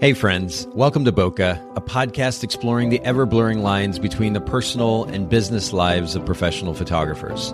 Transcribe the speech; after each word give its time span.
Hey, 0.00 0.12
friends. 0.12 0.68
Welcome 0.74 1.04
to 1.06 1.12
Bokeh, 1.12 1.60
a 1.76 1.80
podcast 1.80 2.44
exploring 2.44 2.90
the 2.90 3.00
ever 3.00 3.26
blurring 3.26 3.64
lines 3.64 3.98
between 3.98 4.32
the 4.32 4.40
personal 4.40 5.02
and 5.06 5.28
business 5.28 5.72
lives 5.72 6.14
of 6.14 6.24
professional 6.24 6.72
photographers. 6.72 7.52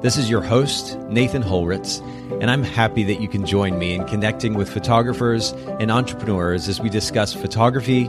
This 0.00 0.16
is 0.16 0.30
your 0.30 0.40
host, 0.40 0.96
Nathan 1.08 1.42
Holritz, 1.42 2.00
and 2.40 2.48
I'm 2.48 2.62
happy 2.62 3.02
that 3.02 3.20
you 3.20 3.26
can 3.26 3.44
join 3.44 3.76
me 3.76 3.92
in 3.92 4.06
connecting 4.06 4.54
with 4.54 4.70
photographers 4.70 5.50
and 5.80 5.90
entrepreneurs 5.90 6.68
as 6.68 6.80
we 6.80 6.88
discuss 6.90 7.34
photography, 7.34 8.08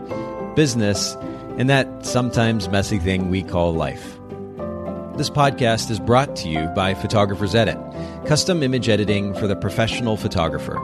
business, 0.56 1.16
and 1.58 1.68
that 1.72 2.06
sometimes 2.06 2.70
messy 2.70 3.00
thing 3.00 3.32
we 3.32 3.42
call 3.42 3.74
life. 3.74 4.20
This 5.18 5.32
podcast 5.32 5.90
is 5.90 6.00
brought 6.00 6.36
to 6.36 6.50
you 6.50 6.68
by 6.76 6.94
Photographers 6.94 7.56
Edit, 7.56 7.80
custom 8.28 8.62
image 8.62 8.90
editing 8.90 9.34
for 9.34 9.48
the 9.48 9.56
professional 9.56 10.18
photographer. 10.18 10.80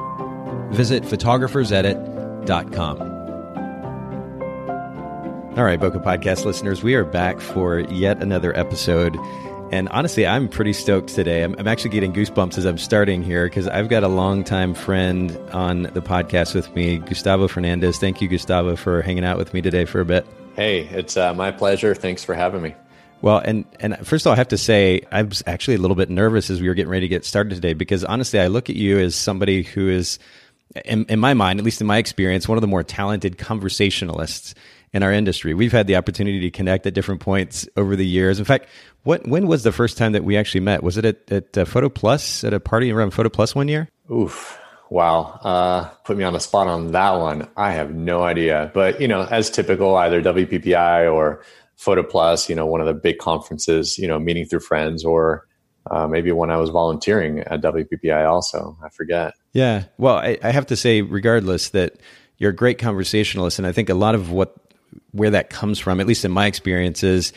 Visit 0.71 1.03
photographersedit.com 1.03 2.16
com. 2.47 3.01
All 5.57 5.63
right, 5.63 5.79
Bokeh 5.79 6.01
Podcast 6.03 6.45
listeners, 6.45 6.81
we 6.81 6.95
are 6.95 7.03
back 7.03 7.41
for 7.41 7.79
yet 7.79 8.21
another 8.21 8.57
episode. 8.57 9.17
And 9.71 9.89
honestly, 9.89 10.25
I'm 10.25 10.47
pretty 10.47 10.71
stoked 10.71 11.09
today. 11.09 11.43
I'm, 11.43 11.55
I'm 11.59 11.67
actually 11.67 11.89
getting 11.89 12.13
goosebumps 12.13 12.57
as 12.57 12.63
I'm 12.63 12.77
starting 12.77 13.21
here 13.21 13.47
because 13.47 13.67
I've 13.67 13.89
got 13.89 14.03
a 14.03 14.07
longtime 14.07 14.75
friend 14.75 15.37
on 15.51 15.83
the 15.83 16.01
podcast 16.01 16.55
with 16.55 16.73
me, 16.73 16.99
Gustavo 16.99 17.49
Fernandez. 17.49 17.97
Thank 17.97 18.21
you, 18.21 18.29
Gustavo, 18.29 18.77
for 18.77 19.01
hanging 19.01 19.25
out 19.25 19.37
with 19.37 19.53
me 19.53 19.61
today 19.61 19.83
for 19.83 19.99
a 19.99 20.05
bit. 20.05 20.25
Hey, 20.55 20.87
it's 20.87 21.17
uh, 21.17 21.33
my 21.33 21.51
pleasure. 21.51 21.93
Thanks 21.93 22.23
for 22.23 22.33
having 22.33 22.61
me. 22.61 22.75
Well, 23.21 23.39
and 23.39 23.65
and 23.79 23.97
first 24.07 24.25
of 24.25 24.27
all, 24.27 24.33
I 24.33 24.37
have 24.37 24.49
to 24.49 24.57
say 24.57 25.01
I 25.11 25.23
was 25.23 25.43
actually 25.47 25.75
a 25.75 25.79
little 25.79 25.95
bit 25.95 26.09
nervous 26.09 26.49
as 26.49 26.61
we 26.61 26.67
were 26.67 26.75
getting 26.75 26.91
ready 26.91 27.07
to 27.07 27.09
get 27.09 27.25
started 27.25 27.55
today 27.55 27.73
because 27.73 28.05
honestly, 28.05 28.39
I 28.39 28.47
look 28.47 28.69
at 28.69 28.75
you 28.75 28.99
as 28.99 29.15
somebody 29.15 29.63
who 29.63 29.89
is 29.89 30.19
in, 30.85 31.05
in 31.05 31.19
my 31.19 31.33
mind, 31.33 31.59
at 31.59 31.65
least 31.65 31.81
in 31.81 31.87
my 31.87 31.97
experience, 31.97 32.47
one 32.47 32.57
of 32.57 32.61
the 32.61 32.67
more 32.67 32.83
talented 32.83 33.37
conversationalists 33.37 34.53
in 34.93 35.03
our 35.03 35.11
industry. 35.11 35.53
We've 35.53 35.71
had 35.71 35.87
the 35.87 35.95
opportunity 35.95 36.39
to 36.41 36.51
connect 36.51 36.85
at 36.85 36.93
different 36.93 37.21
points 37.21 37.67
over 37.75 37.95
the 37.95 38.05
years. 38.05 38.39
In 38.39 38.45
fact, 38.45 38.67
what 39.03 39.27
when 39.27 39.47
was 39.47 39.63
the 39.63 39.71
first 39.71 39.97
time 39.97 40.13
that 40.13 40.23
we 40.23 40.37
actually 40.37 40.61
met? 40.61 40.83
Was 40.83 40.97
it 40.97 41.05
at, 41.05 41.31
at 41.31 41.57
uh, 41.57 41.65
Photo 41.65 41.89
Plus 41.89 42.43
at 42.43 42.53
a 42.53 42.59
party 42.59 42.91
around 42.91 43.11
Photo 43.11 43.29
Plus 43.29 43.55
one 43.55 43.67
year? 43.67 43.89
Oof. 44.11 44.59
Wow. 44.89 45.39
Uh, 45.43 45.83
put 46.05 46.17
me 46.17 46.23
on 46.23 46.33
the 46.33 46.39
spot 46.39 46.67
on 46.67 46.91
that 46.91 47.11
one. 47.11 47.47
I 47.57 47.71
have 47.71 47.93
no 47.93 48.23
idea. 48.23 48.71
But, 48.73 49.01
you 49.01 49.07
know, 49.07 49.25
as 49.25 49.49
typical, 49.49 49.95
either 49.97 50.21
WPPI 50.21 51.13
or 51.13 51.43
Photo 51.75 52.03
Plus, 52.03 52.49
you 52.49 52.55
know, 52.55 52.65
one 52.65 52.79
of 52.79 52.87
the 52.87 52.93
big 52.93 53.17
conferences, 53.17 53.97
you 53.97 54.07
know, 54.07 54.17
meeting 54.17 54.45
through 54.45 54.61
friends 54.61 55.03
or 55.03 55.46
uh, 55.89 56.07
maybe 56.07 56.31
when 56.31 56.49
I 56.49 56.57
was 56.57 56.69
volunteering 56.69 57.39
at 57.39 57.61
WPPI 57.61 58.29
also. 58.29 58.77
I 58.83 58.89
forget. 58.89 59.33
Yeah. 59.53 59.85
Well, 59.97 60.17
I, 60.17 60.37
I, 60.43 60.51
have 60.51 60.67
to 60.67 60.75
say, 60.75 61.01
regardless, 61.01 61.69
that 61.69 61.95
you're 62.37 62.51
a 62.51 62.55
great 62.55 62.77
conversationalist. 62.77 63.59
And 63.59 63.67
I 63.67 63.71
think 63.71 63.89
a 63.89 63.93
lot 63.93 64.15
of 64.15 64.31
what, 64.31 64.55
where 65.11 65.31
that 65.31 65.49
comes 65.49 65.79
from, 65.79 65.99
at 65.99 66.07
least 66.07 66.25
in 66.25 66.31
my 66.31 66.45
experience, 66.45 67.03
is 67.03 67.33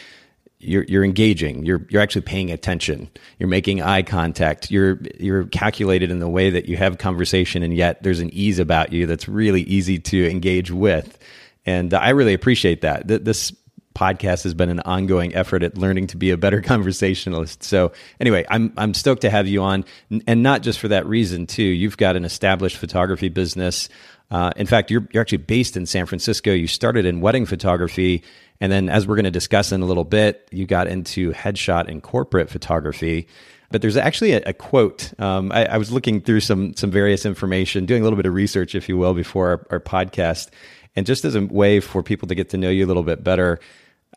you're, 0.59 0.85
you're 0.85 1.05
engaging. 1.05 1.65
You're, 1.65 1.87
you're 1.89 2.03
actually 2.03 2.23
paying 2.23 2.51
attention. 2.51 3.11
You're 3.39 3.49
making 3.49 3.81
eye 3.83 4.03
contact. 4.03 4.71
You're, 4.71 5.01
you're 5.19 5.45
calculated 5.45 6.11
in 6.11 6.19
the 6.19 6.29
way 6.29 6.51
that 6.51 6.67
you 6.67 6.77
have 6.77 6.99
conversation. 6.99 7.63
And 7.63 7.75
yet 7.75 8.03
there's 8.03 8.21
an 8.21 8.31
ease 8.33 8.59
about 8.59 8.93
you 8.93 9.07
that's 9.07 9.29
really 9.29 9.63
easy 9.63 9.99
to 9.99 10.29
engage 10.31 10.71
with. 10.71 11.19
And 11.67 11.93
I 11.95 12.11
really 12.11 12.35
appreciate 12.35 12.83
that. 12.83 13.07
This 13.07 13.53
podcast 13.95 14.45
has 14.45 14.55
been 14.55 14.69
an 14.69 14.81
ongoing 14.81 15.35
effort 15.35 15.63
at 15.63 15.77
learning 15.77 16.09
to 16.09 16.17
be 16.17 16.31
a 16.31 16.37
better 16.37 16.61
conversationalist. 16.63 17.63
So 17.63 17.93
anyway, 18.19 18.45
I'm 18.49 18.73
I'm 18.77 18.95
stoked 18.95 19.23
to 19.23 19.31
have 19.31 19.47
you 19.47 19.63
on, 19.63 19.85
and 20.27 20.43
not 20.43 20.63
just 20.63 20.79
for 20.79 20.89
that 20.89 21.07
reason 21.07 21.47
too. 21.47 21.63
You've 21.63 21.97
got 21.97 22.17
an 22.17 22.25
established 22.25 22.77
photography 22.77 23.29
business. 23.29 23.89
Uh, 24.31 24.53
in 24.57 24.67
fact, 24.67 24.91
you're 24.91 25.07
you're 25.13 25.21
actually 25.21 25.39
based 25.39 25.77
in 25.77 25.87
San 25.87 26.07
Francisco. 26.07 26.53
You 26.53 26.67
started 26.67 27.05
in 27.05 27.21
wedding 27.21 27.47
photography, 27.47 28.23
and 28.61 28.71
then 28.71 28.89
as 28.89 29.07
we're 29.07 29.17
going 29.17 29.25
to 29.25 29.31
discuss 29.31 29.73
in 29.73 29.83
a 29.83 29.87
little 29.87 30.05
bit, 30.05 30.49
you 30.53 30.67
got 30.67 30.87
into 30.87 31.33
headshot 31.33 31.89
and 31.89 32.03
corporate 32.03 32.49
photography. 32.49 33.27
But 33.73 33.83
there's 33.83 33.97
actually 33.97 34.33
a, 34.33 34.43
a 34.47 34.53
quote. 34.53 35.13
Um, 35.21 35.53
I, 35.53 35.65
I, 35.67 35.77
was 35.79 35.93
looking 35.93 36.21
through 36.21 36.41
some 36.41 36.75
some 36.75 36.91
various 36.91 37.25
information, 37.25 37.87
doing 37.87 38.03
a 38.03 38.05
little 38.05 38.17
bit 38.17 38.27
of 38.27 38.35
research, 38.35 38.75
if 38.75 38.89
you 38.89 38.97
will, 38.97 39.15
before 39.15 39.49
our, 39.49 39.67
our 39.71 39.81
podcast. 39.81 40.51
And 40.97 41.07
just 41.07 41.25
as 41.25 41.35
a 41.35 41.43
way 41.43 41.81
for 41.81 42.03
people 42.03 42.29
to 42.29 42.35
get 42.35 42.51
to 42.51 42.57
know 42.57 42.71
you 42.71 42.85
a 42.85 42.89
little 42.89 43.03
bit 43.03 43.23
better, 43.23 43.61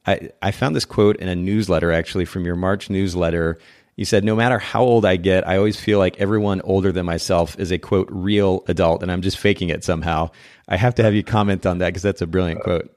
I, 0.06 0.31
I 0.41 0.51
found 0.51 0.75
this 0.75 0.85
quote 0.85 1.17
in 1.17 1.28
a 1.28 1.35
newsletter 1.35 1.91
actually 1.91 2.25
from 2.25 2.45
your 2.45 2.56
March 2.56 2.89
newsletter. 2.89 3.59
You 3.95 4.06
said, 4.06 4.23
No 4.23 4.35
matter 4.35 4.59
how 4.59 4.83
old 4.83 5.06
I 5.06 5.17
get, 5.17 5.47
I 5.47 5.57
always 5.57 5.79
feel 5.79 6.00
like 6.00 6.19
everyone 6.19 6.62
older 6.62 6.91
than 6.91 7.06
myself 7.06 7.57
is 7.59 7.72
a 7.72 7.78
quote, 7.78 8.07
real 8.12 8.63
adult, 8.67 9.03
and 9.03 9.12
I'm 9.12 9.22
just 9.22 9.38
faking 9.38 9.69
it 9.69 9.83
somehow. 9.83 10.31
I 10.67 10.78
have 10.78 10.95
to 10.95 11.03
have 11.03 11.13
you 11.13 11.23
comment 11.23 11.66
on 11.66 11.78
that 11.79 11.89
because 11.89 12.03
that's 12.03 12.22
a 12.22 12.28
brilliant 12.28 12.62
quote. 12.62 12.89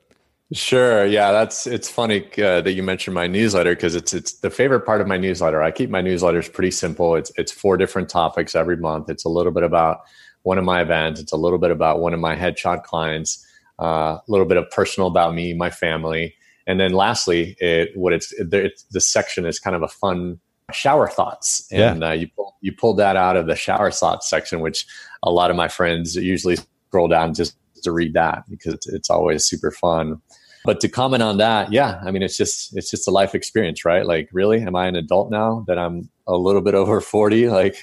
Sure. 0.52 1.04
Yeah, 1.04 1.32
that's 1.32 1.66
it's 1.66 1.90
funny 1.90 2.24
uh, 2.38 2.60
that 2.60 2.72
you 2.72 2.82
mentioned 2.82 3.14
my 3.14 3.26
newsletter 3.26 3.74
because 3.74 3.96
it's 3.96 4.14
it's 4.14 4.34
the 4.34 4.50
favorite 4.50 4.86
part 4.86 5.00
of 5.00 5.08
my 5.08 5.16
newsletter. 5.16 5.60
I 5.60 5.72
keep 5.72 5.90
my 5.90 6.02
newsletters 6.02 6.52
pretty 6.52 6.70
simple. 6.70 7.16
It's 7.16 7.32
it's 7.36 7.50
four 7.50 7.76
different 7.76 8.08
topics 8.08 8.54
every 8.54 8.76
month. 8.76 9.10
It's 9.10 9.24
a 9.24 9.28
little 9.28 9.50
bit 9.50 9.64
about 9.64 10.02
one 10.42 10.56
of 10.56 10.64
my 10.64 10.82
events. 10.82 11.20
It's 11.20 11.32
a 11.32 11.36
little 11.36 11.58
bit 11.58 11.72
about 11.72 11.98
one 11.98 12.14
of 12.14 12.20
my 12.20 12.36
headshot 12.36 12.84
clients. 12.84 13.44
Uh, 13.78 14.18
a 14.18 14.22
little 14.28 14.46
bit 14.46 14.56
of 14.56 14.70
personal 14.70 15.06
about 15.06 15.34
me, 15.34 15.52
my 15.52 15.70
family, 15.70 16.34
and 16.66 16.80
then 16.80 16.92
lastly, 16.92 17.56
it 17.60 17.90
what 17.94 18.12
it's, 18.12 18.32
it, 18.32 18.52
it's 18.52 18.84
the 18.84 19.00
section 19.00 19.44
is 19.46 19.58
kind 19.58 19.76
of 19.76 19.82
a 19.82 19.88
fun 19.88 20.40
shower 20.72 21.08
thoughts, 21.08 21.66
and 21.70 22.00
yeah. 22.00 22.08
uh, 22.08 22.12
you 22.12 22.28
pull, 22.34 22.56
you 22.60 22.72
pulled 22.72 22.98
that 22.98 23.16
out 23.16 23.36
of 23.36 23.46
the 23.46 23.54
shower 23.54 23.90
thoughts 23.90 24.28
section, 24.28 24.60
which 24.60 24.86
a 25.22 25.30
lot 25.30 25.50
of 25.50 25.56
my 25.56 25.68
friends 25.68 26.16
usually 26.16 26.56
scroll 26.88 27.08
down 27.08 27.34
just 27.34 27.56
to 27.82 27.92
read 27.92 28.14
that 28.14 28.44
because 28.48 28.74
it's, 28.74 28.88
it's 28.88 29.10
always 29.10 29.44
super 29.44 29.70
fun. 29.70 30.20
But 30.64 30.80
to 30.80 30.88
comment 30.88 31.22
on 31.22 31.38
that, 31.38 31.70
yeah, 31.70 32.00
I 32.04 32.10
mean, 32.10 32.22
it's 32.22 32.36
just 32.36 32.76
it's 32.76 32.90
just 32.90 33.06
a 33.06 33.12
life 33.12 33.36
experience, 33.36 33.84
right? 33.84 34.04
Like, 34.04 34.28
really, 34.32 34.60
am 34.62 34.74
I 34.74 34.88
an 34.88 34.96
adult 34.96 35.30
now 35.30 35.64
that 35.68 35.78
I'm 35.78 36.10
a 36.26 36.36
little 36.36 36.60
bit 36.60 36.74
over 36.74 37.00
forty? 37.00 37.48
Like, 37.56 37.80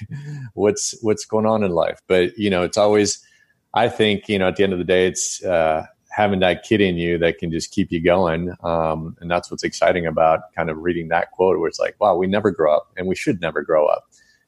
what's 0.52 0.94
what's 1.00 1.24
going 1.24 1.46
on 1.46 1.64
in 1.64 1.70
life? 1.70 2.00
But 2.06 2.36
you 2.36 2.50
know, 2.50 2.62
it's 2.62 2.76
always. 2.76 3.24
I 3.74 3.88
think 3.88 4.28
you 4.28 4.38
know 4.38 4.48
at 4.48 4.56
the 4.56 4.64
end 4.64 4.72
of 4.72 4.78
the 4.78 4.84
day, 4.84 5.06
it's 5.06 5.44
uh, 5.44 5.86
having 6.14 6.38
that 6.38 6.62
kid 6.62 6.80
in 6.80 6.96
you 6.96 7.18
that 7.18 7.38
can 7.38 7.50
just 7.50 7.72
keep 7.72 7.90
you 7.90 8.00
going. 8.00 8.54
Um, 8.62 9.16
and 9.20 9.28
that's 9.28 9.50
what's 9.50 9.64
exciting 9.64 10.06
about 10.06 10.52
kind 10.54 10.70
of 10.70 10.78
reading 10.78 11.08
that 11.08 11.32
quote 11.32 11.58
where 11.58 11.68
it's 11.68 11.80
like, 11.80 11.96
wow, 12.00 12.16
we 12.16 12.28
never 12.28 12.52
grow 12.52 12.76
up 12.76 12.92
and 12.96 13.08
we 13.08 13.16
should 13.16 13.40
never 13.40 13.62
grow 13.62 13.86
up. 13.86 14.04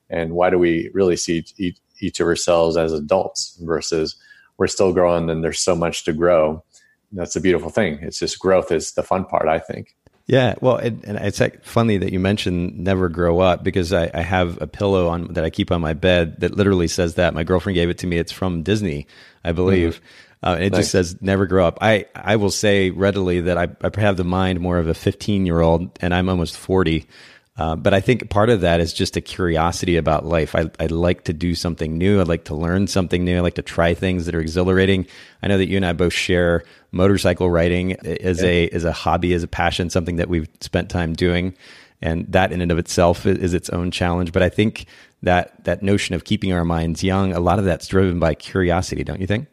And 0.08 0.34
why 0.34 0.50
do 0.50 0.58
we 0.60 0.90
really 0.94 1.16
see 1.16 1.44
each, 1.56 1.78
each 1.98 2.20
of 2.20 2.28
ourselves 2.28 2.76
as 2.76 2.92
adults 2.92 3.58
versus 3.62 4.14
we're 4.58 4.68
still 4.68 4.92
growing 4.92 5.28
and 5.28 5.42
there's 5.42 5.58
so 5.58 5.74
much 5.74 6.04
to 6.04 6.12
grow. 6.12 6.62
That's 7.10 7.34
a 7.34 7.40
beautiful 7.40 7.70
thing. 7.70 7.98
It's 8.00 8.20
just 8.20 8.38
growth 8.38 8.70
is 8.70 8.92
the 8.92 9.02
fun 9.02 9.24
part, 9.24 9.48
I 9.48 9.58
think. 9.58 9.95
Yeah, 10.26 10.56
well, 10.60 10.78
it, 10.78 11.04
and 11.04 11.16
it's 11.18 11.40
funny 11.62 11.98
that 11.98 12.12
you 12.12 12.18
mentioned 12.18 12.80
never 12.80 13.08
grow 13.08 13.38
up 13.38 13.62
because 13.62 13.92
I, 13.92 14.10
I, 14.12 14.22
have 14.22 14.60
a 14.60 14.66
pillow 14.66 15.06
on 15.06 15.34
that 15.34 15.44
I 15.44 15.50
keep 15.50 15.70
on 15.70 15.80
my 15.80 15.92
bed 15.92 16.40
that 16.40 16.56
literally 16.56 16.88
says 16.88 17.14
that. 17.14 17.32
My 17.32 17.44
girlfriend 17.44 17.76
gave 17.76 17.90
it 17.90 17.98
to 17.98 18.08
me. 18.08 18.18
It's 18.18 18.32
from 18.32 18.64
Disney, 18.64 19.06
I 19.44 19.52
believe. 19.52 20.00
Mm-hmm. 20.42 20.48
Uh, 20.48 20.56
it 20.56 20.72
nice. 20.72 20.80
just 20.80 20.90
says 20.90 21.22
never 21.22 21.46
grow 21.46 21.66
up. 21.66 21.78
I, 21.80 22.06
I 22.14 22.36
will 22.36 22.50
say 22.50 22.90
readily 22.90 23.42
that 23.42 23.56
I, 23.56 23.68
I 23.82 24.00
have 24.00 24.16
the 24.16 24.24
mind 24.24 24.60
more 24.60 24.78
of 24.78 24.88
a 24.88 24.94
15 24.94 25.46
year 25.46 25.60
old 25.60 25.96
and 26.00 26.12
I'm 26.12 26.28
almost 26.28 26.56
40. 26.56 27.06
Uh, 27.58 27.74
but 27.74 27.94
I 27.94 28.00
think 28.00 28.28
part 28.28 28.50
of 28.50 28.60
that 28.60 28.80
is 28.80 28.92
just 28.92 29.16
a 29.16 29.20
curiosity 29.22 29.96
about 29.96 30.26
life. 30.26 30.54
I, 30.54 30.70
I 30.78 30.86
like 30.86 31.24
to 31.24 31.32
do 31.32 31.54
something 31.54 31.96
new. 31.96 32.20
I 32.20 32.24
like 32.24 32.44
to 32.44 32.54
learn 32.54 32.86
something 32.86 33.24
new. 33.24 33.38
I 33.38 33.40
like 33.40 33.54
to 33.54 33.62
try 33.62 33.94
things 33.94 34.26
that 34.26 34.34
are 34.34 34.40
exhilarating. 34.40 35.06
I 35.42 35.48
know 35.48 35.56
that 35.56 35.68
you 35.68 35.76
and 35.76 35.86
I 35.86 35.94
both 35.94 36.12
share 36.12 36.64
motorcycle 36.92 37.48
riding 37.48 37.92
as 38.06 38.42
yeah. 38.42 38.48
a 38.48 38.68
as 38.70 38.84
a 38.84 38.92
hobby, 38.92 39.32
as 39.32 39.42
a 39.42 39.48
passion, 39.48 39.88
something 39.88 40.16
that 40.16 40.28
we've 40.28 40.48
spent 40.60 40.90
time 40.90 41.14
doing, 41.14 41.54
and 42.02 42.30
that 42.32 42.52
in 42.52 42.60
and 42.60 42.70
of 42.70 42.78
itself 42.78 43.24
is, 43.24 43.38
is 43.38 43.54
its 43.54 43.70
own 43.70 43.90
challenge. 43.90 44.32
But 44.32 44.42
I 44.42 44.50
think 44.50 44.84
that 45.22 45.64
that 45.64 45.82
notion 45.82 46.14
of 46.14 46.24
keeping 46.24 46.52
our 46.52 46.64
minds 46.64 47.02
young, 47.02 47.32
a 47.32 47.40
lot 47.40 47.58
of 47.58 47.64
that's 47.64 47.88
driven 47.88 48.18
by 48.18 48.34
curiosity, 48.34 49.02
don't 49.02 49.20
you 49.20 49.26
think? 49.26 49.48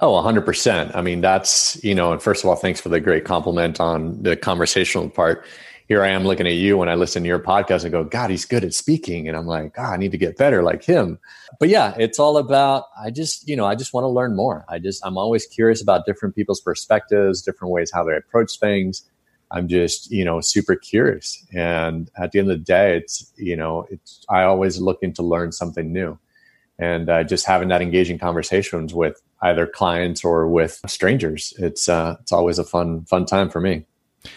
Oh, 0.00 0.12
100%. 0.12 0.94
I 0.94 1.02
mean, 1.02 1.20
that's, 1.20 1.82
you 1.84 1.94
know, 1.94 2.12
and 2.12 2.20
first 2.20 2.42
of 2.42 2.50
all, 2.50 2.56
thanks 2.56 2.80
for 2.80 2.88
the 2.88 2.98
great 2.98 3.24
compliment 3.24 3.80
on 3.80 4.20
the 4.22 4.36
conversational 4.36 5.08
part. 5.08 5.44
Here 5.86 6.02
I 6.02 6.08
am 6.08 6.24
looking 6.24 6.46
at 6.46 6.54
you 6.54 6.78
when 6.78 6.88
I 6.88 6.94
listen 6.94 7.22
to 7.22 7.28
your 7.28 7.38
podcast 7.38 7.82
and 7.82 7.92
go, 7.92 8.04
God, 8.04 8.30
he's 8.30 8.46
good 8.46 8.64
at 8.64 8.72
speaking. 8.72 9.28
And 9.28 9.36
I'm 9.36 9.46
like, 9.46 9.74
God, 9.74 9.92
I 9.92 9.96
need 9.98 10.12
to 10.12 10.18
get 10.18 10.38
better 10.38 10.62
like 10.62 10.82
him. 10.82 11.18
But 11.60 11.68
yeah, 11.68 11.94
it's 11.98 12.18
all 12.18 12.38
about, 12.38 12.84
I 12.98 13.10
just, 13.10 13.46
you 13.46 13.54
know, 13.54 13.66
I 13.66 13.74
just 13.74 13.92
want 13.92 14.04
to 14.04 14.08
learn 14.08 14.34
more. 14.34 14.64
I 14.68 14.78
just, 14.78 15.04
I'm 15.04 15.18
always 15.18 15.44
curious 15.46 15.82
about 15.82 16.06
different 16.06 16.34
people's 16.34 16.60
perspectives, 16.60 17.42
different 17.42 17.72
ways 17.72 17.90
how 17.92 18.02
they 18.02 18.16
approach 18.16 18.58
things. 18.58 19.02
I'm 19.50 19.68
just, 19.68 20.10
you 20.10 20.24
know, 20.24 20.40
super 20.40 20.74
curious. 20.74 21.44
And 21.54 22.10
at 22.16 22.32
the 22.32 22.38
end 22.38 22.50
of 22.50 22.58
the 22.58 22.64
day, 22.64 22.96
it's, 22.96 23.30
you 23.36 23.56
know, 23.56 23.86
it's, 23.90 24.24
I 24.30 24.44
always 24.44 24.80
looking 24.80 25.12
to 25.14 25.22
learn 25.22 25.52
something 25.52 25.92
new 25.92 26.18
and 26.78 27.08
uh, 27.08 27.24
just 27.24 27.46
having 27.46 27.68
that 27.68 27.82
engaging 27.82 28.18
conversations 28.18 28.94
with 28.94 29.20
either 29.42 29.66
clients 29.66 30.24
or 30.24 30.48
with 30.48 30.80
strangers. 30.86 31.52
It's 31.58 31.88
uh, 31.88 32.16
it's 32.20 32.32
always 32.32 32.58
a 32.58 32.64
fun 32.64 33.04
fun 33.04 33.26
time 33.26 33.50
for 33.50 33.60
me. 33.60 33.84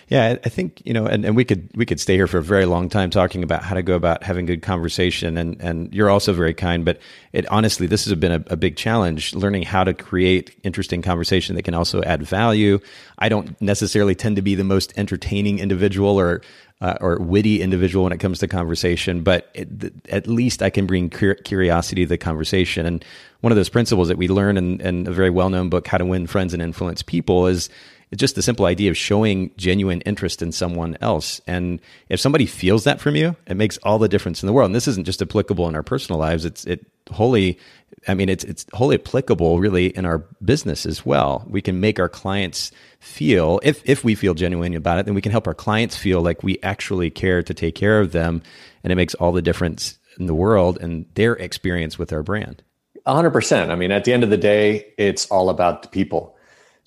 Yeah, 0.10 0.38
I 0.44 0.50
think 0.50 0.82
you 0.86 0.94
know, 0.94 1.06
and, 1.06 1.26
and 1.26 1.36
we 1.36 1.46
could 1.46 1.70
we 1.76 1.86
could 1.86 2.00
stay 2.00 2.16
here 2.16 2.28
for 2.28 2.38
a 2.38 2.44
very 2.44 2.66
long 2.66 2.90
time 2.90 3.10
talking 3.10 3.44
about 3.44 3.64
how 3.64 3.76
to 3.76 3.82
go 3.82 3.96
about 3.96 4.24
having 4.24 4.46
good 4.46 4.62
conversation. 4.62 5.38
And 5.38 5.62
and 5.62 5.94
you're 5.94 6.10
also 6.10 6.34
very 6.34 6.54
kind, 6.54 6.86
but 6.86 7.00
it 7.34 7.46
honestly, 7.52 7.88
this 7.88 8.06
has 8.06 8.14
been 8.16 8.32
a, 8.32 8.44
a 8.48 8.58
big 8.58 8.76
challenge 8.76 9.34
learning 9.34 9.64
how 9.64 9.84
to 9.84 9.94
create 9.94 10.56
interesting 10.64 11.02
conversation 11.02 11.56
that 11.56 11.64
can 11.64 11.74
also 11.74 12.02
add 12.04 12.24
value. 12.24 12.80
I 13.18 13.30
don't 13.30 13.60
necessarily 13.62 14.16
tend 14.16 14.36
to 14.38 14.42
be 14.42 14.56
the 14.56 14.64
most 14.64 14.94
entertaining 14.98 15.60
individual 15.60 16.20
or 16.20 16.42
uh, 16.80 16.98
or 17.02 17.18
witty 17.18 17.62
individual 17.62 18.04
when 18.04 18.14
it 18.14 18.20
comes 18.20 18.40
to 18.40 18.48
conversation, 18.48 19.22
but 19.24 19.50
it, 19.54 19.94
at 20.10 20.28
least 20.28 20.62
I 20.62 20.70
can 20.70 20.86
bring 20.86 21.10
curiosity 21.10 22.04
to 22.04 22.10
the 22.10 22.18
conversation. 22.18 22.86
And 22.86 23.04
one 23.42 23.52
of 23.52 23.58
those 23.58 23.70
principles 23.70 24.10
that 24.10 24.18
we 24.18 24.28
learn 24.28 24.58
in, 24.58 24.80
in 24.82 25.08
a 25.08 25.12
very 25.12 25.30
well 25.30 25.50
known 25.50 25.70
book, 25.70 25.88
How 25.88 25.98
to 25.98 26.06
Win 26.06 26.28
Friends 26.28 26.54
and 26.54 26.62
Influence 26.62 27.02
People, 27.02 27.48
is 27.48 27.70
it's 28.12 28.20
just 28.22 28.36
the 28.36 28.42
simple 28.42 28.66
idea 28.66 28.90
of 28.90 28.98
showing 28.98 29.52
genuine 29.58 30.02
interest 30.02 30.42
in 30.42 30.54
someone 30.54 30.98
else. 31.02 31.42
And 31.46 31.82
if 32.08 32.22
somebody 32.22 32.46
feels 32.46 32.86
that 32.86 33.02
from 33.02 33.16
you, 33.16 33.36
it 33.48 33.56
makes 33.56 33.78
all 33.80 34.00
the 34.00 34.08
difference 34.08 34.42
in 34.42 34.48
the 34.48 34.54
world. 34.54 34.68
And 34.68 34.76
this 34.76 34.88
isn't 34.88 35.06
just 35.06 35.22
applicable 35.22 35.68
in 35.68 35.76
our 35.76 35.84
personal 35.84 36.20
lives. 36.20 36.46
It's 36.46 36.64
it 36.66 36.86
wholly, 37.12 37.60
I 38.08 38.14
mean, 38.14 38.30
it's 38.30 38.46
it's 38.46 38.66
wholly 38.74 38.96
applicable 38.96 39.60
really 39.60 39.88
in 39.88 40.06
our 40.06 40.20
business 40.44 40.86
as 40.86 41.06
well. 41.06 41.46
We 41.50 41.62
can 41.62 41.82
make 41.82 42.00
our 42.00 42.08
clients 42.08 42.72
feel, 43.00 43.60
if 43.62 43.82
if 43.84 44.06
we 44.06 44.16
feel 44.16 44.34
genuine 44.34 44.74
about 44.74 45.00
it, 45.00 45.06
then 45.06 45.16
we 45.16 45.22
can 45.22 45.34
help 45.34 45.48
our 45.48 45.54
clients 45.54 45.98
feel 45.98 46.22
like 46.22 46.44
we 46.44 46.60
actually 46.64 47.10
care 47.10 47.44
to 47.44 47.54
take 47.54 47.76
care 47.76 48.00
of 48.00 48.14
them. 48.14 48.42
And 48.84 48.94
it 48.94 48.96
makes 48.96 49.16
all 49.16 49.34
the 49.34 49.42
difference 49.42 50.00
in 50.18 50.28
the 50.28 50.34
world 50.34 50.78
and 50.80 51.06
their 51.16 51.34
experience 51.34 52.00
with 52.00 52.14
our 52.14 52.24
brand. 52.24 52.64
100%. 53.06 53.70
I 53.70 53.76
mean, 53.76 53.92
at 53.92 54.04
the 54.04 54.12
end 54.12 54.24
of 54.24 54.30
the 54.30 54.38
day, 54.38 54.94
it's 54.98 55.28
all 55.28 55.50
about 55.50 55.82
the 55.82 55.88
people 55.88 56.37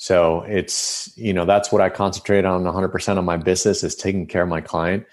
so 0.00 0.41
it's, 0.49 1.12
you 1.14 1.35
know, 1.35 1.44
that's 1.44 1.70
what 1.70 1.82
I 1.82 1.91
concentrate 1.91 2.47
on 2.47 2.64
100% 2.64 3.19
of 3.19 3.25
my 3.25 3.37
business 3.37 3.85
is 3.85 3.94
taking 3.94 4.26
care 4.26 4.44
of 4.44 4.49
my 4.49 4.62
client. 4.62 5.05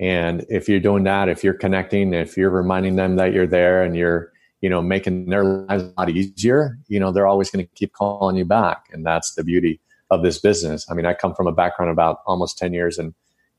And 0.00 0.44
if 0.48 0.68
you're 0.68 0.80
doing 0.80 1.04
that, 1.04 1.28
if 1.28 1.44
you're 1.44 1.54
connecting, 1.54 2.12
if 2.12 2.36
you're 2.36 2.50
reminding 2.50 2.96
them 2.96 3.14
that 3.16 3.32
you're 3.32 3.46
there 3.46 3.84
and 3.84 3.96
you're, 3.96 4.32
you 4.60 4.68
know, 4.68 4.82
making 4.82 5.26
their 5.26 5.44
lives 5.44 5.84
a 5.84 5.92
lot 5.96 6.10
easier, 6.10 6.76
you 6.88 6.98
know, 6.98 7.12
they're 7.12 7.28
always 7.28 7.52
going 7.52 7.64
to 7.64 7.70
keep 7.76 7.92
calling 7.92 8.34
you 8.34 8.44
back. 8.44 8.86
And 8.92 9.06
that's 9.06 9.34
the 9.34 9.44
beauty 9.44 9.78
of 10.10 10.24
this 10.24 10.38
business. 10.38 10.90
I 10.90 10.94
mean, 10.94 11.06
I 11.06 11.14
come 11.14 11.36
from 11.36 11.46
a 11.46 11.52
background 11.52 11.92
about 11.92 12.18
almost 12.26 12.58
10 12.58 12.72
years 12.72 12.98
in, 12.98 13.14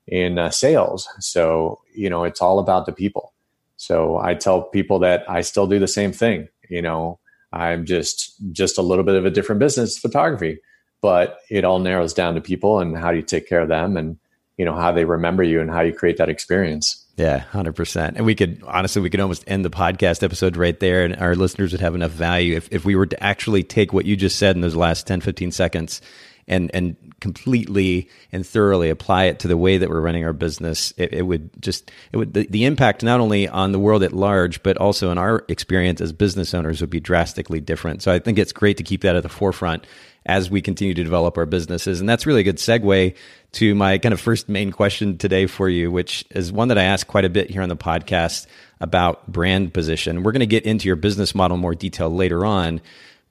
in 0.08 0.38
uh, 0.38 0.50
sales. 0.50 1.08
So, 1.20 1.80
you 1.96 2.10
know, 2.10 2.26
it's 2.26 2.42
all 2.42 2.60
about 2.60 2.88
the 2.88 2.92
people. 2.92 3.32
So 3.78 4.18
I 4.18 4.34
tell 4.34 4.64
people 4.64 5.00
that 5.00 5.24
I 5.30 5.40
still 5.40 5.66
do 5.66 5.80
the 5.80 5.88
same 5.88 6.12
thing. 6.12 6.50
You 6.70 6.82
know, 6.82 7.20
I'm 7.54 7.86
just, 7.86 8.36
just 8.52 8.78
a 8.78 8.82
little 8.82 9.06
bit 9.06 9.16
of 9.16 9.26
a 9.26 9.32
different 9.32 9.60
business 9.60 9.98
photography 9.98 10.60
but 11.04 11.42
it 11.50 11.66
all 11.66 11.80
narrows 11.80 12.14
down 12.14 12.34
to 12.34 12.42
people 12.42 12.80
and 12.80 12.98
how 12.98 13.12
do 13.12 13.18
you 13.18 13.24
take 13.24 13.48
care 13.48 13.60
of 13.60 13.68
them 13.68 13.98
and 13.98 14.18
you 14.58 14.64
know 14.64 14.74
how 14.74 14.92
they 14.94 15.04
remember 15.04 15.44
you 15.44 15.60
and 15.60 15.70
how 15.70 15.82
you 15.82 15.94
create 15.94 16.18
that 16.18 16.30
experience. 16.30 17.06
Yeah 17.18 17.44
100% 17.52 18.14
and 18.16 18.26
we 18.26 18.34
could 18.34 18.64
honestly 18.66 19.02
we 19.02 19.10
could 19.10 19.20
almost 19.20 19.44
end 19.46 19.64
the 19.66 19.70
podcast 19.70 20.24
episode 20.24 20.58
right 20.58 20.80
there 20.80 21.04
and 21.04 21.16
our 21.18 21.36
listeners 21.36 21.74
would 21.74 21.82
have 21.82 21.94
enough 21.94 22.12
value 22.12 22.56
if, 22.56 22.70
if 22.72 22.86
we 22.86 22.96
were 22.96 23.06
to 23.06 23.24
actually 23.24 23.64
take 23.64 23.94
what 23.94 24.06
you 24.06 24.16
just 24.16 24.40
said 24.40 24.56
in 24.56 24.62
those 24.62 24.76
last 24.76 25.06
10 25.06 25.22
15 25.22 25.52
seconds 25.52 26.02
and 26.48 26.72
and 26.74 26.96
completely 27.20 28.10
and 28.34 28.46
thoroughly 28.46 28.90
apply 28.90 29.26
it 29.26 29.40
to 29.40 29.48
the 29.48 29.56
way 29.56 29.78
that 29.78 29.90
we're 29.90 30.02
running 30.02 30.26
our 30.26 30.34
business, 30.34 30.94
it, 30.98 31.14
it 31.14 31.22
would 31.22 31.50
just 31.62 31.90
it 32.12 32.18
would 32.18 32.34
the, 32.34 32.46
the, 32.48 32.66
impact 32.66 33.02
not 33.02 33.22
only 33.22 33.48
on 33.48 33.72
the 33.72 33.80
world 33.80 34.04
at 34.04 34.12
large, 34.12 34.62
but 34.62 34.76
also 34.78 35.10
in 35.10 35.18
our 35.18 35.46
experience 35.48 36.02
as 36.02 36.12
business 36.12 36.54
owners 36.54 36.82
would 36.82 36.90
be 36.90 37.00
drastically 37.00 37.62
different. 37.62 38.02
So 38.02 38.12
I 38.12 38.20
think 38.20 38.38
it's 38.38 38.52
great 38.52 38.76
to 38.76 38.84
keep 38.84 39.02
that 39.02 39.16
at 39.16 39.24
the 39.24 39.30
forefront 39.30 39.88
as 40.26 40.50
we 40.50 40.62
continue 40.62 40.94
to 40.94 41.04
develop 41.04 41.38
our 41.38 41.46
businesses. 41.46 42.00
And 42.00 42.08
that's 42.08 42.26
really 42.26 42.42
a 42.42 42.44
good 42.44 42.58
segue 42.58 43.16
to 43.54 43.76
my 43.76 43.98
kind 43.98 44.14
of 44.14 44.22
first 44.22 44.50
main 44.50 44.72
question 44.72 45.18
today 45.18 45.46
for 45.46 45.70
you, 45.70 45.92
which 45.92 46.26
is 46.32 46.52
one 46.52 46.70
that 46.70 46.78
I 46.78 46.84
ask 46.84 47.06
quite 47.06 47.26
a 47.26 47.30
bit 47.30 47.50
here 47.50 47.62
on 47.62 47.70
the 47.70 47.78
podcast 47.78 48.48
about 48.80 49.32
brand 49.32 49.74
position. 49.74 50.24
We're 50.24 50.32
going 50.32 50.40
to 50.42 50.46
get 50.46 50.66
into 50.66 50.88
your 50.88 50.96
business 50.96 51.36
model 51.36 51.56
in 51.56 51.62
more 51.62 51.76
detail 51.76 52.10
later 52.10 52.46
on. 52.46 52.82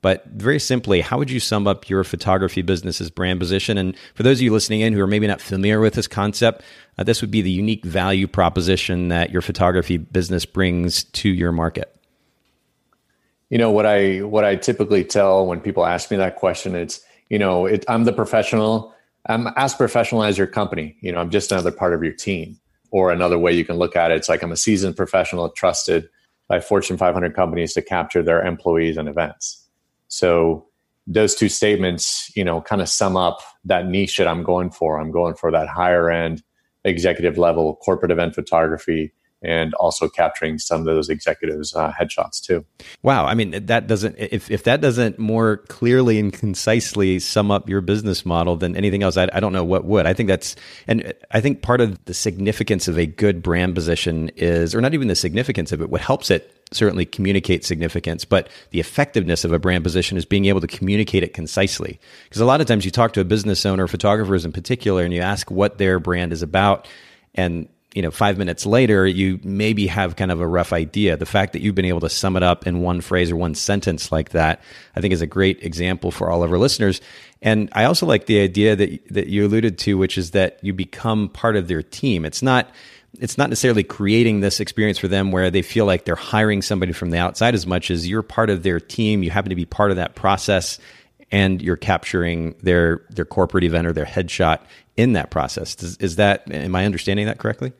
But 0.00 0.26
very 0.26 0.58
simply, 0.58 1.00
how 1.00 1.18
would 1.18 1.30
you 1.30 1.38
sum 1.38 1.68
up 1.68 1.88
your 1.88 2.02
photography 2.02 2.60
business's 2.62 3.08
brand 3.08 3.38
position? 3.38 3.78
And 3.78 3.96
for 4.14 4.24
those 4.24 4.38
of 4.38 4.42
you 4.42 4.52
listening 4.52 4.80
in 4.80 4.92
who 4.92 5.00
are 5.00 5.06
maybe 5.06 5.28
not 5.28 5.40
familiar 5.40 5.80
with 5.80 5.94
this 5.94 6.08
concept, 6.08 6.62
uh, 6.98 7.04
this 7.04 7.20
would 7.20 7.30
be 7.30 7.40
the 7.40 7.52
unique 7.52 7.84
value 7.84 8.26
proposition 8.26 9.08
that 9.08 9.30
your 9.30 9.42
photography 9.42 9.98
business 9.98 10.44
brings 10.44 11.04
to 11.04 11.28
your 11.28 11.52
market. 11.52 11.96
You 13.52 13.58
know 13.58 13.70
what 13.70 13.84
I 13.84 14.20
what 14.20 14.46
I 14.46 14.56
typically 14.56 15.04
tell 15.04 15.44
when 15.44 15.60
people 15.60 15.84
ask 15.84 16.10
me 16.10 16.16
that 16.16 16.36
question, 16.36 16.74
it's 16.74 17.02
you 17.28 17.38
know 17.38 17.66
it, 17.66 17.84
I'm 17.86 18.04
the 18.04 18.12
professional. 18.14 18.94
I'm 19.26 19.48
as 19.56 19.74
professional 19.74 20.24
as 20.24 20.38
your 20.38 20.46
company. 20.46 20.96
You 21.02 21.12
know, 21.12 21.20
I'm 21.20 21.28
just 21.28 21.52
another 21.52 21.70
part 21.70 21.92
of 21.92 22.02
your 22.02 22.14
team. 22.14 22.58
Or 22.92 23.10
another 23.12 23.38
way 23.38 23.52
you 23.52 23.66
can 23.66 23.76
look 23.76 23.94
at 23.94 24.10
it, 24.10 24.16
it's 24.16 24.28
like 24.30 24.42
I'm 24.42 24.52
a 24.52 24.56
seasoned 24.56 24.96
professional 24.96 25.50
trusted 25.50 26.08
by 26.48 26.60
Fortune 26.60 26.96
500 26.96 27.34
companies 27.34 27.74
to 27.74 27.82
capture 27.82 28.22
their 28.22 28.42
employees 28.42 28.96
and 28.96 29.06
events. 29.06 29.68
So 30.08 30.66
those 31.06 31.34
two 31.34 31.50
statements, 31.50 32.34
you 32.34 32.44
know, 32.44 32.62
kind 32.62 32.80
of 32.80 32.88
sum 32.88 33.18
up 33.18 33.40
that 33.66 33.86
niche 33.86 34.16
that 34.16 34.28
I'm 34.28 34.44
going 34.44 34.70
for. 34.70 34.98
I'm 34.98 35.10
going 35.10 35.34
for 35.34 35.50
that 35.50 35.68
higher 35.68 36.10
end 36.10 36.42
executive 36.86 37.36
level 37.36 37.76
corporate 37.76 38.12
event 38.12 38.34
photography 38.34 39.12
and 39.42 39.74
also 39.74 40.08
capturing 40.08 40.58
some 40.58 40.80
of 40.80 40.86
those 40.86 41.08
executives 41.08 41.74
uh, 41.74 41.92
headshots 41.92 42.40
too. 42.40 42.64
Wow. 43.02 43.26
I 43.26 43.34
mean 43.34 43.66
that 43.66 43.86
doesn't 43.86 44.16
if, 44.18 44.50
if 44.50 44.64
that 44.64 44.80
doesn't 44.80 45.18
more 45.18 45.58
clearly 45.68 46.18
and 46.18 46.32
concisely 46.32 47.18
sum 47.18 47.50
up 47.50 47.68
your 47.68 47.80
business 47.80 48.24
model 48.24 48.56
than 48.56 48.76
anything 48.76 49.02
else 49.02 49.16
I, 49.16 49.28
I 49.32 49.40
don't 49.40 49.52
know 49.52 49.64
what 49.64 49.84
would. 49.84 50.06
I 50.06 50.14
think 50.14 50.28
that's 50.28 50.56
and 50.86 51.12
i 51.30 51.40
think 51.40 51.62
part 51.62 51.80
of 51.80 52.02
the 52.04 52.14
significance 52.14 52.88
of 52.88 52.98
a 52.98 53.06
good 53.06 53.42
brand 53.42 53.74
position 53.74 54.30
is 54.36 54.74
or 54.74 54.80
not 54.80 54.94
even 54.94 55.08
the 55.08 55.14
significance 55.14 55.72
of 55.72 55.80
it 55.80 55.90
what 55.90 56.00
helps 56.00 56.30
it 56.30 56.62
certainly 56.74 57.04
communicate 57.04 57.64
significance, 57.64 58.24
but 58.24 58.48
the 58.70 58.80
effectiveness 58.80 59.44
of 59.44 59.52
a 59.52 59.58
brand 59.58 59.84
position 59.84 60.16
is 60.16 60.24
being 60.24 60.46
able 60.46 60.60
to 60.60 60.66
communicate 60.66 61.22
it 61.22 61.34
concisely. 61.34 62.00
Because 62.24 62.40
a 62.40 62.44
lot 62.44 62.60
of 62.60 62.66
times 62.66 62.84
you 62.84 62.90
talk 62.90 63.12
to 63.12 63.20
a 63.20 63.24
business 63.24 63.64
owner, 63.66 63.86
photographers 63.86 64.44
in 64.44 64.52
particular, 64.52 65.04
and 65.04 65.12
you 65.12 65.20
ask 65.20 65.50
what 65.50 65.78
their 65.78 65.98
brand 65.98 66.32
is 66.32 66.42
about, 66.42 66.88
and 67.34 67.68
you 67.94 68.00
know, 68.00 68.10
five 68.10 68.38
minutes 68.38 68.64
later, 68.64 69.06
you 69.06 69.38
maybe 69.42 69.86
have 69.86 70.16
kind 70.16 70.32
of 70.32 70.40
a 70.40 70.46
rough 70.46 70.72
idea. 70.72 71.16
The 71.16 71.26
fact 71.26 71.52
that 71.52 71.60
you've 71.60 71.74
been 71.74 71.84
able 71.84 72.00
to 72.00 72.08
sum 72.08 72.36
it 72.36 72.42
up 72.42 72.66
in 72.66 72.80
one 72.80 73.00
phrase 73.00 73.30
or 73.30 73.36
one 73.36 73.54
sentence 73.54 74.10
like 74.10 74.30
that, 74.30 74.62
I 74.96 75.00
think 75.00 75.12
is 75.12 75.20
a 75.20 75.26
great 75.26 75.62
example 75.62 76.10
for 76.10 76.30
all 76.30 76.42
of 76.42 76.50
our 76.50 76.58
listeners. 76.58 77.00
And 77.42 77.68
I 77.72 77.84
also 77.84 78.06
like 78.06 78.26
the 78.26 78.40
idea 78.40 78.76
that, 78.76 79.08
that 79.10 79.26
you 79.26 79.46
alluded 79.46 79.78
to, 79.78 79.98
which 79.98 80.16
is 80.16 80.30
that 80.30 80.58
you 80.62 80.72
become 80.72 81.28
part 81.28 81.56
of 81.56 81.68
their 81.68 81.82
team. 81.82 82.24
It's 82.24 82.42
not, 82.42 82.70
it's 83.18 83.36
not 83.36 83.50
necessarily 83.50 83.84
creating 83.84 84.40
this 84.40 84.58
experience 84.60 84.96
for 84.96 85.08
them 85.08 85.30
where 85.30 85.50
they 85.50 85.62
feel 85.62 85.84
like 85.84 86.06
they're 86.06 86.14
hiring 86.14 86.62
somebody 86.62 86.92
from 86.92 87.10
the 87.10 87.18
outside 87.18 87.54
as 87.54 87.66
much 87.66 87.90
as 87.90 88.08
you're 88.08 88.22
part 88.22 88.48
of 88.48 88.62
their 88.62 88.80
team. 88.80 89.22
You 89.22 89.30
happen 89.30 89.50
to 89.50 89.56
be 89.56 89.66
part 89.66 89.90
of 89.90 89.98
that 89.98 90.14
process 90.14 90.78
and 91.30 91.60
you're 91.60 91.76
capturing 91.76 92.54
their, 92.62 93.04
their 93.10 93.24
corporate 93.24 93.64
event 93.64 93.86
or 93.86 93.92
their 93.92 94.06
headshot 94.06 94.60
in 94.96 95.14
that 95.14 95.30
process. 95.30 95.82
Is, 95.82 95.96
is 95.98 96.16
that, 96.16 96.50
am 96.50 96.74
I 96.74 96.86
understanding 96.86 97.26
that 97.26 97.38
correctly? 97.38 97.72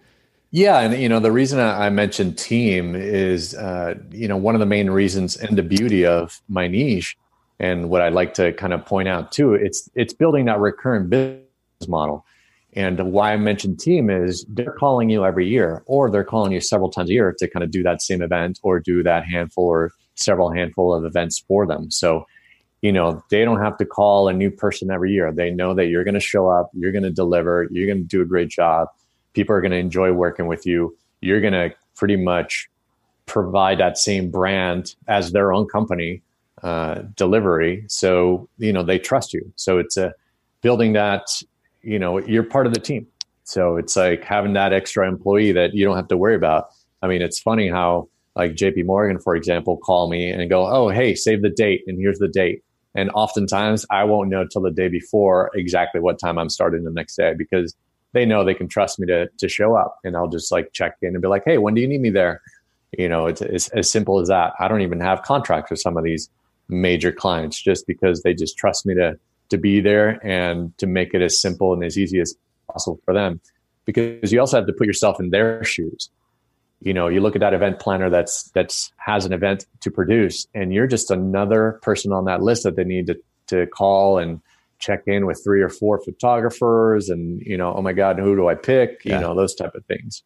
Yeah, 0.55 0.81
and 0.81 1.01
you 1.01 1.09
know 1.09 1.19
the 1.19 1.33
reason 1.33 1.59
I 1.59 1.89
mentioned 1.89 2.37
team 2.37 2.95
is 2.95 3.55
uh, 3.55 3.95
you 4.11 4.29
know 4.29 4.37
one 4.37 4.55
of 4.55 4.59
the 4.61 4.67
main 4.67 4.91
reasons 4.91 5.35
and 5.35 5.57
the 5.57 5.63
beauty 5.63 6.05
of 6.05 6.43
my 6.47 6.69
niche, 6.69 7.17
and 7.59 7.89
what 7.89 8.03
I'd 8.03 8.13
like 8.13 8.35
to 8.35 8.53
kind 8.53 8.75
of 8.75 8.85
point 8.85 9.09
out 9.09 9.33
too. 9.33 9.55
It's 9.55 9.89
it's 9.95 10.13
building 10.13 10.45
that 10.45 10.61
recurrent 10.61 11.09
business 11.09 11.89
model, 11.89 12.27
and 12.75 13.01
why 13.13 13.33
I 13.33 13.39
mentioned 13.39 13.81
team 13.81 14.11
is 14.11 14.45
they're 14.47 14.73
calling 14.79 15.09
you 15.09 15.25
every 15.25 15.49
year, 15.49 15.83
or 15.87 16.11
they're 16.11 16.23
calling 16.23 16.53
you 16.53 16.61
several 16.61 16.91
times 16.91 17.09
a 17.09 17.15
year 17.15 17.35
to 17.39 17.49
kind 17.49 17.65
of 17.65 17.71
do 17.71 17.83
that 17.85 18.03
same 18.03 18.21
event 18.21 18.61
or 18.63 18.79
do 18.79 19.03
that 19.05 19.25
handful 19.25 19.65
or 19.65 19.93
several 20.17 20.51
handful 20.53 20.93
of 20.93 21.07
events 21.07 21.39
for 21.49 21.67
them. 21.67 21.91
So 21.91 22.27
you 22.83 22.93
know 22.93 23.25
they 23.31 23.43
don't 23.47 23.63
have 23.63 23.79
to 23.79 23.87
call 23.87 24.29
a 24.29 24.35
new 24.35 24.51
person 24.51 24.91
every 24.91 25.13
year. 25.13 25.33
They 25.33 25.51
know 25.51 25.73
that 25.73 25.87
you're 25.87 26.05
going 26.05 26.13
to 26.13 26.21
show 26.21 26.51
up, 26.51 26.71
you're 26.75 26.93
going 26.93 27.05
to 27.05 27.11
deliver, 27.11 27.69
you're 27.71 27.87
going 27.87 28.03
to 28.03 28.05
do 28.05 28.21
a 28.21 28.27
great 28.27 28.51
job 28.51 28.89
people 29.33 29.55
are 29.55 29.61
going 29.61 29.73
to 29.73 29.79
enjoy 29.79 30.13
working 30.13 30.47
with 30.47 30.67
you. 30.67 30.97
You're 31.21 31.41
going 31.41 31.53
to 31.53 31.75
pretty 31.97 32.17
much 32.17 32.69
provide 33.27 33.79
that 33.79 33.99
same 33.99 34.31
brand 34.31 34.95
as 35.09 35.33
their 35.33 35.53
own 35.53 35.67
company 35.67 36.23
uh, 36.63 37.03
delivery. 37.17 37.85
So, 37.89 38.49
you 38.59 38.73
know, 38.73 38.83
they 38.83 38.99
trust 38.99 39.33
you. 39.33 39.53
So 39.57 39.79
it's 39.79 39.97
a 39.97 40.13
building 40.61 40.93
that, 40.95 41.27
you 41.83 41.99
know, 41.99 42.19
you're 42.19 42.45
part 42.45 42.67
of 42.67 42.75
the 42.75 42.81
team. 42.81 43.07
So 43.45 43.77
it's 43.77 43.97
like 43.97 44.25
having 44.25 44.53
that 44.55 44.73
extra 44.73 45.09
employee 45.09 45.53
that 45.53 45.75
you 45.75 45.85
don't 45.85 45.97
have 45.97 46.09
to 46.09 46.17
worry 46.17 46.37
about. 46.37 46.69
I 47.03 47.09
mean, 47.09 47.23
it's 47.23 47.41
funny 47.41 47.69
how 47.69 48.09
like 48.37 48.53
JP 48.53 48.87
Morgan, 48.87 49.19
for 49.19 49.35
example, 49.35 49.77
call 49.77 50.09
me 50.09 50.31
and 50.31 50.49
go, 50.49 50.67
Oh, 50.67 50.89
hey, 50.89 51.15
save 51.15 51.43
the 51.43 51.51
date. 51.51 51.83
And 51.87 51.99
here's 51.99 52.19
the 52.19 52.29
date. 52.29 52.63
And 52.95 53.11
oftentimes 53.15 53.85
I 53.91 54.05
won't 54.05 54.29
know 54.29 54.47
till 54.47 54.63
the 54.63 54.71
day 54.71 54.89
before 54.89 55.51
exactly 55.55 56.01
what 56.01 56.19
time 56.19 56.39
I'm 56.39 56.49
starting 56.49 56.85
the 56.85 56.91
next 56.91 57.17
day 57.17 57.35
because 57.37 57.75
they 58.13 58.27
know 58.27 58.45
they 58.45 58.55
can 58.55 58.69
trust 58.69 58.99
me 58.99 59.07
to 59.07 59.29
to 59.39 59.49
show 59.49 59.75
up 59.75 59.99
and 60.05 60.17
I'll 60.17 60.29
just 60.29 60.53
like 60.53 60.73
check 60.73 60.97
in 61.03 61.15
and 61.15 61.23
be 61.23 61.29
like, 61.29 61.43
hey, 61.45 61.59
when 61.59 61.75
do 61.75 61.81
you 61.81 61.89
need 61.89 62.01
me 62.01 62.11
there? 62.11 62.43
You 62.97 63.09
know, 63.09 63.27
it's, 63.27 63.41
it's 63.41 63.69
as 63.71 63.91
simple 63.91 64.19
as 64.19 64.29
that. 64.29 64.53
I 64.61 64.69
don't 64.69 64.83
even 64.83 65.01
have 65.01 65.23
contracts 65.23 65.71
with 65.71 65.81
some 65.81 65.97
of 65.97 66.05
these 66.05 66.29
major 66.69 67.13
clients 67.13 67.61
just 67.61 67.87
because 67.87 68.23
they 68.23 68.35
just 68.35 68.57
trust 68.57 68.87
me 68.87 68.95
to 68.95 69.19
to 69.51 69.59
be 69.59 69.81
there 69.81 70.19
and 70.27 70.77
to 70.79 70.87
make 70.87 71.13
it 71.13 71.21
as 71.21 71.39
simple 71.39 71.75
and 71.75 71.85
as 71.85 71.99
easy 71.99 72.21
as 72.21 72.35
possible 72.69 72.99
for 73.05 73.13
them 73.13 73.39
because 73.85 74.33
you 74.33 74.41
also 74.41 74.57
have 74.57 74.67
to 74.67 74.73
put 74.73 74.87
yourself 74.87 75.21
in 75.21 75.29
their 75.29 75.63
shoes 75.63 76.09
you 76.81 76.95
know 76.95 77.09
you 77.09 77.21
look 77.21 77.37
at 77.37 77.41
that 77.41 77.53
event 77.53 77.79
planner 77.79 78.09
that's 78.09 78.45
that's 78.51 78.93
has 78.97 79.27
an 79.27 79.33
event 79.33 79.67
to 79.81 79.91
produce 79.91 80.47
and 80.55 80.73
you're 80.73 80.87
just 80.87 81.11
another 81.11 81.79
person 81.83 82.13
on 82.13 82.25
that 82.25 82.43
list 82.43 82.63
that 82.63 82.77
they 82.77 82.85
need 82.85 83.07
to, 83.07 83.21
to 83.47 83.67
call 83.67 84.17
and 84.17 84.41
check 84.83 85.03
in 85.07 85.25
with 85.27 85.41
three 85.45 85.63
or 85.63 85.69
four 85.69 85.99
photographers 86.03 87.09
and 87.09 87.41
you 87.43 87.57
know 87.57 87.73
oh 87.75 87.81
my 87.81 87.93
god 87.93 88.19
who 88.19 88.35
do 88.35 88.49
i 88.49 88.55
pick 88.55 89.01
yeah. 89.05 89.15
you 89.15 89.21
know 89.21 89.35
those 89.35 89.55
type 89.55 89.75
of 89.75 89.85
things 89.87 90.23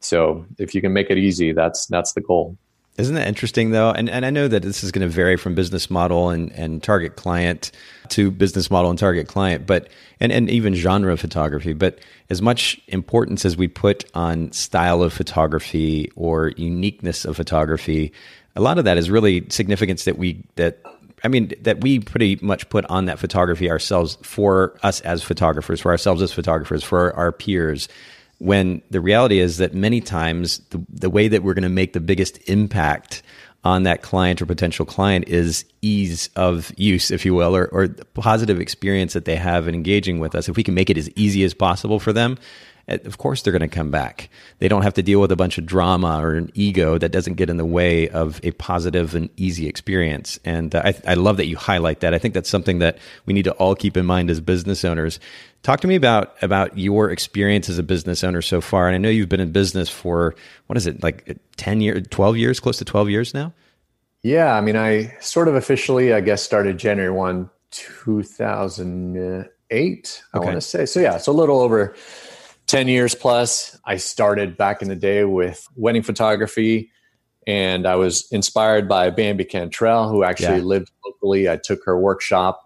so 0.00 0.44
if 0.58 0.74
you 0.74 0.82
can 0.82 0.92
make 0.92 1.10
it 1.10 1.18
easy 1.18 1.52
that's 1.52 1.86
that's 1.86 2.12
the 2.12 2.20
goal 2.20 2.56
isn't 2.96 3.16
that 3.16 3.26
interesting 3.26 3.72
though? 3.72 3.90
And 3.90 4.08
and 4.08 4.24
I 4.24 4.30
know 4.30 4.46
that 4.46 4.62
this 4.62 4.84
is 4.84 4.92
going 4.92 5.06
to 5.06 5.12
vary 5.12 5.36
from 5.36 5.56
business 5.56 5.90
model 5.90 6.30
and, 6.30 6.52
and 6.52 6.80
target 6.80 7.16
client 7.16 7.72
to 8.10 8.30
business 8.30 8.70
model 8.70 8.88
and 8.88 8.98
target 8.98 9.26
client, 9.26 9.66
but 9.66 9.88
and, 10.20 10.30
and 10.30 10.48
even 10.48 10.74
genre 10.74 11.12
of 11.12 11.18
photography. 11.18 11.72
But 11.72 11.98
as 12.30 12.40
much 12.40 12.80
importance 12.86 13.44
as 13.44 13.56
we 13.56 13.66
put 13.66 14.04
on 14.14 14.52
style 14.52 15.02
of 15.02 15.12
photography 15.12 16.08
or 16.14 16.52
uniqueness 16.56 17.24
of 17.24 17.36
photography, 17.36 18.12
a 18.54 18.60
lot 18.60 18.78
of 18.78 18.84
that 18.84 18.96
is 18.96 19.10
really 19.10 19.44
significance 19.48 20.04
that 20.04 20.16
we 20.16 20.44
that 20.54 20.80
I 21.24 21.28
mean 21.28 21.52
that 21.62 21.80
we 21.80 22.00
pretty 22.00 22.38
much 22.42 22.68
put 22.68 22.84
on 22.86 23.06
that 23.06 23.18
photography 23.18 23.70
ourselves 23.70 24.18
for 24.22 24.78
us 24.82 25.00
as 25.00 25.22
photographers, 25.22 25.80
for 25.80 25.90
ourselves 25.90 26.20
as 26.22 26.32
photographers, 26.32 26.84
for 26.84 27.14
our 27.16 27.32
peers 27.32 27.88
when 28.38 28.82
the 28.90 29.00
reality 29.00 29.38
is 29.38 29.58
that 29.58 29.74
many 29.74 30.00
times 30.00 30.58
the, 30.70 30.84
the 30.90 31.10
way 31.10 31.28
that 31.28 31.42
we're 31.42 31.54
going 31.54 31.62
to 31.62 31.68
make 31.68 31.92
the 31.92 32.00
biggest 32.00 32.38
impact 32.48 33.22
on 33.64 33.84
that 33.84 34.02
client 34.02 34.42
or 34.42 34.46
potential 34.46 34.84
client 34.84 35.26
is 35.28 35.64
ease 35.80 36.28
of 36.36 36.70
use, 36.76 37.10
if 37.10 37.24
you 37.24 37.34
will, 37.34 37.56
or, 37.56 37.66
or 37.68 37.88
positive 38.12 38.60
experience 38.60 39.14
that 39.14 39.24
they 39.24 39.36
have 39.36 39.66
in 39.66 39.74
engaging 39.74 40.18
with 40.18 40.34
us. 40.34 40.48
If 40.48 40.56
we 40.56 40.62
can 40.62 40.74
make 40.74 40.90
it 40.90 40.98
as 40.98 41.08
easy 41.16 41.44
as 41.44 41.54
possible 41.54 41.98
for 41.98 42.12
them, 42.12 42.36
of 42.86 43.18
course 43.18 43.42
they're 43.42 43.52
going 43.52 43.68
to 43.68 43.68
come 43.68 43.90
back. 43.90 44.28
They 44.58 44.68
don't 44.68 44.82
have 44.82 44.94
to 44.94 45.02
deal 45.02 45.20
with 45.20 45.32
a 45.32 45.36
bunch 45.36 45.58
of 45.58 45.66
drama 45.66 46.20
or 46.22 46.34
an 46.34 46.50
ego 46.54 46.98
that 46.98 47.12
doesn't 47.12 47.34
get 47.34 47.50
in 47.50 47.56
the 47.56 47.64
way 47.64 48.08
of 48.08 48.40
a 48.42 48.50
positive 48.52 49.14
and 49.14 49.30
easy 49.36 49.66
experience. 49.68 50.38
And 50.44 50.74
uh, 50.74 50.82
I, 50.84 50.94
I 51.06 51.14
love 51.14 51.36
that 51.38 51.46
you 51.46 51.56
highlight 51.56 52.00
that. 52.00 52.14
I 52.14 52.18
think 52.18 52.34
that's 52.34 52.50
something 52.50 52.80
that 52.80 52.98
we 53.26 53.34
need 53.34 53.44
to 53.44 53.52
all 53.52 53.74
keep 53.74 53.96
in 53.96 54.06
mind 54.06 54.30
as 54.30 54.40
business 54.40 54.84
owners. 54.84 55.18
Talk 55.62 55.80
to 55.80 55.86
me 55.86 55.94
about 55.94 56.42
about 56.42 56.76
your 56.76 57.10
experience 57.10 57.70
as 57.70 57.78
a 57.78 57.82
business 57.82 58.22
owner 58.22 58.42
so 58.42 58.60
far. 58.60 58.86
And 58.86 58.94
I 58.94 58.98
know 58.98 59.08
you've 59.08 59.30
been 59.30 59.40
in 59.40 59.52
business 59.52 59.88
for 59.88 60.34
what 60.66 60.76
is 60.76 60.86
it 60.86 61.02
like 61.02 61.38
ten 61.56 61.80
years, 61.80 62.06
twelve 62.10 62.36
years, 62.36 62.60
close 62.60 62.76
to 62.78 62.84
twelve 62.84 63.08
years 63.08 63.32
now. 63.32 63.54
Yeah, 64.22 64.54
I 64.54 64.60
mean, 64.60 64.76
I 64.76 65.16
sort 65.20 65.48
of 65.48 65.54
officially, 65.54 66.12
I 66.12 66.20
guess, 66.20 66.42
started 66.42 66.78
January 66.78 67.12
one, 67.12 67.48
two 67.70 68.22
thousand 68.22 69.48
eight. 69.70 70.22
I 70.34 70.38
want 70.38 70.56
to 70.56 70.60
say 70.60 70.84
so. 70.84 71.00
Yeah, 71.00 71.16
so 71.16 71.32
a 71.32 71.34
little 71.34 71.60
over 71.60 71.94
10 72.66 72.88
years 72.88 73.14
plus. 73.14 73.78
I 73.84 73.96
started 73.96 74.56
back 74.56 74.82
in 74.82 74.88
the 74.88 74.96
day 74.96 75.24
with 75.24 75.66
wedding 75.76 76.02
photography 76.02 76.90
and 77.46 77.86
I 77.86 77.96
was 77.96 78.26
inspired 78.32 78.88
by 78.88 79.10
Bambi 79.10 79.44
Cantrell, 79.44 80.08
who 80.08 80.24
actually 80.24 80.58
yeah. 80.58 80.64
lived 80.64 80.90
locally. 81.04 81.48
I 81.48 81.56
took 81.56 81.84
her 81.84 81.98
workshop. 81.98 82.60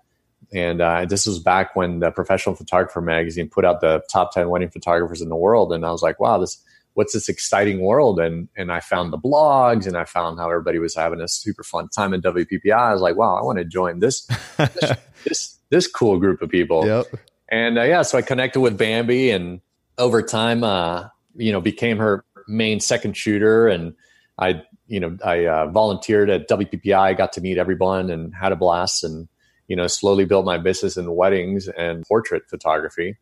And 0.54 0.80
uh, 0.80 1.04
this 1.04 1.26
was 1.26 1.38
back 1.38 1.76
when 1.76 1.98
the 1.98 2.10
Professional 2.10 2.54
Photographer 2.54 3.00
magazine 3.00 3.50
put 3.50 3.64
out 3.64 3.80
the 3.80 4.02
top 4.10 4.32
10 4.32 4.48
wedding 4.48 4.70
photographers 4.70 5.20
in 5.20 5.28
the 5.28 5.36
world. 5.36 5.72
And 5.72 5.84
I 5.84 5.90
was 5.90 6.00
like, 6.00 6.18
wow, 6.20 6.38
this, 6.38 6.62
what's 6.94 7.12
this 7.12 7.28
exciting 7.28 7.80
world? 7.80 8.18
And, 8.18 8.48
and 8.56 8.72
I 8.72 8.80
found 8.80 9.12
the 9.12 9.18
blogs 9.18 9.86
and 9.86 9.96
I 9.96 10.04
found 10.04 10.38
how 10.38 10.48
everybody 10.48 10.78
was 10.78 10.94
having 10.94 11.20
a 11.20 11.28
super 11.28 11.62
fun 11.62 11.88
time 11.88 12.14
in 12.14 12.22
WPPI. 12.22 12.72
I 12.72 12.92
was 12.92 13.02
like, 13.02 13.16
wow, 13.16 13.36
I 13.36 13.42
want 13.42 13.58
to 13.58 13.64
join 13.64 13.98
this, 13.98 14.26
this, 14.56 14.92
this, 15.24 15.58
this, 15.68 15.86
cool 15.86 16.18
group 16.18 16.40
of 16.40 16.48
people. 16.48 16.86
Yep. 16.86 17.06
And 17.50 17.78
uh, 17.78 17.82
yeah, 17.82 18.02
so 18.02 18.16
I 18.16 18.22
connected 18.22 18.60
with 18.60 18.78
Bambi 18.78 19.30
and 19.30 19.60
over 19.98 20.22
time, 20.22 20.64
uh, 20.64 21.08
you 21.36 21.52
know, 21.52 21.60
became 21.60 21.98
her 21.98 22.24
main 22.46 22.80
second 22.80 23.16
shooter. 23.16 23.68
And 23.68 23.94
I, 24.38 24.62
you 24.86 25.00
know, 25.00 25.16
I 25.24 25.46
uh, 25.46 25.66
volunteered 25.66 26.30
at 26.30 26.48
WPPI, 26.48 27.16
got 27.16 27.32
to 27.34 27.40
meet 27.40 27.58
everyone 27.58 28.10
and 28.10 28.34
had 28.34 28.52
a 28.52 28.56
blast 28.56 29.04
and, 29.04 29.28
you 29.66 29.76
know, 29.76 29.86
slowly 29.86 30.24
built 30.24 30.46
my 30.46 30.58
business 30.58 30.96
in 30.96 31.14
weddings 31.14 31.68
and 31.68 32.04
portrait 32.06 32.44
photography. 32.48 33.16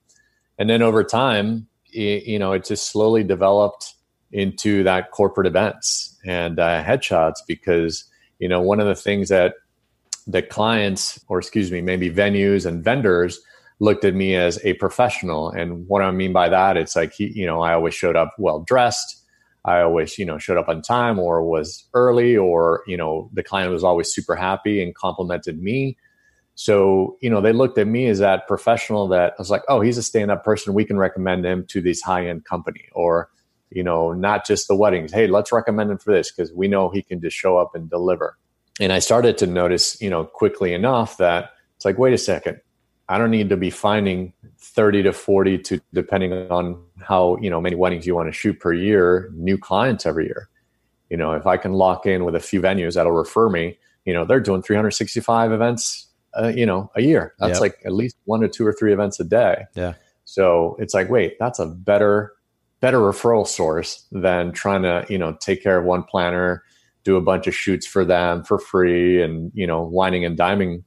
And 0.59 0.71
then 0.71 0.83
over 0.83 1.03
time, 1.03 1.67
it, 1.93 2.25
you 2.25 2.39
know, 2.39 2.53
it 2.53 2.65
just 2.65 2.91
slowly 2.91 3.25
developed 3.25 3.95
into 4.33 4.83
that 4.85 5.11
corporate 5.11 5.47
events 5.47 6.17
and 6.25 6.59
uh, 6.59 6.83
headshots 6.83 7.37
because, 7.47 8.05
you 8.39 8.49
know, 8.49 8.61
one 8.61 8.81
of 8.81 8.87
the 8.87 8.95
things 8.95 9.29
that 9.29 9.55
the 10.27 10.43
clients, 10.43 11.21
or 11.29 11.39
excuse 11.39 11.71
me, 11.71 11.81
maybe 11.81 12.11
venues 12.11 12.67
and 12.67 12.83
vendors 12.83 13.41
looked 13.79 14.05
at 14.05 14.15
me 14.15 14.35
as 14.35 14.65
a 14.65 14.75
professional. 14.75 15.51
And 15.51 15.87
what 15.87 16.03
I 16.03 16.11
mean 16.11 16.33
by 16.33 16.49
that, 16.49 16.77
it's 16.77 16.97
like, 16.97 17.13
he, 17.13 17.27
you 17.29 17.47
know, 17.47 17.63
I 17.63 17.75
always 17.75 17.95
showed 17.95 18.17
up 18.17 18.35
well 18.39 18.61
dressed. 18.61 19.23
I 19.65 19.81
always, 19.81 20.17
you 20.19 20.25
know, 20.25 20.39
showed 20.39 20.59
up 20.59 20.69
on 20.69 20.81
time 20.81 21.19
or 21.19 21.43
was 21.43 21.85
early 21.93 22.37
or, 22.37 22.83
you 22.87 22.97
know, 22.97 23.29
the 23.33 23.43
client 23.43 23.73
was 23.73 23.85
always 23.85 24.13
super 24.13 24.37
happy 24.37 24.83
and 24.83 24.95
complimented 24.95 25.61
me. 25.61 25.97
So, 26.55 27.19
you 27.21 27.29
know, 27.29 27.41
they 27.41 27.53
looked 27.53 27.77
at 27.77 27.87
me 27.87 28.07
as 28.07 28.21
that 28.21 28.47
professional 28.49 29.09
that 29.09 29.33
I 29.33 29.35
was 29.39 29.51
like, 29.51 29.63
oh, 29.69 29.81
he's 29.81 29.99
a 29.99 30.03
stand 30.03 30.31
up 30.31 30.43
person. 30.43 30.73
We 30.73 30.85
can 30.85 30.97
recommend 30.97 31.45
him 31.45 31.67
to 31.69 31.83
this 31.83 32.01
high 32.01 32.29
end 32.29 32.45
company 32.45 32.85
or, 32.93 33.29
you 33.71 33.83
know, 33.83 34.13
not 34.13 34.47
just 34.47 34.69
the 34.69 34.75
weddings. 34.75 35.13
Hey, 35.13 35.27
let's 35.27 35.53
recommend 35.53 35.91
him 35.91 35.99
for 35.99 36.15
this 36.15 36.33
because 36.33 36.53
we 36.55 36.69
know 36.69 36.89
he 36.89 37.03
can 37.03 37.21
just 37.21 37.37
show 37.37 37.59
up 37.59 37.75
and 37.75 37.91
deliver. 37.91 38.39
And 38.81 38.93
I 38.93 39.01
started 39.01 39.37
to 39.39 39.47
notice, 39.47 40.01
you 40.01 40.09
know, 40.09 40.25
quickly 40.25 40.73
enough 40.73 41.19
that 41.19 41.51
it's 41.77 41.85
like, 41.85 41.99
wait 41.99 42.15
a 42.15 42.19
second, 42.19 42.61
I 43.09 43.19
don't 43.19 43.31
need 43.31 43.49
to 43.51 43.57
be 43.57 43.71
finding 43.71 44.33
30 44.59 45.05
to 45.05 45.13
40 45.13 45.59
to 45.59 45.81
depending 45.93 46.33
on 46.51 46.83
how, 47.01 47.37
you 47.41 47.51
know, 47.51 47.61
many 47.61 47.77
weddings 47.77 48.07
you 48.07 48.15
want 48.15 48.29
to 48.29 48.33
shoot 48.33 48.59
per 48.59 48.73
year, 48.73 49.31
new 49.35 49.57
clients 49.57 50.07
every 50.07 50.27
year. 50.27 50.49
You 51.09 51.17
know, 51.17 51.33
if 51.33 51.47
I 51.47 51.57
can 51.57 51.73
lock 51.73 52.05
in 52.05 52.25
with 52.25 52.35
a 52.35 52.41
few 52.41 52.61
venues 52.61 52.95
that'll 52.95 53.13
refer 53.13 53.49
me, 53.49 53.79
you 54.05 54.13
know, 54.13 54.25
they're 54.25 54.41
doing 54.41 54.63
365 54.63 55.53
events, 55.53 56.09
uh, 56.41 56.49
you 56.49 56.67
know, 56.67 56.91
a 56.97 57.03
year. 57.03 57.35
That's 57.39 57.55
yep. 57.55 57.61
like 57.61 57.79
at 57.85 57.93
least 57.93 58.17
one 58.25 58.43
or 58.43 58.49
two 58.49 58.67
or 58.67 58.73
three 58.73 58.93
events 58.93 59.21
a 59.21 59.25
day. 59.25 59.65
Yeah. 59.75 59.95
So 60.25 60.77
it's 60.81 60.95
like, 60.95 61.09
wait, 61.09 61.37
that's 61.39 61.61
a 61.61 61.67
better, 61.67 62.33
better 62.81 62.99
referral 62.99 63.47
source 63.47 64.05
than 64.11 64.51
trying 64.51 64.83
to, 64.83 65.07
you 65.09 65.19
know, 65.19 65.37
take 65.41 65.63
care 65.63 65.79
of 65.79 65.85
one 65.85 66.03
planner, 66.03 66.65
do 67.05 67.17
a 67.17 67.21
bunch 67.21 67.47
of 67.47 67.55
shoots 67.55 67.87
for 67.87 68.05
them 68.05 68.43
for 68.43 68.59
free 68.59 69.23
and, 69.23 69.53
you 69.55 69.67
know, 69.67 69.83
whining 69.83 70.25
and 70.25 70.37
diming 70.37 70.83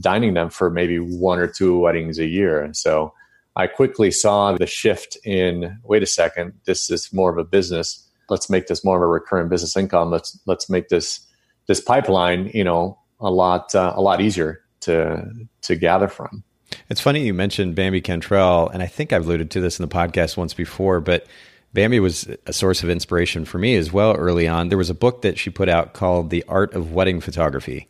dining 0.00 0.34
them 0.34 0.50
for 0.50 0.70
maybe 0.70 0.98
one 0.98 1.38
or 1.38 1.46
two 1.46 1.78
weddings 1.78 2.18
a 2.18 2.26
year. 2.26 2.62
And 2.62 2.76
so 2.76 3.12
I 3.56 3.66
quickly 3.66 4.10
saw 4.10 4.52
the 4.52 4.66
shift 4.66 5.18
in 5.24 5.78
wait 5.82 6.02
a 6.02 6.06
second, 6.06 6.52
this 6.64 6.90
is 6.90 7.12
more 7.12 7.30
of 7.30 7.38
a 7.38 7.44
business. 7.44 8.08
Let's 8.30 8.48
make 8.48 8.66
this 8.66 8.84
more 8.84 8.96
of 8.96 9.02
a 9.02 9.06
recurring 9.06 9.48
business 9.48 9.76
income. 9.76 10.10
Let's 10.10 10.38
let's 10.46 10.70
make 10.70 10.88
this 10.88 11.26
this 11.66 11.80
pipeline, 11.80 12.50
you 12.54 12.64
know, 12.64 12.98
a 13.20 13.30
lot 13.30 13.74
uh, 13.74 13.92
a 13.96 14.00
lot 14.00 14.20
easier 14.20 14.60
to 14.80 15.28
to 15.62 15.76
gather 15.76 16.08
from. 16.08 16.44
It's 16.90 17.00
funny 17.00 17.24
you 17.24 17.34
mentioned 17.34 17.74
Bambi 17.74 18.00
Cantrell, 18.00 18.68
and 18.68 18.82
I 18.82 18.86
think 18.86 19.12
I've 19.12 19.26
alluded 19.26 19.50
to 19.52 19.60
this 19.60 19.78
in 19.78 19.88
the 19.88 19.94
podcast 19.94 20.36
once 20.36 20.54
before, 20.54 21.00
but 21.00 21.26
Bambi 21.72 21.98
was 21.98 22.28
a 22.46 22.52
source 22.52 22.82
of 22.82 22.90
inspiration 22.90 23.44
for 23.44 23.58
me 23.58 23.74
as 23.76 23.92
well 23.92 24.14
early 24.14 24.46
on. 24.46 24.68
There 24.68 24.78
was 24.78 24.90
a 24.90 24.94
book 24.94 25.22
that 25.22 25.38
she 25.38 25.50
put 25.50 25.68
out 25.68 25.94
called 25.94 26.30
The 26.30 26.44
Art 26.48 26.74
of 26.74 26.92
Wedding 26.92 27.20
Photography 27.20 27.88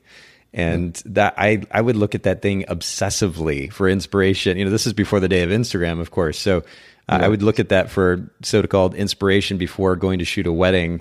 and 0.53 0.95
that 1.05 1.35
I 1.37 1.63
I 1.71 1.81
would 1.81 1.97
look 1.97 2.15
at 2.15 2.23
that 2.23 2.43
thing 2.43 2.65
obsessively 2.69 3.73
for 3.73 3.89
inspiration. 3.89 4.59
You 4.59 4.65
know, 4.65 4.71
this 4.71 4.87
is 4.87 4.93
before 4.93 5.21
the 5.21 5.29
day 5.29 5.43
of 5.43 5.51
Instagram, 5.51 6.01
of 6.01 6.11
course. 6.11 6.39
So 6.39 6.59
uh, 7.09 7.21
I 7.23 7.29
would 7.29 7.43
look 7.43 7.59
at 7.59 7.69
that 7.69 7.91
for 7.91 8.31
so-called 8.43 8.95
inspiration 8.95 9.59
before 9.59 9.97
going 9.97 10.19
to 10.19 10.25
shoot 10.25 10.47
a 10.47 10.53
wedding, 10.53 11.01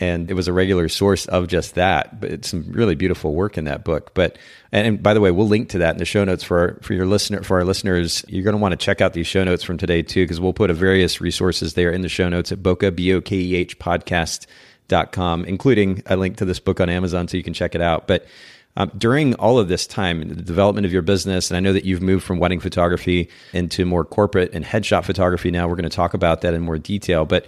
and 0.00 0.30
it 0.30 0.34
was 0.34 0.48
a 0.48 0.52
regular 0.52 0.88
source 0.88 1.26
of 1.26 1.48
just 1.48 1.74
that. 1.74 2.20
But 2.20 2.30
it's 2.30 2.48
some 2.48 2.70
really 2.70 2.94
beautiful 2.94 3.34
work 3.34 3.58
in 3.58 3.64
that 3.64 3.84
book. 3.84 4.12
But 4.14 4.38
and, 4.72 4.86
and 4.86 5.02
by 5.02 5.14
the 5.14 5.20
way, 5.20 5.30
we'll 5.30 5.48
link 5.48 5.70
to 5.70 5.78
that 5.78 5.94
in 5.94 5.98
the 5.98 6.04
show 6.04 6.24
notes 6.24 6.44
for 6.44 6.78
for 6.82 6.94
your 6.94 7.06
listener 7.06 7.42
for 7.42 7.58
our 7.58 7.64
listeners. 7.64 8.24
You're 8.28 8.44
going 8.44 8.56
to 8.56 8.62
want 8.62 8.72
to 8.72 8.84
check 8.84 9.00
out 9.00 9.12
these 9.12 9.26
show 9.26 9.44
notes 9.44 9.62
from 9.62 9.78
today 9.78 10.02
too, 10.02 10.24
because 10.24 10.40
we'll 10.40 10.52
put 10.52 10.70
a 10.70 10.74
various 10.74 11.20
resources 11.20 11.74
there 11.74 11.90
in 11.90 12.02
the 12.02 12.08
show 12.08 12.28
notes 12.28 12.52
at 12.52 12.62
Bokeh 12.62 12.94
B 12.94 13.12
O 13.14 13.20
K 13.20 13.36
E 13.36 13.54
H 13.56 13.78
podcast. 13.78 14.46
Dot 14.88 15.10
com, 15.10 15.46
including 15.46 16.02
a 16.04 16.16
link 16.16 16.36
to 16.38 16.44
this 16.44 16.58
book 16.58 16.78
on 16.78 16.90
Amazon 16.90 17.26
so 17.26 17.38
you 17.38 17.42
can 17.42 17.54
check 17.54 17.74
it 17.74 17.80
out. 17.80 18.06
But 18.06 18.26
um, 18.76 18.90
during 18.96 19.34
all 19.34 19.58
of 19.58 19.68
this 19.68 19.86
time, 19.86 20.26
the 20.28 20.34
development 20.34 20.86
of 20.86 20.92
your 20.92 21.02
business, 21.02 21.50
and 21.50 21.56
I 21.56 21.60
know 21.60 21.72
that 21.72 21.84
you've 21.84 22.00
moved 22.00 22.24
from 22.24 22.38
wedding 22.38 22.60
photography 22.60 23.28
into 23.52 23.84
more 23.84 24.04
corporate 24.04 24.50
and 24.54 24.64
headshot 24.64 25.04
photography 25.04 25.50
now. 25.50 25.68
We're 25.68 25.76
going 25.76 25.88
to 25.88 25.94
talk 25.94 26.14
about 26.14 26.40
that 26.40 26.54
in 26.54 26.62
more 26.62 26.78
detail. 26.78 27.26
But 27.26 27.46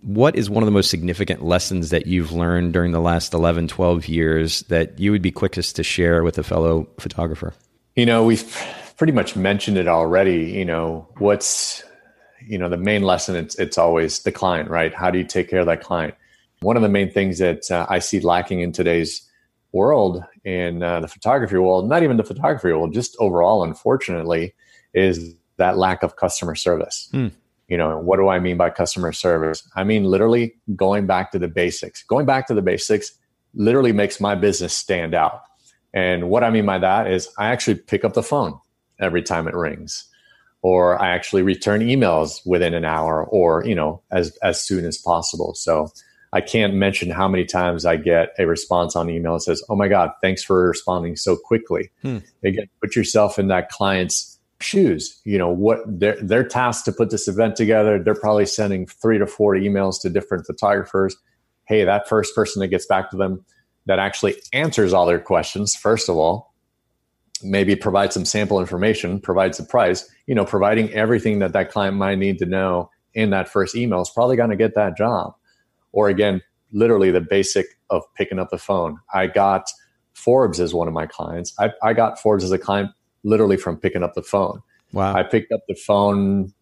what 0.00 0.36
is 0.36 0.50
one 0.50 0.62
of 0.62 0.66
the 0.66 0.72
most 0.72 0.90
significant 0.90 1.44
lessons 1.44 1.90
that 1.90 2.06
you've 2.06 2.32
learned 2.32 2.72
during 2.72 2.92
the 2.92 3.00
last 3.00 3.32
11, 3.32 3.68
12 3.68 4.06
years 4.06 4.62
that 4.62 4.98
you 4.98 5.12
would 5.12 5.22
be 5.22 5.30
quickest 5.30 5.76
to 5.76 5.82
share 5.84 6.24
with 6.24 6.38
a 6.38 6.42
fellow 6.42 6.88
photographer? 6.98 7.54
You 7.94 8.04
know, 8.04 8.24
we've 8.24 8.44
pretty 8.96 9.12
much 9.12 9.36
mentioned 9.36 9.78
it 9.78 9.86
already. 9.86 10.50
You 10.50 10.64
know, 10.64 11.08
what's, 11.18 11.84
you 12.44 12.58
know, 12.58 12.68
the 12.68 12.76
main 12.76 13.02
lesson, 13.02 13.36
it's, 13.36 13.54
it's 13.56 13.78
always 13.78 14.24
the 14.24 14.32
client, 14.32 14.68
right? 14.68 14.92
How 14.92 15.12
do 15.12 15.18
you 15.18 15.24
take 15.24 15.48
care 15.48 15.60
of 15.60 15.66
that 15.66 15.82
client? 15.82 16.14
One 16.60 16.76
of 16.76 16.82
the 16.82 16.88
main 16.88 17.12
things 17.12 17.38
that 17.38 17.70
uh, 17.70 17.86
I 17.88 18.00
see 18.00 18.18
lacking 18.18 18.60
in 18.60 18.72
today's 18.72 19.22
world 19.74 20.24
in 20.44 20.82
uh, 20.82 21.00
the 21.00 21.08
photography 21.08 21.58
world, 21.58 21.88
not 21.88 22.02
even 22.02 22.16
the 22.16 22.24
photography 22.24 22.68
world, 22.68 22.94
just 22.94 23.16
overall, 23.18 23.64
unfortunately, 23.64 24.54
is 24.94 25.34
that 25.56 25.76
lack 25.76 26.02
of 26.02 26.16
customer 26.16 26.54
service. 26.54 27.08
Hmm. 27.10 27.28
You 27.68 27.76
know, 27.76 27.98
what 27.98 28.18
do 28.18 28.28
I 28.28 28.38
mean 28.38 28.56
by 28.56 28.70
customer 28.70 29.12
service? 29.12 29.68
I 29.74 29.84
mean 29.84 30.04
literally 30.04 30.54
going 30.76 31.06
back 31.06 31.32
to 31.32 31.38
the 31.38 31.48
basics. 31.48 32.02
Going 32.04 32.24
back 32.24 32.46
to 32.46 32.54
the 32.54 32.62
basics 32.62 33.12
literally 33.54 33.92
makes 33.92 34.20
my 34.20 34.34
business 34.34 34.72
stand 34.72 35.14
out. 35.14 35.42
And 35.92 36.28
what 36.28 36.44
I 36.44 36.50
mean 36.50 36.66
by 36.66 36.78
that 36.78 37.10
is 37.10 37.28
I 37.38 37.46
actually 37.48 37.76
pick 37.76 38.04
up 38.04 38.14
the 38.14 38.22
phone 38.22 38.58
every 39.00 39.22
time 39.22 39.48
it 39.48 39.54
rings 39.54 40.04
or 40.62 41.00
I 41.00 41.10
actually 41.10 41.42
return 41.42 41.80
emails 41.80 42.40
within 42.46 42.74
an 42.74 42.84
hour 42.84 43.24
or, 43.24 43.64
you 43.66 43.74
know, 43.74 44.02
as 44.10 44.36
as 44.42 44.62
soon 44.62 44.84
as 44.84 44.98
possible. 44.98 45.54
So 45.54 45.88
I 46.34 46.40
can't 46.40 46.74
mention 46.74 47.10
how 47.10 47.28
many 47.28 47.44
times 47.44 47.86
I 47.86 47.96
get 47.96 48.30
a 48.40 48.46
response 48.46 48.96
on 48.96 49.08
email 49.08 49.34
that 49.34 49.42
says, 49.42 49.62
"Oh 49.68 49.76
my 49.76 49.86
God, 49.86 50.10
thanks 50.20 50.42
for 50.42 50.68
responding 50.68 51.14
so 51.14 51.36
quickly." 51.36 51.92
Hmm. 52.02 52.18
Again, 52.44 52.66
put 52.82 52.96
yourself 52.96 53.38
in 53.38 53.46
that 53.48 53.68
client's 53.68 54.40
shoes. 54.60 55.20
You 55.24 55.38
know 55.38 55.48
what 55.48 55.78
they're 55.86 56.18
they're 56.20 56.46
tasked 56.46 56.86
to 56.86 56.92
put 56.92 57.10
this 57.10 57.28
event 57.28 57.54
together. 57.54 58.02
They're 58.02 58.16
probably 58.16 58.46
sending 58.46 58.86
three 58.86 59.16
to 59.18 59.28
four 59.28 59.54
emails 59.54 60.02
to 60.02 60.10
different 60.10 60.44
photographers. 60.44 61.16
Hey, 61.66 61.84
that 61.84 62.08
first 62.08 62.34
person 62.34 62.60
that 62.60 62.68
gets 62.68 62.86
back 62.86 63.10
to 63.10 63.16
them 63.16 63.44
that 63.86 64.00
actually 64.00 64.34
answers 64.52 64.92
all 64.92 65.06
their 65.06 65.20
questions. 65.20 65.76
First 65.76 66.08
of 66.08 66.16
all, 66.16 66.52
maybe 67.44 67.76
provide 67.76 68.12
some 68.12 68.24
sample 68.24 68.58
information, 68.58 69.20
provides 69.20 69.58
the 69.58 69.64
price. 69.64 70.10
You 70.26 70.34
know, 70.34 70.44
providing 70.44 70.92
everything 70.94 71.38
that 71.38 71.52
that 71.52 71.70
client 71.70 71.96
might 71.96 72.18
need 72.18 72.40
to 72.40 72.46
know 72.46 72.90
in 73.12 73.30
that 73.30 73.48
first 73.48 73.76
email 73.76 74.00
is 74.00 74.10
probably 74.10 74.34
going 74.34 74.50
to 74.50 74.56
get 74.56 74.74
that 74.74 74.96
job 74.96 75.36
or 75.94 76.08
again, 76.08 76.42
literally 76.72 77.10
the 77.10 77.20
basic 77.20 77.66
of 77.88 78.02
picking 78.16 78.38
up 78.38 78.50
the 78.50 78.58
phone. 78.58 78.98
I 79.14 79.28
got 79.28 79.70
Forbes 80.12 80.60
as 80.60 80.74
one 80.74 80.88
of 80.88 80.92
my 80.92 81.06
clients. 81.06 81.54
I, 81.58 81.70
I 81.82 81.94
got 81.94 82.18
Forbes 82.20 82.44
as 82.44 82.52
a 82.52 82.58
client 82.58 82.90
literally 83.22 83.56
from 83.56 83.78
picking 83.78 84.02
up 84.02 84.14
the 84.14 84.22
phone. 84.22 84.60
Wow. 84.92 85.14
I 85.14 85.22
picked 85.22 85.52
up 85.52 85.60
the 85.68 85.74
phone. 85.74 86.52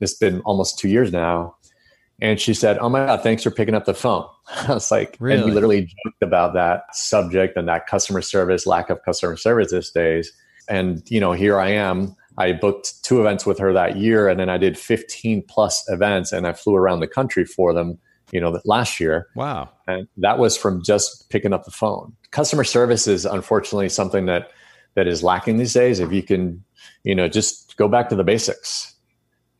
It's 0.00 0.14
been 0.14 0.40
almost 0.40 0.78
two 0.78 0.88
years 0.88 1.12
now. 1.12 1.54
And 2.20 2.40
she 2.40 2.52
said, 2.52 2.78
Oh 2.78 2.88
my 2.88 3.06
God, 3.06 3.22
thanks 3.22 3.44
for 3.44 3.50
picking 3.50 3.74
up 3.74 3.84
the 3.84 3.94
phone. 3.94 4.26
I 4.48 4.74
was 4.74 4.90
like, 4.90 5.16
really? 5.20 5.36
and 5.36 5.44
we 5.44 5.52
literally 5.52 5.82
joked 5.82 6.22
about 6.22 6.54
that 6.54 6.94
subject 6.94 7.56
and 7.56 7.68
that 7.68 7.86
customer 7.86 8.22
service, 8.22 8.66
lack 8.66 8.90
of 8.90 9.02
customer 9.04 9.36
service 9.36 9.70
these 9.70 9.90
days. 9.90 10.32
And, 10.68 11.02
you 11.10 11.20
know, 11.20 11.32
here 11.32 11.60
I 11.60 11.70
am. 11.70 12.16
I 12.38 12.52
booked 12.52 13.04
two 13.04 13.20
events 13.20 13.44
with 13.44 13.58
her 13.58 13.72
that 13.72 13.96
year, 13.96 14.28
and 14.28 14.38
then 14.38 14.48
I 14.48 14.58
did 14.58 14.78
15 14.78 15.42
plus 15.48 15.84
events, 15.88 16.30
and 16.30 16.46
I 16.46 16.52
flew 16.52 16.76
around 16.76 17.00
the 17.00 17.08
country 17.08 17.44
for 17.44 17.74
them 17.74 17.98
you 18.32 18.40
know, 18.40 18.52
that 18.52 18.66
last 18.66 19.00
year. 19.00 19.28
Wow. 19.34 19.70
And 19.86 20.08
that 20.18 20.38
was 20.38 20.56
from 20.56 20.82
just 20.82 21.30
picking 21.30 21.52
up 21.52 21.64
the 21.64 21.70
phone. 21.70 22.14
Customer 22.30 22.64
service 22.64 23.06
is 23.06 23.24
unfortunately 23.24 23.88
something 23.88 24.26
that 24.26 24.50
that 24.94 25.06
is 25.06 25.22
lacking 25.22 25.58
these 25.58 25.72
days. 25.72 26.00
If 26.00 26.12
you 26.12 26.22
can, 26.22 26.64
you 27.04 27.14
know, 27.14 27.28
just 27.28 27.76
go 27.76 27.88
back 27.88 28.08
to 28.08 28.16
the 28.16 28.24
basics 28.24 28.94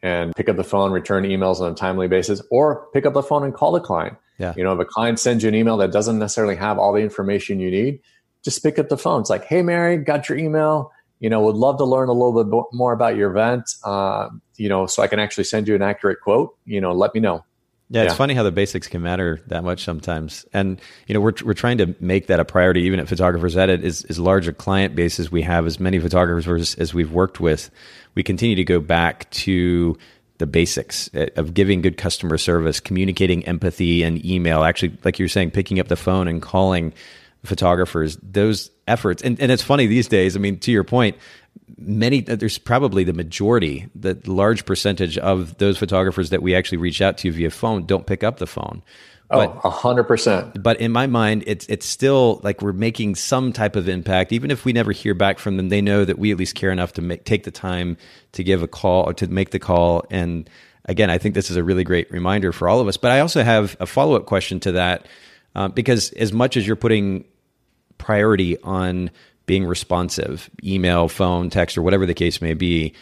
and 0.02 0.34
pick 0.34 0.48
up 0.48 0.56
the 0.56 0.64
phone, 0.64 0.92
return 0.92 1.24
emails 1.24 1.60
on 1.60 1.72
a 1.72 1.74
timely 1.74 2.08
basis, 2.08 2.42
or 2.50 2.86
pick 2.92 3.06
up 3.06 3.14
the 3.14 3.22
phone 3.22 3.44
and 3.44 3.54
call 3.54 3.72
the 3.72 3.80
client. 3.80 4.16
Yeah. 4.38 4.54
You 4.56 4.64
know, 4.64 4.72
if 4.72 4.80
a 4.80 4.84
client 4.84 5.18
sends 5.18 5.42
you 5.42 5.48
an 5.48 5.54
email 5.54 5.76
that 5.78 5.92
doesn't 5.92 6.18
necessarily 6.18 6.56
have 6.56 6.78
all 6.78 6.92
the 6.92 7.00
information 7.00 7.58
you 7.60 7.70
need, 7.70 8.00
just 8.44 8.62
pick 8.62 8.78
up 8.78 8.88
the 8.88 8.98
phone. 8.98 9.20
It's 9.20 9.30
like, 9.30 9.44
hey, 9.44 9.62
Mary, 9.62 9.96
got 9.96 10.28
your 10.28 10.38
email. 10.38 10.92
You 11.20 11.28
know, 11.28 11.40
would 11.42 11.56
love 11.56 11.78
to 11.78 11.84
learn 11.84 12.08
a 12.08 12.12
little 12.12 12.44
bit 12.44 12.64
more 12.72 12.92
about 12.92 13.16
your 13.16 13.30
event. 13.30 13.68
Uh, 13.84 14.28
you 14.56 14.68
know, 14.68 14.86
so 14.86 15.02
I 15.02 15.08
can 15.08 15.18
actually 15.18 15.44
send 15.44 15.66
you 15.66 15.74
an 15.74 15.82
accurate 15.82 16.20
quote. 16.20 16.56
You 16.64 16.80
know, 16.80 16.92
let 16.92 17.14
me 17.14 17.20
know. 17.20 17.44
Yeah, 17.90 18.02
it's 18.02 18.12
yeah. 18.12 18.16
funny 18.16 18.34
how 18.34 18.42
the 18.42 18.52
basics 18.52 18.86
can 18.86 19.00
matter 19.00 19.40
that 19.46 19.64
much 19.64 19.82
sometimes. 19.82 20.44
And 20.52 20.80
you 21.06 21.14
know, 21.14 21.20
we're 21.20 21.32
we're 21.42 21.54
trying 21.54 21.78
to 21.78 21.94
make 22.00 22.26
that 22.26 22.38
a 22.38 22.44
priority, 22.44 22.82
even 22.82 23.00
at 23.00 23.08
Photographers 23.08 23.56
Edit, 23.56 23.82
is 23.82 24.04
as 24.04 24.18
large 24.18 24.46
a 24.46 24.52
client 24.52 24.94
base 24.94 25.18
as 25.18 25.32
we 25.32 25.40
have, 25.42 25.66
as 25.66 25.80
many 25.80 25.98
photographers 25.98 26.74
as 26.74 26.92
we've 26.92 27.12
worked 27.12 27.40
with. 27.40 27.70
We 28.14 28.22
continue 28.22 28.56
to 28.56 28.64
go 28.64 28.80
back 28.80 29.30
to 29.30 29.96
the 30.36 30.46
basics 30.46 31.08
eh, 31.14 31.28
of 31.36 31.54
giving 31.54 31.80
good 31.80 31.96
customer 31.96 32.36
service, 32.36 32.78
communicating 32.78 33.44
empathy 33.46 34.02
and 34.02 34.24
email. 34.24 34.64
Actually, 34.64 34.98
like 35.04 35.18
you're 35.18 35.28
saying, 35.28 35.52
picking 35.52 35.80
up 35.80 35.88
the 35.88 35.96
phone 35.96 36.28
and 36.28 36.42
calling 36.42 36.92
photographers. 37.44 38.18
Those 38.22 38.70
efforts, 38.86 39.22
and, 39.22 39.40
and 39.40 39.50
it's 39.50 39.62
funny 39.62 39.86
these 39.86 40.08
days. 40.08 40.36
I 40.36 40.40
mean, 40.40 40.58
to 40.60 40.72
your 40.72 40.84
point, 40.84 41.16
many 41.76 42.20
there's 42.20 42.58
probably 42.58 43.04
the 43.04 43.12
majority 43.12 43.88
the 43.94 44.18
large 44.26 44.64
percentage 44.64 45.18
of 45.18 45.56
those 45.58 45.78
photographers 45.78 46.30
that 46.30 46.42
we 46.42 46.54
actually 46.54 46.78
reach 46.78 47.02
out 47.02 47.18
to 47.18 47.30
via 47.32 47.50
phone 47.50 47.84
don't 47.84 48.06
pick 48.06 48.24
up 48.24 48.38
the 48.38 48.46
phone. 48.46 48.82
Oh 49.30 49.40
a 49.40 49.68
hundred 49.70 50.04
percent. 50.04 50.62
but 50.62 50.80
in 50.80 50.90
my 50.90 51.06
mind 51.06 51.44
it's 51.46 51.66
it's 51.66 51.84
still 51.84 52.40
like 52.42 52.62
we're 52.62 52.72
making 52.72 53.14
some 53.14 53.52
type 53.52 53.76
of 53.76 53.88
impact. 53.88 54.32
Even 54.32 54.50
if 54.50 54.64
we 54.64 54.72
never 54.72 54.92
hear 54.92 55.14
back 55.14 55.38
from 55.38 55.56
them 55.56 55.68
they 55.68 55.82
know 55.82 56.04
that 56.04 56.18
we 56.18 56.32
at 56.32 56.38
least 56.38 56.54
care 56.54 56.70
enough 56.70 56.94
to 56.94 57.02
make, 57.02 57.24
take 57.24 57.44
the 57.44 57.50
time 57.50 57.96
to 58.32 58.42
give 58.42 58.62
a 58.62 58.68
call 58.68 59.08
or 59.08 59.12
to 59.14 59.26
make 59.28 59.50
the 59.50 59.58
call. 59.58 60.04
And 60.10 60.48
again 60.86 61.10
i 61.10 61.18
think 61.18 61.34
this 61.34 61.50
is 61.50 61.56
a 61.56 61.62
really 61.62 61.84
great 61.84 62.10
reminder 62.10 62.52
for 62.52 62.68
all 62.68 62.80
of 62.80 62.88
us. 62.88 62.96
But 62.96 63.10
i 63.10 63.20
also 63.20 63.42
have 63.42 63.76
a 63.80 63.86
follow-up 63.86 64.26
question 64.26 64.60
to 64.60 64.72
that 64.72 65.06
uh, 65.54 65.68
because 65.68 66.12
as 66.12 66.32
much 66.32 66.56
as 66.56 66.66
you're 66.66 66.76
putting 66.76 67.24
priority 67.98 68.56
on 68.62 69.10
being 69.48 69.64
responsive, 69.66 70.48
email, 70.62 71.08
phone, 71.08 71.50
text, 71.50 71.76
or 71.76 71.82
whatever 71.82 72.06
the 72.06 72.14
case 72.14 72.40
may 72.40 72.54
be, 72.54 72.94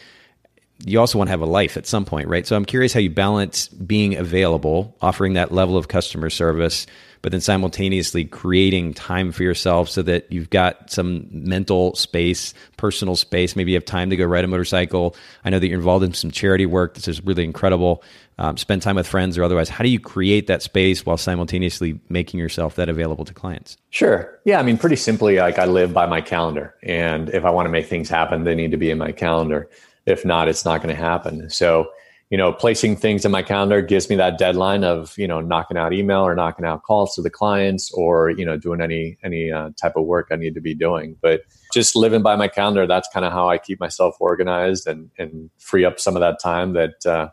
you 0.84 1.00
also 1.00 1.18
want 1.18 1.28
to 1.28 1.32
have 1.32 1.40
a 1.40 1.46
life 1.46 1.76
at 1.76 1.86
some 1.86 2.04
point, 2.04 2.28
right? 2.28 2.46
So 2.46 2.54
I'm 2.54 2.64
curious 2.64 2.92
how 2.92 3.00
you 3.00 3.10
balance 3.10 3.68
being 3.68 4.14
available, 4.14 4.96
offering 5.02 5.34
that 5.34 5.52
level 5.52 5.76
of 5.76 5.88
customer 5.88 6.30
service, 6.30 6.86
but 7.22 7.32
then 7.32 7.40
simultaneously 7.40 8.24
creating 8.24 8.94
time 8.94 9.32
for 9.32 9.42
yourself 9.42 9.88
so 9.88 10.02
that 10.02 10.30
you've 10.30 10.50
got 10.50 10.90
some 10.90 11.26
mental 11.32 11.94
space, 11.96 12.54
personal 12.76 13.16
space. 13.16 13.56
Maybe 13.56 13.72
you 13.72 13.76
have 13.76 13.86
time 13.86 14.10
to 14.10 14.16
go 14.16 14.24
ride 14.24 14.44
a 14.44 14.48
motorcycle. 14.48 15.16
I 15.44 15.50
know 15.50 15.58
that 15.58 15.66
you're 15.66 15.78
involved 15.78 16.04
in 16.04 16.14
some 16.14 16.30
charity 16.30 16.66
work. 16.66 16.94
This 16.94 17.08
is 17.08 17.24
really 17.24 17.44
incredible. 17.44 18.04
Um, 18.38 18.58
spend 18.58 18.82
time 18.82 18.96
with 18.96 19.06
friends 19.06 19.38
or 19.38 19.44
otherwise. 19.44 19.70
How 19.70 19.82
do 19.82 19.88
you 19.88 19.98
create 19.98 20.46
that 20.48 20.60
space 20.60 21.06
while 21.06 21.16
simultaneously 21.16 21.98
making 22.10 22.38
yourself 22.38 22.74
that 22.74 22.90
available 22.90 23.24
to 23.24 23.32
clients? 23.32 23.78
Sure. 23.88 24.38
Yeah. 24.44 24.58
I 24.58 24.62
mean, 24.62 24.76
pretty 24.76 24.96
simply, 24.96 25.36
like 25.36 25.58
I 25.58 25.64
live 25.64 25.94
by 25.94 26.04
my 26.04 26.20
calendar. 26.20 26.74
And 26.82 27.30
if 27.30 27.46
I 27.46 27.50
want 27.50 27.64
to 27.64 27.70
make 27.70 27.86
things 27.86 28.10
happen, 28.10 28.44
they 28.44 28.54
need 28.54 28.72
to 28.72 28.76
be 28.76 28.90
in 28.90 28.98
my 28.98 29.12
calendar. 29.12 29.70
If 30.04 30.26
not, 30.26 30.48
it's 30.48 30.66
not 30.66 30.82
going 30.82 30.94
to 30.94 31.02
happen. 31.02 31.48
So, 31.48 31.88
you 32.28 32.36
know, 32.36 32.52
placing 32.52 32.96
things 32.96 33.24
in 33.24 33.30
my 33.30 33.42
calendar 33.42 33.80
gives 33.80 34.10
me 34.10 34.16
that 34.16 34.36
deadline 34.36 34.84
of, 34.84 35.16
you 35.16 35.28
know, 35.28 35.40
knocking 35.40 35.78
out 35.78 35.94
email 35.94 36.20
or 36.20 36.34
knocking 36.34 36.66
out 36.66 36.82
calls 36.82 37.14
to 37.14 37.22
the 37.22 37.30
clients 37.30 37.90
or, 37.92 38.30
you 38.30 38.44
know, 38.44 38.58
doing 38.58 38.82
any, 38.82 39.16
any 39.24 39.50
uh, 39.50 39.70
type 39.80 39.96
of 39.96 40.04
work 40.04 40.28
I 40.30 40.36
need 40.36 40.54
to 40.56 40.60
be 40.60 40.74
doing. 40.74 41.16
But 41.22 41.42
just 41.72 41.96
living 41.96 42.22
by 42.22 42.36
my 42.36 42.48
calendar, 42.48 42.86
that's 42.86 43.08
kind 43.14 43.24
of 43.24 43.32
how 43.32 43.48
I 43.48 43.56
keep 43.56 43.80
myself 43.80 44.16
organized 44.20 44.86
and, 44.86 45.10
and 45.16 45.48
free 45.58 45.86
up 45.86 45.98
some 45.98 46.16
of 46.16 46.20
that 46.20 46.38
time 46.38 46.74
that, 46.74 47.06
uh, 47.06 47.28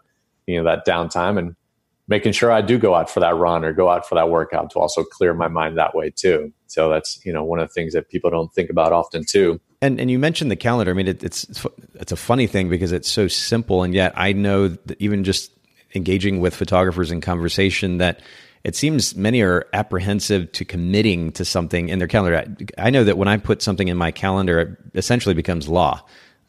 you 0.48 0.58
know, 0.58 0.64
that 0.64 0.86
downtime 0.86 1.38
and 1.38 1.56
making 2.08 2.34
sure 2.34 2.52
I 2.52 2.62
do 2.62 2.78
go 2.78 2.94
out 2.94 3.10
for 3.10 3.20
that 3.22 3.36
run 3.36 3.64
or 3.64 3.74
go 3.74 3.90
out 3.90 4.08
for 4.08 4.16
that 4.16 4.30
workout 4.30 4.72
to 4.72 4.80
also 4.80 5.04
clear 5.04 5.34
my 5.34 5.48
mind 5.48 5.78
that 5.78 5.96
way 5.96 6.10
too. 6.10 6.52
So 6.68 6.90
that's, 6.90 7.24
you 7.26 7.32
know, 7.32 7.44
one 7.44 7.60
of 7.60 7.68
the 7.70 7.74
things 7.74 7.94
that 7.94 8.10
people 8.10 8.30
don't 8.30 8.54
think 8.54 8.70
about 8.70 8.92
often 8.92 9.24
too. 9.26 9.60
And 9.82 10.00
and 10.00 10.10
you 10.10 10.18
mentioned 10.18 10.50
the 10.50 10.56
calendar. 10.56 10.92
I 10.92 10.94
mean, 10.94 11.10
it, 11.10 11.24
it's 11.24 11.46
it's 11.96 12.12
a 12.12 12.16
funny 12.16 12.48
thing 12.48 12.70
because 12.70 12.94
it's 12.94 13.10
so 13.10 13.28
simple, 13.28 13.84
and 13.84 13.94
yet 13.94 14.14
I 14.16 14.32
know 14.32 14.70
that 14.70 15.02
even 15.02 15.26
just 15.26 15.52
engaging 15.94 16.40
with 16.40 16.56
photographers 16.56 17.12
in 17.12 17.20
conversation 17.20 17.98
that 17.98 18.22
it 18.64 18.78
seems 18.78 19.16
many 19.16 19.42
are 19.42 19.68
apprehensive 19.74 20.52
to 20.54 20.64
committing 20.64 21.34
to 21.34 21.44
something 21.44 21.90
in 21.90 22.00
their 22.00 22.08
calendar. 22.08 22.38
I, 22.38 22.88
I 22.88 22.90
know 22.92 23.04
that 23.04 23.18
when 23.18 23.28
I 23.28 23.36
put 23.38 23.62
something 23.62 23.90
in 23.90 23.98
my 23.98 24.12
calendar, 24.12 24.60
it 24.60 24.78
essentially 24.96 25.36
becomes 25.36 25.68
law. 25.68 26.02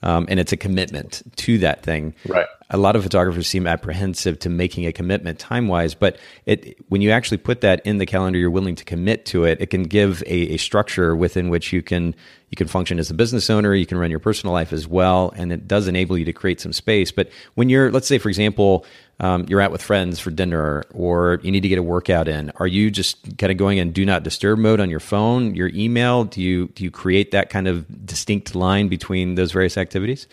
Um, 0.05 0.27
and 0.29 0.39
it's 0.39 0.53
a 0.53 0.57
commitment 0.57 1.23
to 1.37 1.59
that 1.59 1.83
thing. 1.83 2.15
Right 2.29 2.47
a 2.71 2.79
lot 2.79 2.97
of 2.97 3.03
photographers 3.03 3.47
seem 3.47 3.67
apprehensive 3.67 4.39
to 4.41 4.49
making 4.49 4.87
a 4.87 4.93
commitment 4.93 5.39
time 5.39 5.69
wise, 5.69 5.95
but 5.95 6.19
it 6.47 6.77
when 6.89 7.03
you 7.03 7.11
actually 7.11 7.37
put 7.37 7.61
that 7.61 7.81
in 7.85 7.99
the 7.99 8.07
calendar, 8.07 8.39
you're 8.39 8.51
willing 8.51 8.75
to 8.75 8.85
commit 8.85 9.27
to 9.27 9.45
it. 9.45 9.61
It 9.61 9.71
can 9.71 9.85
give 9.85 10.23
a, 10.23 10.55
a, 10.55 10.57
structure 10.57 11.15
within 11.15 11.51
which 11.51 11.73
you 11.73 11.83
can 11.83 12.17
you 12.55 12.57
can 12.57 12.69
function 12.69 13.01
as 13.01 13.11
a 13.11 13.15
business 13.15 13.51
owner. 13.51 13.75
You 13.75 13.85
can 13.85 13.99
run 13.99 14.13
your 14.13 14.21
personal 14.21 14.53
life 14.53 14.73
as 14.73 14.87
well, 14.87 15.33
and 15.35 15.53
it 15.53 15.67
does 15.67 15.89
enable 15.89 16.17
you 16.17 16.25
to 16.25 16.33
create 16.33 16.61
some 16.61 16.73
space. 16.73 17.11
But 17.11 17.31
when 17.55 17.69
you're, 17.69 17.91
let's 17.91 18.07
say, 18.07 18.19
for 18.19 18.29
example, 18.29 18.87
um, 19.19 19.45
you're 19.49 19.61
out 19.61 19.73
with 19.73 19.83
friends 19.83 20.21
for 20.21 20.31
dinner, 20.31 20.85
or 20.95 21.41
you 21.43 21.51
need 21.51 21.63
to 21.63 21.69
get 21.69 21.79
a 21.79 21.83
workout 21.83 22.29
in, 22.29 22.53
are 22.61 22.69
you 22.69 22.93
just 22.93 23.39
kind 23.39 23.51
of 23.51 23.59
going 23.59 23.79
in 23.79 23.91
do 23.91 24.07
not 24.07 24.23
disturb 24.23 24.61
mode 24.61 24.79
on 24.79 24.89
your 24.89 25.01
phone, 25.01 25.57
your 25.57 25.69
email? 25.75 26.23
Do 26.23 26.41
you 26.41 26.69
do 26.69 26.85
you 26.85 26.93
create 26.93 27.33
that 27.33 27.51
kind 27.51 27.67
of 27.67 28.07
distinct 28.07 28.55
line 28.55 28.87
between 28.87 29.35
those 29.35 29.51
various 29.51 29.77
activities? 29.77 30.29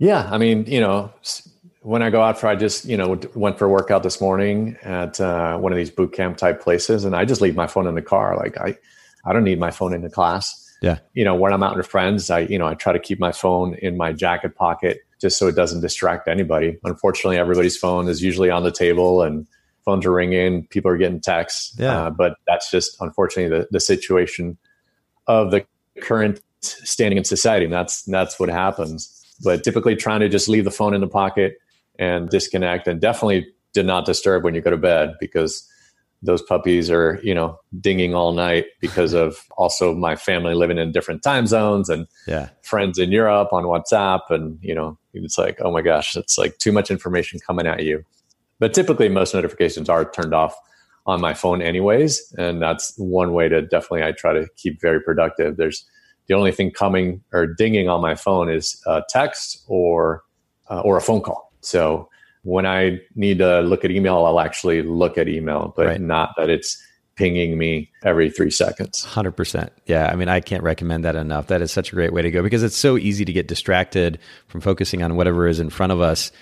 Yeah, 0.00 0.28
I 0.28 0.38
mean, 0.38 0.66
you 0.66 0.80
know, 0.80 1.12
when 1.82 2.02
I 2.02 2.10
go 2.10 2.20
out 2.20 2.40
for, 2.40 2.48
I 2.48 2.56
just, 2.56 2.84
you 2.84 2.96
know, 2.96 3.20
went 3.36 3.60
for 3.60 3.66
a 3.66 3.68
workout 3.68 4.02
this 4.02 4.20
morning 4.20 4.76
at 4.82 5.20
uh, 5.20 5.56
one 5.56 5.70
of 5.70 5.76
these 5.76 5.90
boot 5.90 6.12
camp 6.12 6.36
type 6.36 6.60
places, 6.60 7.04
and 7.04 7.14
I 7.14 7.24
just 7.24 7.40
leave 7.40 7.54
my 7.54 7.68
phone 7.68 7.86
in 7.86 7.94
the 7.94 8.02
car. 8.02 8.36
Like 8.36 8.58
I, 8.58 8.76
I 9.24 9.32
don't 9.32 9.44
need 9.44 9.60
my 9.60 9.70
phone 9.70 9.94
in 9.94 10.02
the 10.02 10.10
class. 10.10 10.63
Yeah. 10.82 10.98
You 11.14 11.24
know, 11.24 11.34
when 11.34 11.52
I'm 11.52 11.62
out 11.62 11.76
with 11.76 11.86
friends, 11.86 12.30
I, 12.30 12.40
you 12.40 12.58
know, 12.58 12.66
I 12.66 12.74
try 12.74 12.92
to 12.92 12.98
keep 12.98 13.18
my 13.18 13.32
phone 13.32 13.74
in 13.76 13.96
my 13.96 14.12
jacket 14.12 14.54
pocket 14.54 14.98
just 15.20 15.38
so 15.38 15.46
it 15.46 15.54
doesn't 15.56 15.80
distract 15.80 16.28
anybody. 16.28 16.76
Unfortunately, 16.84 17.38
everybody's 17.38 17.76
phone 17.76 18.08
is 18.08 18.22
usually 18.22 18.50
on 18.50 18.64
the 18.64 18.70
table 18.70 19.22
and 19.22 19.46
phones 19.84 20.04
are 20.04 20.12
ringing, 20.12 20.66
people 20.66 20.90
are 20.90 20.96
getting 20.96 21.20
texts. 21.20 21.74
Yeah. 21.78 22.06
Uh, 22.06 22.10
but 22.10 22.36
that's 22.46 22.70
just 22.70 22.96
unfortunately 23.00 23.56
the, 23.58 23.66
the 23.70 23.80
situation 23.80 24.58
of 25.26 25.50
the 25.50 25.64
current 26.02 26.40
standing 26.60 27.18
in 27.18 27.24
society. 27.24 27.64
And 27.64 27.72
that's, 27.72 28.02
that's 28.02 28.38
what 28.38 28.48
happens. 28.48 29.24
but 29.42 29.64
typically 29.64 29.96
trying 29.96 30.20
to 30.20 30.28
just 30.28 30.48
leave 30.48 30.64
the 30.64 30.70
phone 30.70 30.94
in 30.94 31.00
the 31.00 31.08
pocket 31.08 31.58
and 31.98 32.28
disconnect 32.28 32.86
and 32.88 33.00
definitely 33.00 33.46
did 33.72 33.86
not 33.86 34.06
disturb 34.06 34.44
when 34.44 34.54
you 34.54 34.60
go 34.60 34.70
to 34.70 34.76
bed 34.76 35.14
because 35.20 35.68
those 36.24 36.42
puppies 36.42 36.90
are 36.90 37.20
you 37.22 37.34
know 37.34 37.58
dinging 37.80 38.14
all 38.14 38.32
night 38.32 38.66
because 38.80 39.12
of 39.12 39.36
also 39.56 39.94
my 39.94 40.16
family 40.16 40.54
living 40.54 40.78
in 40.78 40.90
different 40.90 41.22
time 41.22 41.46
zones 41.46 41.88
and 41.88 42.06
yeah. 42.26 42.48
friends 42.62 42.98
in 42.98 43.12
Europe 43.12 43.52
on 43.52 43.64
WhatsApp. 43.64 44.20
And 44.30 44.58
you 44.62 44.74
know 44.74 44.98
it's 45.12 45.38
like 45.38 45.58
oh 45.60 45.70
my 45.70 45.82
gosh 45.82 46.16
it's 46.16 46.38
like 46.38 46.58
too 46.58 46.72
much 46.72 46.90
information 46.90 47.38
coming 47.46 47.66
at 47.66 47.84
you. 47.84 48.04
But 48.58 48.74
typically 48.74 49.08
most 49.08 49.34
notifications 49.34 49.88
are 49.88 50.10
turned 50.10 50.34
off 50.34 50.56
on 51.06 51.20
my 51.20 51.34
phone 51.34 51.60
anyways. 51.60 52.34
And 52.38 52.62
that's 52.62 52.94
one 52.96 53.32
way 53.34 53.48
to 53.48 53.60
definitely 53.60 54.04
I 54.04 54.12
try 54.12 54.32
to 54.32 54.48
keep 54.56 54.80
very 54.80 55.00
productive. 55.00 55.56
There's 55.56 55.84
the 56.26 56.34
only 56.34 56.52
thing 56.52 56.70
coming 56.70 57.22
or 57.32 57.46
dinging 57.46 57.88
on 57.88 58.00
my 58.00 58.14
phone 58.14 58.50
is 58.50 58.80
a 58.86 59.02
text 59.08 59.62
or 59.68 60.22
uh, 60.70 60.80
or 60.80 60.96
a 60.96 61.02
phone 61.02 61.20
call. 61.20 61.52
So 61.60 62.08
when 62.44 62.66
I 62.66 63.00
need 63.14 63.38
to 63.38 63.60
look 63.60 63.84
at 63.84 63.90
email, 63.90 64.24
I'll 64.24 64.40
actually 64.40 64.82
look 64.82 65.18
at 65.18 65.28
email, 65.28 65.72
but 65.76 65.86
right. 65.86 66.00
not 66.00 66.30
that 66.36 66.50
it's 66.50 66.80
pinging 67.16 67.56
me 67.58 67.90
every 68.02 68.30
three 68.30 68.50
seconds. 68.50 69.04
100%. 69.06 69.70
Yeah. 69.86 70.08
I 70.10 70.16
mean, 70.16 70.28
I 70.28 70.40
can't 70.40 70.62
recommend 70.62 71.04
that 71.04 71.16
enough. 71.16 71.46
That 71.46 71.62
is 71.62 71.72
such 71.72 71.92
a 71.92 71.94
great 71.94 72.12
way 72.12 72.22
to 72.22 72.30
go 72.30 72.42
because 72.42 72.62
it's 72.62 72.76
so 72.76 72.96
easy 72.96 73.24
to 73.24 73.32
get 73.32 73.48
distracted 73.48 74.18
from 74.48 74.60
focusing 74.60 75.02
on 75.02 75.16
whatever 75.16 75.46
is 75.46 75.60
in 75.60 75.70
front 75.70 75.92
of 75.92 76.00
us. 76.00 76.32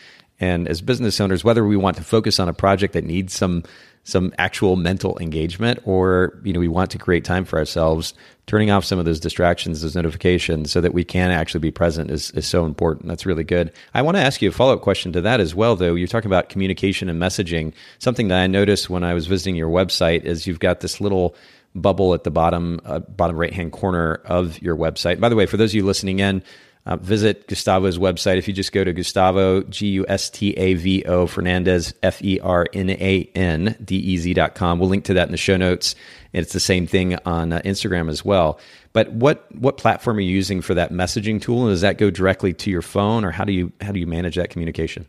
And 0.40 0.66
as 0.66 0.80
business 0.80 1.20
owners, 1.20 1.44
whether 1.44 1.64
we 1.64 1.76
want 1.76 1.96
to 1.98 2.02
focus 2.02 2.40
on 2.40 2.48
a 2.48 2.54
project 2.54 2.94
that 2.94 3.04
needs 3.04 3.34
some 3.34 3.62
some 4.04 4.32
actual 4.38 4.76
mental 4.76 5.16
engagement 5.20 5.80
or 5.84 6.40
you 6.42 6.52
know 6.52 6.58
we 6.58 6.68
want 6.68 6.90
to 6.90 6.98
create 6.98 7.24
time 7.24 7.44
for 7.44 7.58
ourselves 7.58 8.14
turning 8.46 8.70
off 8.70 8.84
some 8.84 8.98
of 8.98 9.04
those 9.04 9.20
distractions 9.20 9.80
those 9.80 9.94
notifications 9.94 10.72
so 10.72 10.80
that 10.80 10.92
we 10.92 11.04
can 11.04 11.30
actually 11.30 11.60
be 11.60 11.70
present 11.70 12.10
is, 12.10 12.32
is 12.32 12.46
so 12.46 12.64
important. 12.64 13.06
That's 13.06 13.24
really 13.24 13.44
good. 13.44 13.72
I 13.94 14.02
want 14.02 14.16
to 14.16 14.22
ask 14.22 14.42
you 14.42 14.48
a 14.48 14.52
follow-up 14.52 14.82
question 14.82 15.12
to 15.12 15.20
that 15.20 15.38
as 15.40 15.54
well 15.54 15.76
though. 15.76 15.94
You're 15.94 16.08
talking 16.08 16.28
about 16.28 16.48
communication 16.48 17.08
and 17.08 17.20
messaging. 17.20 17.72
Something 17.98 18.28
that 18.28 18.40
i 18.40 18.46
noticed 18.46 18.90
when 18.90 19.04
i 19.04 19.14
was 19.14 19.26
visiting 19.26 19.54
your 19.54 19.70
website 19.70 20.24
is 20.24 20.46
you've 20.46 20.60
got 20.60 20.80
this 20.80 21.00
little 21.00 21.36
bubble 21.74 22.12
at 22.12 22.24
the 22.24 22.30
bottom 22.30 22.80
uh, 22.84 22.98
bottom 22.98 23.36
right 23.36 23.52
hand 23.52 23.72
corner 23.72 24.20
of 24.24 24.60
your 24.60 24.76
website. 24.76 25.20
By 25.20 25.28
the 25.28 25.36
way 25.36 25.46
for 25.46 25.56
those 25.56 25.70
of 25.70 25.76
you 25.76 25.84
listening 25.84 26.18
in 26.18 26.42
uh, 26.84 26.96
visit 26.96 27.46
Gustavo's 27.46 27.98
website. 27.98 28.38
If 28.38 28.48
you 28.48 28.54
just 28.54 28.72
go 28.72 28.82
to 28.82 28.92
Gustavo, 28.92 29.62
G 29.62 29.88
U 29.88 30.06
S 30.08 30.30
T 30.30 30.50
A 30.54 30.74
V 30.74 31.04
O, 31.04 31.26
Fernandez, 31.26 31.94
F 32.02 32.22
E 32.22 32.40
R 32.40 32.66
N 32.72 32.90
A 32.90 33.30
N 33.34 33.76
D 33.84 33.96
E 33.96 34.16
Z 34.18 34.34
dot 34.34 34.54
com. 34.54 34.78
We'll 34.78 34.88
link 34.88 35.04
to 35.04 35.14
that 35.14 35.28
in 35.28 35.32
the 35.32 35.38
show 35.38 35.56
notes. 35.56 35.94
And 36.34 36.42
it's 36.42 36.52
the 36.52 36.60
same 36.60 36.86
thing 36.86 37.16
on 37.24 37.52
uh, 37.52 37.60
Instagram 37.64 38.10
as 38.10 38.24
well. 38.24 38.58
But 38.92 39.12
what 39.12 39.46
what 39.54 39.76
platform 39.76 40.16
are 40.16 40.20
you 40.20 40.34
using 40.34 40.60
for 40.60 40.74
that 40.74 40.90
messaging 40.90 41.40
tool? 41.40 41.62
And 41.62 41.70
does 41.70 41.82
that 41.82 41.98
go 41.98 42.10
directly 42.10 42.52
to 42.54 42.70
your 42.70 42.82
phone, 42.82 43.24
or 43.24 43.30
how 43.30 43.44
do 43.44 43.52
you 43.52 43.72
how 43.80 43.92
do 43.92 44.00
you 44.00 44.06
manage 44.06 44.34
that 44.36 44.50
communication? 44.50 45.06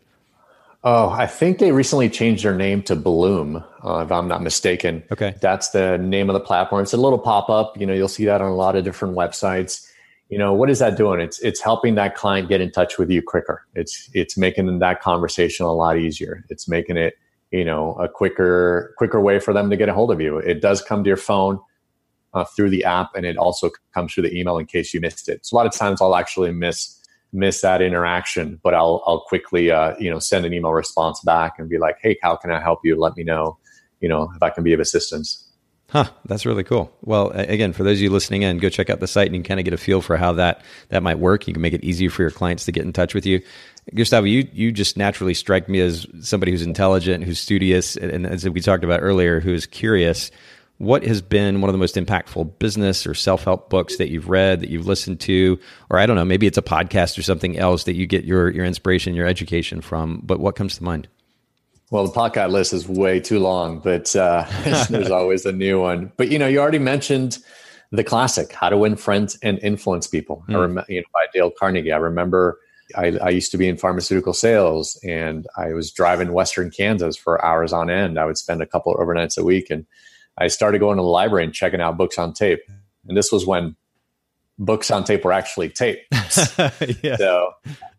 Oh, 0.85 1.09
I 1.09 1.27
think 1.27 1.59
they 1.59 1.71
recently 1.71 2.09
changed 2.09 2.43
their 2.43 2.53
name 2.53 2.83
to 2.83 2.95
Bloom, 2.97 3.63
uh, 3.85 4.03
if 4.05 4.11
I'm 4.11 4.27
not 4.27 4.43
mistaken. 4.43 5.01
Okay, 5.11 5.33
that's 5.41 5.69
the 5.69 5.97
name 5.97 6.29
of 6.29 6.33
the 6.33 6.41
platform. 6.41 6.83
It's 6.83 6.93
a 6.93 6.97
little 6.97 7.19
pop 7.19 7.49
up. 7.49 7.79
You 7.79 7.87
know, 7.87 7.93
you'll 7.93 8.09
see 8.09 8.25
that 8.25 8.41
on 8.41 8.51
a 8.51 8.55
lot 8.55 8.75
of 8.75 8.83
different 8.83 9.15
websites 9.15 9.89
you 10.33 10.39
know 10.39 10.51
what 10.51 10.71
is 10.71 10.79
that 10.79 10.97
doing? 10.97 11.19
It's 11.19 11.37
it's 11.41 11.61
helping 11.61 11.93
that 11.93 12.15
client 12.15 12.49
get 12.49 12.59
in 12.59 12.71
touch 12.71 12.97
with 12.97 13.11
you 13.11 13.21
quicker. 13.21 13.67
It's 13.75 14.09
it's 14.15 14.35
making 14.35 14.79
that 14.79 14.99
conversation 14.99 15.67
a 15.67 15.71
lot 15.71 15.95
easier. 15.95 16.43
It's 16.49 16.67
making 16.67 16.97
it 16.97 17.13
you 17.51 17.63
know 17.63 17.93
a 17.99 18.09
quicker 18.09 18.95
quicker 18.97 19.21
way 19.21 19.37
for 19.37 19.53
them 19.53 19.69
to 19.69 19.77
get 19.77 19.89
a 19.89 19.93
hold 19.93 20.09
of 20.09 20.19
you. 20.19 20.39
It 20.39 20.59
does 20.59 20.81
come 20.81 21.03
to 21.03 21.07
your 21.07 21.17
phone 21.17 21.59
uh, 22.33 22.45
through 22.45 22.71
the 22.71 22.83
app 22.83 23.11
and 23.13 23.27
it 23.27 23.37
also 23.37 23.69
comes 23.93 24.11
through 24.11 24.23
the 24.23 24.35
email 24.35 24.57
in 24.57 24.65
case 24.65 24.91
you 24.91 24.99
missed 24.99 25.29
it. 25.29 25.45
So 25.45 25.53
a 25.53 25.57
lot 25.57 25.67
of 25.67 25.73
times 25.73 26.01
i'll 26.01 26.15
actually 26.15 26.51
miss 26.51 26.99
miss 27.31 27.61
that 27.61 27.79
interaction 27.83 28.59
but 28.63 28.73
i'll 28.73 29.03
i'll 29.05 29.21
quickly 29.21 29.69
uh, 29.69 29.93
you 29.99 30.09
know 30.09 30.17
send 30.17 30.47
an 30.47 30.53
email 30.53 30.73
response 30.73 31.21
back 31.21 31.59
and 31.59 31.69
be 31.69 31.77
like 31.77 31.97
hey 32.01 32.17
how 32.23 32.35
can 32.35 32.49
i 32.49 32.59
help 32.59 32.79
you? 32.83 32.99
Let 32.99 33.15
me 33.15 33.23
know 33.23 33.59
you 34.01 34.09
know 34.09 34.31
if 34.35 34.41
i 34.41 34.49
can 34.49 34.63
be 34.63 34.73
of 34.73 34.79
assistance 34.79 35.42
Huh, 35.93 36.09
that's 36.25 36.47
really 36.47 36.63
cool. 36.63 36.91
Well, 37.03 37.29
again, 37.29 37.71
for 37.71 37.83
those 37.83 37.99
of 37.99 38.01
you 38.01 38.09
listening 38.09 38.41
in, 38.41 38.57
go 38.57 38.67
check 38.67 38.89
out 38.89 38.99
the 38.99 39.05
site 39.05 39.27
and 39.27 39.35
you 39.35 39.43
kind 39.43 39.59
of 39.59 39.63
get 39.63 39.75
a 39.75 39.77
feel 39.77 40.01
for 40.01 40.17
how 40.17 40.33
that 40.33 40.63
that 40.89 41.03
might 41.03 41.19
work. 41.19 41.47
You 41.47 41.53
can 41.53 41.61
make 41.61 41.75
it 41.75 41.83
easier 41.83 42.09
for 42.09 42.23
your 42.23 42.31
clients 42.31 42.65
to 42.65 42.71
get 42.71 42.83
in 42.83 42.91
touch 42.93 43.13
with 43.13 43.27
you. 43.27 43.43
Gustavo, 43.93 44.25
you 44.25 44.47
you 44.51 44.71
just 44.71 44.97
naturally 44.97 45.35
strike 45.35 45.69
me 45.69 45.79
as 45.81 46.07
somebody 46.21 46.51
who's 46.51 46.63
intelligent, 46.63 47.23
who's 47.25 47.37
studious, 47.37 47.95
and 47.95 48.25
as 48.25 48.49
we 48.49 48.59
talked 48.59 48.83
about 48.83 49.01
earlier, 49.03 49.39
who 49.39 49.53
is 49.53 49.67
curious. 49.67 50.31
What 50.79 51.03
has 51.03 51.21
been 51.21 51.61
one 51.61 51.69
of 51.69 51.73
the 51.75 51.77
most 51.77 51.93
impactful 51.93 52.57
business 52.57 53.05
or 53.05 53.13
self 53.13 53.43
help 53.43 53.69
books 53.69 53.97
that 53.97 54.09
you've 54.09 54.29
read, 54.29 54.61
that 54.61 54.69
you've 54.69 54.87
listened 54.87 55.19
to, 55.21 55.59
or 55.91 55.99
I 55.99 56.07
don't 56.07 56.15
know, 56.15 56.25
maybe 56.25 56.47
it's 56.47 56.57
a 56.57 56.63
podcast 56.63 57.19
or 57.19 57.21
something 57.21 57.55
else 57.55 57.83
that 57.83 57.93
you 57.93 58.07
get 58.07 58.25
your 58.25 58.49
your 58.49 58.65
inspiration, 58.65 59.13
your 59.13 59.27
education 59.27 59.79
from? 59.81 60.21
But 60.23 60.39
what 60.39 60.55
comes 60.55 60.75
to 60.77 60.83
mind? 60.83 61.07
Well, 61.93 62.07
the 62.07 62.11
podcast 62.11 62.49
list 62.49 62.73
is 62.73 62.87
way 62.87 63.19
too 63.19 63.37
long, 63.37 63.77
but 63.77 64.15
uh, 64.15 64.47
there's 64.89 65.11
always 65.11 65.45
a 65.45 65.51
new 65.51 65.79
one. 65.79 66.11
But 66.17 66.31
you 66.31 66.39
know, 66.39 66.47
you 66.47 66.59
already 66.59 66.79
mentioned 66.79 67.37
the 67.91 68.03
classic 68.03 68.51
"How 68.51 68.69
to 68.69 68.77
Win 68.77 68.95
Friends 68.95 69.37
and 69.43 69.59
Influence 69.59 70.07
People." 70.07 70.43
Mm. 70.49 70.55
I 70.55 70.57
remember, 70.57 70.85
you 70.91 71.01
know, 71.01 71.07
by 71.13 71.27
Dale 71.31 71.51
Carnegie. 71.51 71.91
I 71.91 71.97
remember 71.97 72.59
I, 72.95 73.19
I, 73.21 73.29
used 73.29 73.51
to 73.51 73.59
be 73.59 73.67
in 73.67 73.77
pharmaceutical 73.77 74.33
sales, 74.33 74.99
and 75.03 75.45
I 75.55 75.73
was 75.73 75.91
driving 75.91 76.33
Western 76.33 76.71
Kansas 76.71 77.15
for 77.15 77.45
hours 77.45 77.71
on 77.71 77.91
end. 77.91 78.17
I 78.17 78.25
would 78.25 78.39
spend 78.39 78.63
a 78.63 78.65
couple 78.65 78.91
of 78.91 78.99
overnights 78.99 79.37
a 79.37 79.43
week, 79.43 79.69
and 79.69 79.85
I 80.39 80.47
started 80.47 80.79
going 80.79 80.97
to 80.97 81.03
the 81.03 81.07
library 81.07 81.43
and 81.43 81.53
checking 81.53 81.79
out 81.79 81.95
books 81.95 82.17
on 82.17 82.33
tape. 82.33 82.61
And 83.07 83.15
this 83.15 83.31
was 83.31 83.45
when 83.45 83.75
books 84.59 84.91
on 84.91 85.03
tape 85.03 85.23
were 85.25 85.31
actually 85.33 85.69
tape. 85.69 85.99
yeah. 87.01 87.15
So 87.17 87.53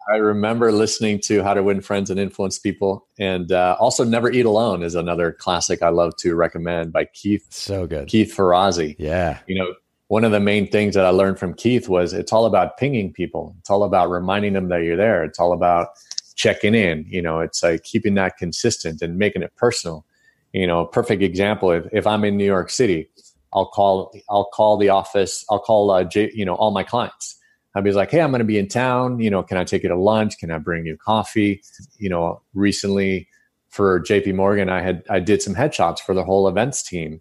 I 0.09 0.17
remember 0.17 0.71
listening 0.73 1.21
to 1.25 1.43
How 1.43 1.55
to 1.55 1.63
Win 1.63 1.81
Friends 1.81 2.11
and 2.11 2.21
Influence 2.21 2.59
People, 2.59 3.07
and 3.19 3.51
uh, 3.51 3.77
also 3.79 4.05
Never 4.05 4.31
Eat 4.31 4.47
Alone 4.47 4.83
is 4.83 4.95
another 4.95 5.33
classic 5.33 5.83
I 5.83 5.89
love 5.89 6.17
to 6.19 6.35
recommend 6.35 6.93
by 6.93 7.07
Keith. 7.07 7.47
So 7.51 7.87
good, 7.87 8.09
Keith 8.09 8.35
Ferrazzi. 8.35 8.97
Yeah, 8.99 9.39
you 9.47 9.59
know, 9.59 9.75
one 10.09 10.25
of 10.25 10.33
the 10.33 10.41
main 10.41 10.71
things 10.71 10.95
that 10.95 11.07
I 11.07 11.11
learned 11.11 11.39
from 11.39 11.55
Keith 11.55 11.89
was 11.89 12.13
it's 12.13 12.33
all 12.33 12.47
about 12.47 12.77
pinging 12.77 13.13
people. 13.13 13.57
It's 13.61 13.71
all 13.71 13.83
about 13.83 14.11
reminding 14.11 14.53
them 14.53 14.69
that 14.69 14.83
you're 14.83 14.97
there. 14.97 15.25
It's 15.25 15.39
all 15.39 15.53
about 15.53 15.89
checking 16.35 16.75
in. 16.75 17.07
You 17.09 17.23
know, 17.23 17.41
it's 17.41 17.63
like 17.63 17.83
keeping 17.85 18.15
that 18.15 18.37
consistent 18.37 19.01
and 19.01 19.19
making 19.19 19.43
it 19.43 19.55
personal. 19.57 20.05
You 20.53 20.67
know, 20.67 20.85
perfect 20.85 21.23
example. 21.23 21.73
If, 21.73 21.87
if 21.93 22.07
I'm 22.07 22.25
in 22.25 22.37
New 22.37 22.45
York 22.45 22.71
City, 22.71 23.09
I'll 23.55 23.67
call 23.67 24.15
I'll 24.29 24.51
call 24.53 24.77
the 24.77 24.89
office. 24.89 25.45
I'll 25.51 25.61
call 25.61 25.91
uh, 25.91 26.05
J, 26.05 26.31
you 26.35 26.45
know 26.45 26.55
all 26.55 26.71
my 26.71 26.83
clients 26.83 27.39
I'd 27.75 27.85
be 27.85 27.93
like, 27.93 28.11
hey, 28.11 28.21
I'm 28.21 28.31
going 28.31 28.39
to 28.39 28.45
be 28.45 28.59
in 28.59 28.69
town. 28.69 29.19
You 29.19 29.31
know, 29.31 29.43
can 29.43 29.59
I 29.59 29.65
take 29.65 29.83
you 29.83 29.89
to 29.89 29.97
lunch? 29.97 30.39
Can 30.39 30.51
I 30.51 30.59
bring 30.59 30.87
you 30.87 30.97
coffee? 30.97 31.63
You 31.99 32.09
know, 32.09 32.43
recently 32.55 33.29
for 33.69 34.01
JP 34.01 34.35
Morgan, 34.35 34.69
I 34.69 34.81
had 34.81 35.03
I 35.11 35.19
did 35.19 35.43
some 35.43 35.55
headshots 35.55 35.99
for 35.99 36.15
the 36.15 36.25
whole 36.25 36.47
events 36.47 36.83
team 36.83 37.21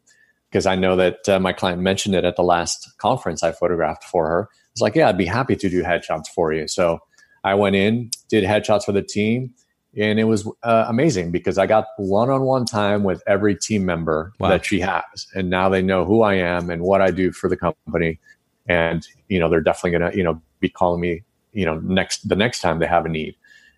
because 0.52 0.68
I 0.68 0.76
know 0.76 0.96
that 0.96 1.28
uh, 1.28 1.40
my 1.40 1.54
client 1.54 1.82
mentioned 1.82 2.14
it 2.14 2.24
at 2.24 2.36
the 2.36 2.44
last 2.44 2.94
conference 3.00 3.42
I 3.42 3.52
photographed 3.52 4.04
for 4.04 4.28
her. 4.28 4.50
I 4.52 4.58
was 4.76 4.82
like, 4.82 4.96
yeah, 4.96 5.10
I'd 5.10 5.18
be 5.18 5.26
happy 5.26 5.56
to 5.56 5.70
do 5.70 5.82
headshots 5.82 6.28
for 6.28 6.54
you. 6.54 6.68
So 6.68 7.00
I 7.44 7.56
went 7.56 7.76
in, 7.76 8.12
did 8.30 8.44
headshots 8.44 8.84
for 8.84 8.92
the 8.92 9.02
team, 9.02 9.54
and 9.96 10.20
it 10.20 10.24
was 10.24 10.48
uh, 10.64 10.86
amazing 10.88 11.32
because 11.32 11.58
I 11.58 11.68
got 11.68 11.86
one-on-one 11.98 12.66
time 12.66 13.04
with 13.04 13.22
every 13.28 13.56
team 13.56 13.86
member 13.86 14.34
wow. 14.40 14.50
that 14.50 14.66
she 14.66 14.80
has, 14.80 15.28
and 15.36 15.50
now 15.50 15.70
they 15.70 15.82
know 15.82 16.04
who 16.04 16.24
I 16.24 16.36
am 16.36 16.70
and 16.70 16.82
what 16.82 17.02
I 17.02 17.12
do 17.12 17.32
for 17.32 17.48
the 17.48 17.58
company. 17.58 18.20
And 18.68 19.06
you 19.28 19.40
know 19.40 19.50
they're 19.50 19.62
definitely 19.62 20.00
going 20.00 20.12
to 20.12 20.18
you 20.18 20.24
know 20.24 20.42
be 20.60 20.70
calling 20.70 21.02
me 21.02 21.24
you 21.52 21.66
know 21.66 21.80
next 21.80 22.28
the 22.28 22.36
next 22.36 22.62
time 22.62 22.80
they 22.80 22.88
have 22.88 23.06
a 23.06 23.10
need. 23.10 23.36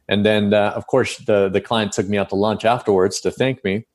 And 0.08 0.26
then 0.26 0.54
uh, 0.54 0.72
of 0.76 0.88
course 0.88 1.18
the 1.18 1.50
the 1.50 1.62
client 1.62 1.92
took 1.92 2.08
me 2.08 2.18
out 2.18 2.30
to 2.30 2.36
lunch 2.36 2.64
afterwards 2.64 3.20
to 3.22 3.32
thank 3.32 3.64
me. 3.64 3.86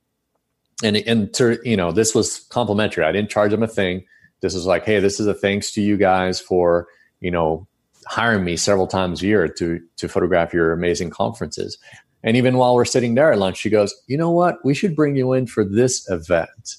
And 0.83 0.97
and 0.97 1.33
to, 1.35 1.59
you 1.65 1.77
know 1.77 1.93
this 1.93 2.15
was 2.15 2.41
complimentary. 2.51 3.05
I 3.05 3.13
didn't 3.13 3.31
charge 3.31 3.53
them 3.53 3.63
a 3.63 3.69
thing. 3.69 4.05
This 4.41 4.55
is 4.55 4.67
like 4.67 4.85
hey 4.85 5.01
this 5.01 5.21
is 5.21 5.27
a 5.27 5.35
thanks 5.35 5.71
to 5.73 5.81
you 5.81 5.97
guys 5.97 6.39
for 6.41 6.89
you 7.21 7.31
know 7.31 7.67
hiring 8.07 8.45
me 8.45 8.57
several 8.57 8.87
times 8.87 9.23
a 9.23 9.27
year 9.27 9.49
to 9.49 9.81
to 9.97 10.09
photograph 10.09 10.53
your 10.53 10.73
amazing 10.73 11.11
conferences 11.11 11.79
and 12.23 12.37
even 12.37 12.57
while 12.57 12.75
we're 12.75 12.85
sitting 12.85 13.15
there 13.15 13.33
at 13.33 13.39
lunch 13.39 13.59
she 13.59 13.71
goes 13.71 13.95
you 14.07 14.17
know 14.17 14.31
what 14.31 14.57
we 14.65 14.75
should 14.75 14.97
bring 14.97 15.17
you 15.17 15.33
in 15.33 15.47
for 15.47 15.65
this 15.65 16.09
event 16.11 16.77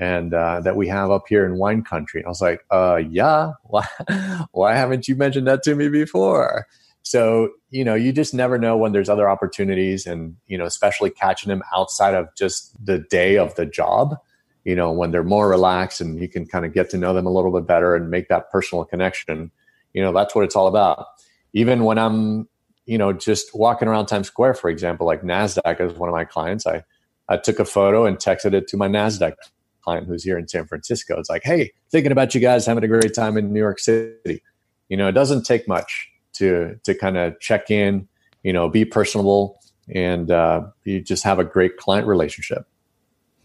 and 0.00 0.32
uh, 0.32 0.60
that 0.60 0.76
we 0.76 0.88
have 0.88 1.10
up 1.10 1.24
here 1.28 1.44
in 1.44 1.58
wine 1.58 1.82
country. 1.82 2.20
And 2.22 2.26
I 2.26 2.30
was 2.30 2.40
like, 2.40 2.64
uh, 2.70 3.02
yeah, 3.10 3.52
why, 3.64 3.86
why 4.52 4.74
haven't 4.74 5.06
you 5.06 5.14
mentioned 5.14 5.46
that 5.46 5.62
to 5.64 5.74
me 5.74 5.88
before? 5.90 6.66
So, 7.02 7.50
you 7.68 7.84
know, 7.84 7.94
you 7.94 8.10
just 8.10 8.32
never 8.32 8.56
know 8.56 8.78
when 8.78 8.92
there's 8.92 9.10
other 9.10 9.28
opportunities 9.28 10.06
and, 10.06 10.36
you 10.46 10.56
know, 10.56 10.64
especially 10.64 11.10
catching 11.10 11.50
them 11.50 11.62
outside 11.76 12.14
of 12.14 12.28
just 12.34 12.74
the 12.82 12.98
day 12.98 13.36
of 13.36 13.54
the 13.56 13.66
job, 13.66 14.16
you 14.64 14.74
know, 14.74 14.90
when 14.90 15.10
they're 15.10 15.22
more 15.22 15.50
relaxed 15.50 16.00
and 16.00 16.18
you 16.18 16.28
can 16.28 16.46
kind 16.46 16.64
of 16.64 16.72
get 16.72 16.88
to 16.90 16.98
know 16.98 17.12
them 17.12 17.26
a 17.26 17.30
little 17.30 17.52
bit 17.52 17.66
better 17.66 17.94
and 17.94 18.10
make 18.10 18.28
that 18.28 18.50
personal 18.50 18.86
connection. 18.86 19.50
You 19.92 20.02
know, 20.02 20.14
that's 20.14 20.34
what 20.34 20.44
it's 20.44 20.56
all 20.56 20.66
about. 20.66 21.04
Even 21.52 21.84
when 21.84 21.98
I'm, 21.98 22.48
you 22.90 22.98
know, 22.98 23.12
just 23.12 23.54
walking 23.54 23.86
around 23.86 24.06
Times 24.06 24.26
Square, 24.26 24.54
for 24.54 24.68
example, 24.68 25.06
like 25.06 25.22
NASDAQ 25.22 25.80
is 25.80 25.96
one 25.96 26.08
of 26.08 26.12
my 26.12 26.24
clients, 26.24 26.66
I, 26.66 26.82
I 27.28 27.36
took 27.36 27.60
a 27.60 27.64
photo 27.64 28.04
and 28.04 28.16
texted 28.16 28.52
it 28.52 28.66
to 28.66 28.76
my 28.76 28.88
NASDAQ 28.88 29.34
client 29.82 30.08
who's 30.08 30.24
here 30.24 30.36
in 30.36 30.48
San 30.48 30.66
Francisco. 30.66 31.16
It's 31.16 31.30
like, 31.30 31.44
hey, 31.44 31.70
thinking 31.92 32.10
about 32.10 32.34
you 32.34 32.40
guys 32.40 32.66
having 32.66 32.82
a 32.82 32.88
great 32.88 33.14
time 33.14 33.36
in 33.36 33.52
New 33.52 33.60
York 33.60 33.78
City. 33.78 34.42
You 34.88 34.96
know, 34.96 35.06
it 35.06 35.12
doesn't 35.12 35.44
take 35.44 35.68
much 35.68 36.10
to 36.32 36.80
to 36.82 36.92
kind 36.96 37.16
of 37.16 37.38
check 37.38 37.70
in, 37.70 38.08
you 38.42 38.52
know, 38.52 38.68
be 38.68 38.84
personable, 38.84 39.60
and 39.94 40.28
uh, 40.28 40.62
you 40.82 41.00
just 41.00 41.22
have 41.22 41.38
a 41.38 41.44
great 41.44 41.76
client 41.76 42.08
relationship. 42.08 42.66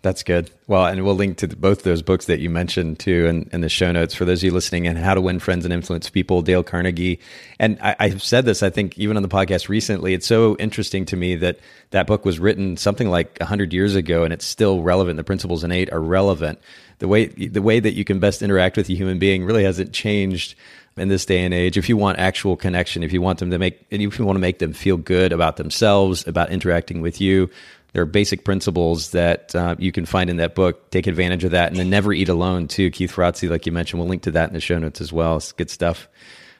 That's 0.05 0.21
good. 0.21 0.51
Well, 0.67 0.85
and 0.85 1.03
we'll 1.03 1.15
link 1.15 1.37
to 1.37 1.47
both 1.47 1.81
those 1.81 2.03
books 2.03 2.25
that 2.25 2.39
you 2.39 2.47
mentioned 2.47 2.99
too 2.99 3.25
in, 3.25 3.49
in, 3.51 3.61
the 3.61 3.69
show 3.69 3.91
notes 3.91 4.13
for 4.13 4.23
those 4.23 4.41
of 4.41 4.43
you 4.43 4.51
listening 4.51 4.85
and 4.85 4.99
How 4.99 5.15
to 5.15 5.19
Win 5.19 5.39
Friends 5.39 5.65
and 5.65 5.73
Influence 5.73 6.11
People, 6.11 6.43
Dale 6.43 6.61
Carnegie. 6.61 7.19
And 7.57 7.79
I, 7.81 7.95
I've 7.97 8.21
said 8.21 8.45
this, 8.45 8.61
I 8.61 8.69
think, 8.69 8.99
even 8.99 9.17
on 9.17 9.23
the 9.23 9.29
podcast 9.29 9.67
recently. 9.67 10.13
It's 10.13 10.27
so 10.27 10.57
interesting 10.57 11.05
to 11.05 11.15
me 11.15 11.37
that 11.37 11.57
that 11.89 12.05
book 12.05 12.23
was 12.23 12.37
written 12.37 12.77
something 12.77 13.09
like 13.09 13.39
100 13.39 13.73
years 13.73 13.95
ago 13.95 14.23
and 14.23 14.31
it's 14.31 14.45
still 14.45 14.83
relevant. 14.83 15.17
The 15.17 15.23
principles 15.23 15.63
in 15.63 15.71
eight 15.71 15.91
are 15.91 15.99
relevant. 15.99 16.59
The 16.99 17.07
way, 17.07 17.25
the 17.25 17.63
way 17.63 17.79
that 17.79 17.95
you 17.95 18.05
can 18.05 18.19
best 18.19 18.43
interact 18.43 18.77
with 18.77 18.87
a 18.87 18.93
human 18.93 19.17
being 19.17 19.43
really 19.43 19.63
hasn't 19.63 19.91
changed 19.91 20.53
in 20.97 21.07
this 21.07 21.25
day 21.25 21.43
and 21.43 21.51
age. 21.51 21.77
If 21.77 21.89
you 21.89 21.97
want 21.97 22.19
actual 22.19 22.55
connection, 22.57 23.01
if 23.01 23.11
you 23.11 23.23
want 23.23 23.39
them 23.39 23.49
to 23.49 23.57
make, 23.57 23.83
if 23.89 24.19
you 24.19 24.25
want 24.25 24.35
to 24.35 24.41
make 24.41 24.59
them 24.59 24.71
feel 24.71 24.97
good 24.97 25.33
about 25.33 25.57
themselves, 25.57 26.27
about 26.27 26.51
interacting 26.51 27.01
with 27.01 27.19
you, 27.19 27.49
there 27.95 28.01
are 28.01 28.05
basic 28.05 28.43
principles 28.43 29.11
that 29.11 29.55
uh, 29.55 29.73
you 29.79 29.93
can 29.93 30.05
find 30.05 30.29
in 30.29 30.35
that 30.35 30.53
book. 30.53 30.91
Take 30.91 31.07
advantage 31.07 31.45
of 31.45 31.51
that, 31.51 31.69
and 31.69 31.79
then 31.79 31.89
never 31.89 32.11
eat 32.11 32.27
alone 32.27 32.67
too. 32.67 32.91
Keith 32.91 33.09
Ferrazzi, 33.09 33.49
like 33.49 33.65
you 33.65 33.71
mentioned, 33.71 34.01
we'll 34.01 34.09
link 34.09 34.23
to 34.23 34.31
that 34.31 34.49
in 34.49 34.53
the 34.53 34.59
show 34.59 34.77
notes 34.77 34.99
as 34.99 35.13
well. 35.13 35.37
It's 35.37 35.53
good 35.53 35.69
stuff. 35.69 36.09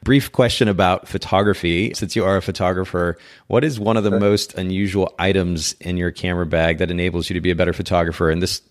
Brief 0.02 0.32
question 0.32 0.70
about 0.70 1.10
photography. 1.10 1.94
Since 1.94 2.16
you 2.16 2.24
are 2.24 2.38
a 2.38 2.42
photographer, 2.42 3.18
what 3.48 3.66
is 3.66 3.82
one 3.82 3.98
of 3.98 4.06
the 4.06 4.18
most 4.18 4.54
unusual 4.54 5.14
items 5.20 5.74
in 5.82 5.98
your 5.98 6.12
camera 6.12 6.46
bag 6.46 6.78
that 6.78 6.90
enables 6.90 7.30
you 7.30 7.34
to 7.34 7.42
be 7.42 7.52
a 7.52 7.56
better 7.56 7.74
photographer? 7.74 8.30
And 8.30 8.42
this 8.42 8.62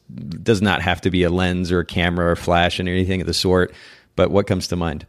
does 0.42 0.62
not 0.62 0.80
have 0.80 1.02
to 1.02 1.10
be 1.10 1.22
a 1.22 1.28
lens 1.28 1.70
or 1.70 1.80
a 1.80 1.84
camera 1.84 2.30
or 2.30 2.36
flash 2.36 2.80
and 2.80 2.88
anything 2.88 3.20
of 3.20 3.26
the 3.26 3.34
sort, 3.34 3.74
but 4.16 4.30
what 4.30 4.46
comes 4.46 4.68
to 4.68 4.76
mind? 4.76 5.06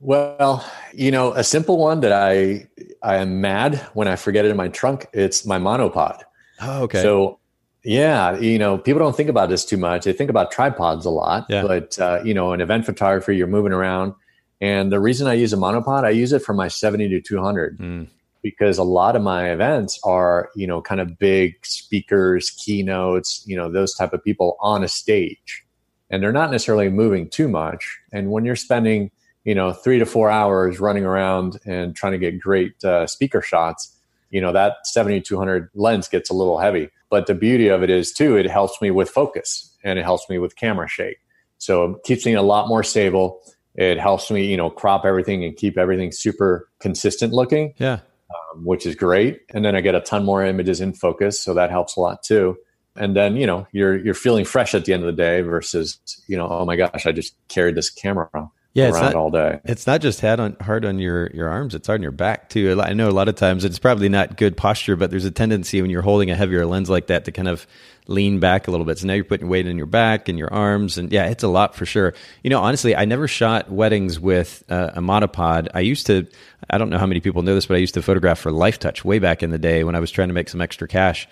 Well, 0.00 0.68
you 0.92 1.12
know, 1.12 1.34
a 1.34 1.44
simple 1.44 1.78
one 1.78 2.00
that 2.00 2.12
I 2.12 2.66
I 3.00 3.18
am 3.18 3.40
mad 3.40 3.76
when 3.94 4.08
I 4.08 4.16
forget 4.16 4.44
it 4.44 4.50
in 4.50 4.56
my 4.56 4.66
trunk. 4.66 5.06
It's 5.12 5.46
my 5.46 5.60
monopod. 5.60 6.22
Oh, 6.62 6.82
okay. 6.84 7.02
So, 7.02 7.38
yeah, 7.84 8.38
you 8.38 8.58
know, 8.58 8.78
people 8.78 9.00
don't 9.00 9.16
think 9.16 9.28
about 9.28 9.48
this 9.48 9.64
too 9.64 9.76
much. 9.76 10.04
They 10.04 10.12
think 10.12 10.30
about 10.30 10.52
tripods 10.52 11.04
a 11.04 11.10
lot, 11.10 11.46
yeah. 11.48 11.62
but 11.62 11.98
uh, 11.98 12.20
you 12.24 12.32
know, 12.32 12.52
in 12.52 12.60
event 12.60 12.86
photography, 12.86 13.36
you're 13.36 13.48
moving 13.48 13.72
around, 13.72 14.14
and 14.60 14.92
the 14.92 15.00
reason 15.00 15.26
I 15.26 15.34
use 15.34 15.52
a 15.52 15.56
monopod, 15.56 16.04
I 16.04 16.10
use 16.10 16.32
it 16.32 16.42
for 16.42 16.54
my 16.54 16.68
70 16.68 17.08
to 17.08 17.20
200 17.20 17.78
mm. 17.78 18.08
because 18.42 18.78
a 18.78 18.84
lot 18.84 19.16
of 19.16 19.22
my 19.22 19.50
events 19.50 19.98
are, 20.04 20.50
you 20.54 20.68
know, 20.68 20.80
kind 20.80 21.00
of 21.00 21.18
big 21.18 21.54
speakers, 21.66 22.50
keynotes, 22.50 23.42
you 23.46 23.56
know, 23.56 23.70
those 23.70 23.94
type 23.94 24.12
of 24.12 24.22
people 24.22 24.56
on 24.60 24.84
a 24.84 24.88
stage, 24.88 25.64
and 26.10 26.22
they're 26.22 26.30
not 26.30 26.52
necessarily 26.52 26.88
moving 26.88 27.28
too 27.28 27.48
much. 27.48 27.98
And 28.12 28.30
when 28.30 28.44
you're 28.44 28.54
spending, 28.54 29.10
you 29.42 29.56
know, 29.56 29.72
three 29.72 29.98
to 29.98 30.06
four 30.06 30.30
hours 30.30 30.78
running 30.78 31.04
around 31.04 31.58
and 31.66 31.96
trying 31.96 32.12
to 32.12 32.18
get 32.18 32.38
great 32.38 32.84
uh, 32.84 33.08
speaker 33.08 33.42
shots 33.42 33.98
you 34.32 34.40
know 34.40 34.52
that 34.52 34.78
7200 34.84 35.70
lens 35.74 36.08
gets 36.08 36.30
a 36.30 36.34
little 36.34 36.58
heavy 36.58 36.90
but 37.10 37.26
the 37.28 37.34
beauty 37.34 37.68
of 37.68 37.84
it 37.84 37.90
is 37.90 38.12
too 38.12 38.36
it 38.36 38.50
helps 38.50 38.82
me 38.82 38.90
with 38.90 39.08
focus 39.08 39.76
and 39.84 39.98
it 39.98 40.02
helps 40.02 40.28
me 40.28 40.38
with 40.38 40.56
camera 40.56 40.88
shake 40.88 41.18
so 41.62 41.84
it 41.84 42.02
keeps 42.02 42.26
me 42.26 42.34
a 42.34 42.42
lot 42.42 42.66
more 42.66 42.82
stable. 42.82 43.40
It 43.76 43.96
helps 43.96 44.32
me 44.32 44.44
you 44.44 44.56
know 44.56 44.68
crop 44.68 45.04
everything 45.04 45.44
and 45.44 45.56
keep 45.56 45.78
everything 45.78 46.10
super 46.10 46.68
consistent 46.80 47.32
looking 47.32 47.72
yeah. 47.78 48.00
um, 48.30 48.64
which 48.64 48.84
is 48.84 48.96
great. 48.96 49.42
And 49.50 49.64
then 49.64 49.76
i 49.76 49.80
get 49.80 49.94
a 49.94 50.00
ton 50.00 50.24
more 50.24 50.44
images 50.44 50.80
in 50.80 50.92
focus 50.92 51.40
so 51.40 51.54
that 51.54 51.70
helps 51.70 51.96
a 51.96 52.00
lot 52.00 52.24
too. 52.24 52.56
And 52.96 53.16
then 53.16 53.36
you 53.36 53.46
know 53.46 53.68
you're 53.70 53.96
you're 53.96 54.12
feeling 54.12 54.44
fresh 54.44 54.74
at 54.74 54.84
the 54.84 54.92
end 54.92 55.04
of 55.04 55.06
the 55.06 55.22
day 55.22 55.40
versus 55.42 56.00
you 56.26 56.36
know 56.36 56.48
oh 56.48 56.64
my 56.64 56.74
gosh 56.74 57.06
i 57.06 57.12
just 57.12 57.34
carried 57.46 57.76
this 57.76 57.90
camera 57.90 58.28
yeah, 58.74 58.88
it's 58.88 58.96
not, 58.96 59.14
all 59.14 59.30
day. 59.30 59.60
It's 59.64 59.86
not 59.86 60.00
just 60.00 60.20
hard 60.22 60.40
on 60.40 60.56
hard 60.58 60.86
on 60.86 60.98
your 60.98 61.30
your 61.34 61.48
arms; 61.48 61.74
it's 61.74 61.86
hard 61.86 62.00
on 62.00 62.02
your 62.02 62.10
back 62.10 62.48
too. 62.48 62.80
I 62.80 62.94
know 62.94 63.08
a 63.08 63.12
lot 63.12 63.28
of 63.28 63.34
times 63.34 63.66
it's 63.66 63.78
probably 63.78 64.08
not 64.08 64.38
good 64.38 64.56
posture, 64.56 64.96
but 64.96 65.10
there's 65.10 65.26
a 65.26 65.30
tendency 65.30 65.82
when 65.82 65.90
you're 65.90 66.02
holding 66.02 66.30
a 66.30 66.34
heavier 66.34 66.64
lens 66.64 66.88
like 66.88 67.08
that 67.08 67.26
to 67.26 67.32
kind 67.32 67.48
of 67.48 67.66
lean 68.06 68.40
back 68.40 68.68
a 68.68 68.70
little 68.70 68.86
bit. 68.86 68.98
So 68.98 69.06
now 69.06 69.12
you're 69.12 69.24
putting 69.24 69.48
weight 69.48 69.66
in 69.66 69.76
your 69.76 69.86
back 69.86 70.28
and 70.28 70.38
your 70.38 70.52
arms, 70.52 70.96
and 70.96 71.12
yeah, 71.12 71.26
it's 71.26 71.42
a 71.42 71.48
lot 71.48 71.74
for 71.74 71.84
sure. 71.84 72.14
You 72.42 72.48
know, 72.48 72.62
honestly, 72.62 72.96
I 72.96 73.04
never 73.04 73.28
shot 73.28 73.70
weddings 73.70 74.18
with 74.18 74.64
uh, 74.70 74.92
a 74.94 75.00
monopod. 75.00 75.68
I 75.74 75.80
used 75.80 76.06
to. 76.06 76.26
I 76.70 76.78
don't 76.78 76.88
know 76.88 76.98
how 76.98 77.06
many 77.06 77.20
people 77.20 77.42
know 77.42 77.54
this, 77.54 77.66
but 77.66 77.74
I 77.74 77.80
used 77.80 77.94
to 77.94 78.02
photograph 78.02 78.38
for 78.38 78.52
Lifetouch 78.52 79.04
way 79.04 79.18
back 79.18 79.42
in 79.42 79.50
the 79.50 79.58
day 79.58 79.84
when 79.84 79.94
I 79.94 80.00
was 80.00 80.10
trying 80.10 80.28
to 80.28 80.34
make 80.34 80.48
some 80.48 80.62
extra 80.62 80.88
cash, 80.88 81.28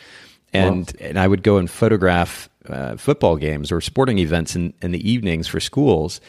and 0.53 0.95
and 1.01 1.19
I 1.19 1.27
would 1.27 1.43
go 1.43 1.57
and 1.57 1.71
photograph 1.71 2.51
uh, 2.69 2.97
football 2.97 3.37
games 3.37 3.73
or 3.73 3.81
sporting 3.81 4.19
events 4.19 4.55
in, 4.55 4.75
in 4.83 4.91
the 4.91 5.11
evenings 5.11 5.49
for 5.49 5.59
schools 5.61 6.21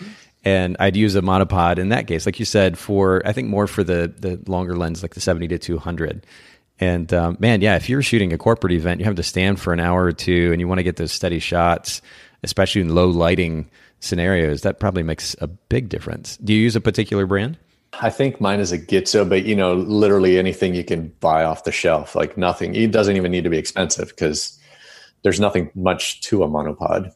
and 0.43 0.75
I'd 0.80 0.95
use 0.95 1.15
a 1.15 1.21
monopod 1.21 1.77
in 1.77 1.89
that 1.89 2.08
case, 2.08 2.25
like 2.25 2.39
you 2.39 2.45
said, 2.45 2.77
for 2.77 3.21
I 3.25 3.32
think 3.32 3.47
more 3.47 3.67
for 3.67 3.84
the 3.84 4.13
the 4.17 4.41
longer 4.49 4.75
lens, 4.75 5.01
like 5.01 5.13
the 5.13 5.21
seventy 5.21 5.47
to 5.49 5.58
two 5.58 5.77
hundred. 5.77 6.25
And 6.80 7.13
um, 7.13 7.38
man, 7.39 7.62
yeah, 7.62 7.75
if 7.75 7.89
you're 7.89 8.01
shooting 8.01 8.34
a 8.34 8.38
corporate 8.38 8.73
event, 8.73 8.99
you 8.99 9.06
have 9.06 9.15
to 9.15 9.23
stand 9.23 9.60
for 9.60 9.71
an 9.71 9.80
hour 9.80 10.04
or 10.04 10.12
two, 10.12 10.51
and 10.51 10.60
you 10.60 10.67
want 10.67 10.80
to 10.80 10.84
get 10.84 10.95
those 10.95 11.12
steady 11.12 11.39
shots, 11.39 12.01
especially 12.43 12.82
in 12.82 12.95
low 12.95 13.08
lighting 13.08 13.69
scenarios. 13.99 14.62
That 14.62 14.80
probably 14.80 15.04
makes 15.04 15.36
a 15.39 15.47
big 15.47 15.89
difference. 15.89 16.38
Do 16.38 16.54
you 16.54 16.60
use 16.60 16.75
a 16.75 16.82
particular 16.82 17.27
brand? 17.27 17.58
I 17.99 18.10
think 18.10 18.39
mine 18.39 18.60
is 18.60 18.71
a 18.71 18.80
Gitzo, 18.80 19.27
but 19.27 19.45
you 19.45 19.56
know, 19.56 19.75
literally 19.75 20.39
anything 20.39 20.73
you 20.73 20.84
can 20.84 21.10
buy 21.19 21.43
off 21.43 21.65
the 21.65 21.71
shelf, 21.71 22.15
like 22.15 22.38
nothing. 22.38 22.73
It 22.73 22.91
doesn't 22.91 23.15
even 23.15 23.32
need 23.32 23.43
to 23.43 23.49
be 23.49 23.58
expensive 23.58 24.10
because 24.10 24.58
there's 25.23 25.39
nothing 25.39 25.69
much 25.75 26.21
to 26.21 26.43
a 26.43 26.47
monopod. 26.47 27.13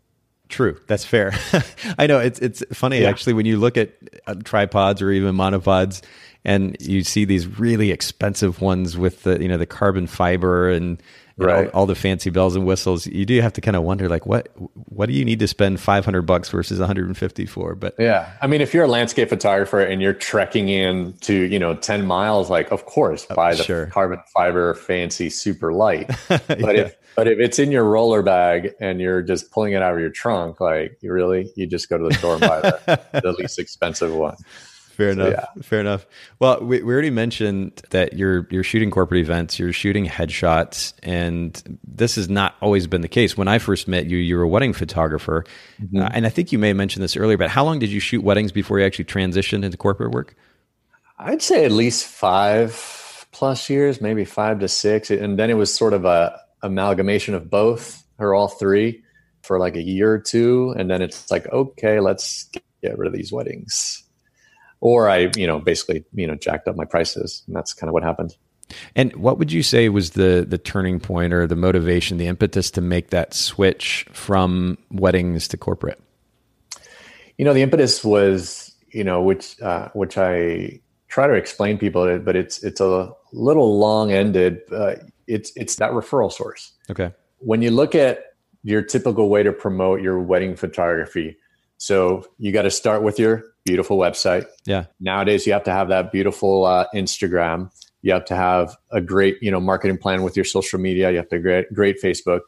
True, 0.50 0.80
that's 0.88 1.06
fair. 1.06 1.34
I 1.98 2.08
know 2.08 2.20
it's 2.20 2.40
it's 2.40 2.64
funny 2.72 3.02
yeah. 3.02 3.10
actually 3.10 3.34
when 3.34 3.46
you 3.46 3.58
look 3.58 3.78
at 3.78 3.94
uh, 4.28 4.36
tripods 4.44 5.02
or 5.02 5.12
even 5.12 5.36
monopods, 5.36 6.02
and 6.44 6.78
you 6.80 7.04
see 7.04 7.26
these 7.26 7.48
really 7.60 7.92
expensive 7.92 8.62
ones 8.62 8.98
with 8.98 9.24
the 9.24 9.42
you 9.42 9.48
know 9.48 9.58
the 9.58 9.66
carbon 9.66 10.06
fiber 10.06 10.70
and 10.70 11.02
right. 11.38 11.66
all, 11.68 11.82
all, 11.82 11.86
the 11.86 11.96
fancy 11.96 12.30
bells 12.30 12.56
and 12.56 12.66
whistles. 12.66 13.08
You 13.08 13.26
do 13.26 13.42
have 13.42 13.54
to 13.54 13.62
kind 13.62 13.76
of 13.76 13.84
wonder 13.84 14.08
like 14.08 14.26
what 14.26 14.50
what 14.74 15.08
do 15.08 15.14
you 15.14 15.26
need 15.26 15.40
to 15.40 15.48
spend 15.48 15.80
five 15.80 16.06
hundred 16.06 16.24
bucks 16.24 16.50
versus 16.50 16.80
one 16.80 16.88
hundred 16.88 17.08
and 17.08 17.18
fifty 17.18 17.46
for? 17.46 17.76
But 17.76 17.96
yeah, 17.98 18.32
I 18.42 18.48
mean, 18.48 18.62
if 18.62 18.74
you're 18.74 18.86
a 18.86 18.88
landscape 18.88 19.30
photographer 19.30 19.82
and 19.82 20.02
you're 20.02 20.14
trekking 20.14 20.70
in 20.70 21.14
to 21.22 21.34
you 21.34 21.60
know 21.60 21.76
ten 21.76 22.06
miles, 22.06 22.50
like 22.50 22.72
of 22.72 22.86
course 22.86 23.26
oh, 23.30 23.36
buy 23.36 23.56
the 23.56 23.64
sure. 23.64 23.88
carbon 23.88 24.22
fiber 24.34 24.76
fancy 24.76 25.30
super 25.30 25.74
light. 25.74 26.12
But 26.48 26.76
yeah. 26.76 26.82
if 26.82 26.98
but 27.16 27.28
if 27.28 27.40
it's 27.40 27.60
in 27.60 27.72
your 27.72 27.84
roller 27.84 28.22
bag 28.22 28.74
and 28.80 29.00
you're 29.00 29.22
just 29.22 29.52
pulling 29.52 29.74
it 29.74 29.82
out 29.82 29.94
of 29.94 30.00
your 30.00 30.10
trunk, 30.10 30.60
like 30.60 30.98
you 31.02 31.12
really, 31.12 31.52
you 31.56 31.66
just 31.66 31.90
go 31.90 31.98
to 31.98 32.08
the 32.08 32.14
store 32.16 32.34
and 32.34 32.42
buy 32.42 32.62
the, 32.62 33.02
the 33.24 33.32
least 33.40 33.60
expensive 33.60 34.14
one. 34.14 34.36
Fair 34.96 35.14
so, 35.14 35.26
enough. 35.26 35.50
Yeah. 35.56 35.62
Fair 35.62 35.80
enough. 35.82 36.06
Well, 36.40 36.62
we, 36.62 36.82
we 36.82 36.94
already 36.94 37.10
mentioned 37.10 37.82
that 37.90 38.14
you're 38.14 38.48
you're 38.50 38.64
shooting 38.64 38.92
corporate 38.92 39.20
events, 39.20 39.60
you're 39.60 39.74
shooting 39.74 40.06
headshots, 40.06 40.94
and 41.04 41.80
this 41.86 42.16
has 42.16 42.30
not 42.30 42.56
always 42.62 42.88
been 42.88 43.02
the 43.02 43.10
case. 43.10 43.36
When 43.36 43.50
I 43.50 43.60
first 43.60 43.88
met 43.90 44.06
you, 44.06 44.18
you 44.18 44.38
were 44.38 44.44
a 44.44 44.48
wedding 44.48 44.72
photographer, 44.72 45.44
mm-hmm. 45.82 46.02
uh, 46.02 46.10
and 46.14 46.26
I 46.26 46.30
think 46.30 46.54
you 46.54 46.60
may 46.60 46.70
have 46.70 46.78
mentioned 46.78 47.04
this 47.04 47.18
earlier. 47.18 47.38
But 47.38 47.50
how 47.50 47.66
long 47.66 47.80
did 47.80 47.90
you 47.90 48.00
shoot 48.00 48.24
weddings 48.24 48.54
before 48.54 48.80
you 48.80 48.86
actually 48.86 49.06
transitioned 49.06 49.66
into 49.66 49.76
corporate 49.76 50.12
work? 50.12 50.36
I'd 51.20 51.42
say 51.42 51.66
at 51.66 51.72
least 51.72 52.06
five 52.06 53.28
plus 53.32 53.70
years, 53.70 54.00
maybe 54.00 54.24
five 54.24 54.60
to 54.60 54.70
six, 54.70 55.12
and 55.12 55.38
then 55.38 55.50
it 55.50 55.56
was 55.56 55.74
sort 55.74 55.92
of 55.92 56.06
a 56.06 56.40
amalgamation 56.66 57.34
of 57.34 57.50
both 57.50 58.04
or 58.20 58.34
all 58.34 58.48
three 58.48 59.04
for 59.44 59.60
like 59.60 59.76
a 59.76 59.82
year 59.82 60.12
or 60.12 60.20
two 60.20 60.74
and 60.78 60.90
then 60.90 61.02
it's 61.02 61.30
like 61.30 61.52
okay 61.52 62.00
let's 62.00 62.50
get 62.82 62.98
rid 62.98 63.08
of 63.08 63.14
these 63.14 63.32
weddings. 63.32 64.04
Or 64.82 65.10
i 65.10 65.32
you 65.36 65.48
know 65.48 65.60
basically 65.60 66.04
you 66.14 66.28
know 66.28 66.36
jacked 66.36 66.68
up 66.68 66.76
my 66.76 66.86
prices 66.86 67.44
and 67.48 67.56
that's 67.56 67.74
kind 67.74 67.90
of 67.90 67.94
what 67.94 68.04
happened. 68.04 68.36
And 68.96 69.16
what 69.16 69.38
would 69.38 69.52
you 69.52 69.64
say 69.64 69.90
was 69.90 70.12
the 70.12 70.46
the 70.48 70.58
turning 70.58 71.00
point 71.00 71.34
or 71.34 71.48
the 71.48 71.56
motivation 71.56 72.18
the 72.18 72.28
impetus 72.28 72.72
to 72.72 72.82
make 72.82 73.10
that 73.12 73.34
switch 73.34 74.06
from 74.12 74.78
weddings 74.92 75.48
to 75.50 75.58
corporate? 75.58 76.02
You 77.38 77.46
know 77.46 77.54
the 77.54 77.62
impetus 77.62 78.04
was 78.04 78.76
you 78.96 79.04
know 79.04 79.22
which 79.22 79.62
uh, 79.62 79.90
which 79.94 80.18
i 80.18 80.80
try 81.10 81.28
to 81.28 81.34
explain 81.34 81.78
people 81.78 82.20
but 82.20 82.36
it's 82.36 82.64
it's 82.64 82.82
a 82.82 83.12
little 83.32 83.78
long 83.78 84.12
ended 84.12 84.62
uh, 84.72 84.96
it's 85.28 85.52
it's 85.56 85.76
that 85.78 85.92
referral 85.92 86.32
source. 86.32 86.74
Okay. 86.90 87.12
When 87.40 87.62
you 87.62 87.72
look 87.72 87.96
at 87.96 88.24
your 88.64 88.82
typical 88.82 89.30
way 89.30 89.44
to 89.44 89.52
promote 89.52 90.02
your 90.02 90.20
wedding 90.20 90.56
photography, 90.56 91.38
so 91.78 92.26
you 92.38 92.52
got 92.52 92.64
to 92.64 92.72
start 92.72 93.04
with 93.04 93.20
your 93.20 93.44
beautiful 93.66 93.98
website. 93.98 94.46
Yeah. 94.66 94.86
Nowadays, 95.00 95.46
you 95.46 95.54
have 95.54 95.64
to 95.66 95.72
have 95.72 95.90
that 95.90 96.12
beautiful 96.12 96.66
uh, 96.66 96.86
Instagram. 96.96 97.72
You 98.02 98.14
have 98.14 98.26
to 98.26 98.36
have 98.36 98.76
a 98.92 99.02
great, 99.02 99.42
you 99.42 99.52
know, 99.52 99.60
marketing 99.60 99.98
plan 99.98 100.24
with 100.24 100.36
your 100.36 100.46
social 100.46 100.80
media. 100.80 101.12
You 101.12 101.18
have 101.18 101.30
to 101.30 101.40
great, 101.40 101.74
great 101.74 102.02
Facebook. 102.02 102.42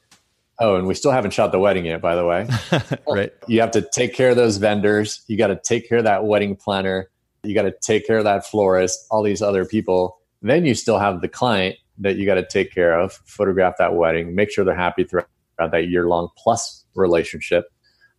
Oh, 0.60 0.76
and 0.76 0.88
we 0.88 0.94
still 0.94 1.12
haven't 1.12 1.32
shot 1.32 1.52
the 1.52 1.60
wedding 1.60 1.86
yet, 1.86 2.02
by 2.02 2.16
the 2.16 2.26
way. 2.26 2.48
right. 3.08 3.32
You 3.48 3.62
have 3.62 3.72
to 3.72 3.88
take 3.94 4.13
care 4.13 4.30
of 4.30 4.36
those 4.36 4.58
vendors. 4.58 5.24
You 5.28 5.38
got 5.38 5.48
to 5.48 5.60
take 5.63 5.88
care 5.88 6.00
of 6.00 6.04
that 6.06 6.26
wedding 6.26 6.56
planner. 6.56 7.10
You 7.44 7.54
got 7.54 7.63
to 7.63 7.74
take 7.82 8.08
care 8.08 8.18
of 8.18 8.24
that 8.24 8.46
florist, 8.46 9.06
all 9.12 9.24
these 9.24 9.42
other 9.42 9.66
people. 9.66 10.20
Then 10.42 10.66
you 10.66 10.74
still 10.74 11.00
have 11.00 11.22
the 11.22 11.28
client 11.28 11.78
that 12.00 12.18
you 12.18 12.26
got 12.26 12.36
to 12.36 12.46
take 12.46 12.74
care 12.74 13.00
of, 13.00 13.14
photograph 13.26 13.76
that 13.80 13.96
wedding, 13.96 14.36
make 14.36 14.52
sure 14.52 14.64
they're 14.64 14.76
happy 14.76 15.04
throughout 15.04 15.28
that 15.58 15.88
year 15.88 16.08
long 16.08 16.30
plus 16.38 16.86
relationship. 16.96 17.66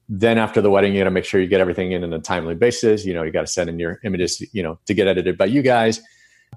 then 0.09 0.39
after 0.39 0.63
the 0.63 0.71
wedding, 0.71 0.95
you 0.95 1.01
got 1.01 1.05
to 1.05 1.11
make 1.11 1.25
sure 1.25 1.41
you 1.41 1.47
get 1.47 1.61
everything 1.61 1.93
in 1.93 2.03
on 2.03 2.13
a 2.13 2.19
timely 2.19 2.55
basis. 2.55 3.05
You 3.05 3.13
know, 3.13 3.23
you 3.23 3.31
got 3.31 3.43
to 3.43 3.47
send 3.47 3.69
in 3.69 3.79
your 3.79 4.01
images, 4.05 4.43
you 4.55 4.63
know, 4.63 4.79
to 4.87 4.95
get 4.95 5.07
edited 5.07 5.37
by 5.37 5.45
you 5.47 5.61
guys. 5.61 6.01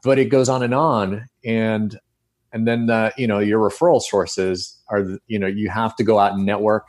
But 0.04 0.18
it 0.18 0.26
goes 0.26 0.48
on 0.48 0.64
and 0.64 0.74
on, 0.74 1.28
and 1.44 2.00
and 2.54 2.66
then 2.66 2.90
uh, 2.90 3.12
you 3.18 3.28
know 3.28 3.40
your 3.40 3.60
referral 3.60 4.02
sources 4.02 4.80
are 4.88 5.06
you 5.28 5.38
know 5.38 5.48
you 5.48 5.70
have 5.70 5.96
to 5.98 6.04
go 6.04 6.18
out 6.18 6.34
and 6.34 6.46
network. 6.46 6.88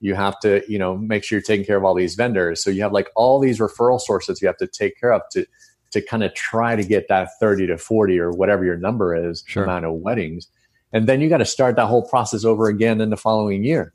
You 0.00 0.14
have 0.14 0.38
to 0.40 0.62
you 0.68 0.78
know 0.78 0.96
make 0.96 1.22
sure 1.22 1.36
you're 1.38 1.44
taking 1.44 1.64
care 1.64 1.76
of 1.76 1.84
all 1.84 1.94
these 1.94 2.16
vendors. 2.16 2.62
So 2.62 2.70
you 2.70 2.82
have 2.82 2.92
like 2.92 3.08
all 3.14 3.38
these 3.38 3.60
referral 3.60 4.00
sources 4.00 4.42
you 4.42 4.48
have 4.48 4.56
to 4.56 4.66
take 4.66 4.98
care 4.98 5.12
of 5.12 5.22
to 5.32 5.46
to 5.90 6.00
kind 6.00 6.22
of 6.22 6.34
try 6.34 6.76
to 6.76 6.84
get 6.84 7.08
that 7.08 7.30
30 7.40 7.68
to 7.68 7.78
40 7.78 8.18
or 8.18 8.30
whatever 8.30 8.64
your 8.64 8.76
number 8.76 9.14
is 9.14 9.44
sure. 9.46 9.64
amount 9.64 9.84
of 9.84 9.94
weddings. 9.94 10.48
And 10.92 11.08
then 11.08 11.20
you 11.20 11.28
got 11.28 11.38
to 11.38 11.44
start 11.44 11.76
that 11.76 11.86
whole 11.86 12.06
process 12.08 12.44
over 12.44 12.68
again 12.68 13.00
in 13.00 13.10
the 13.10 13.16
following 13.16 13.64
year 13.64 13.92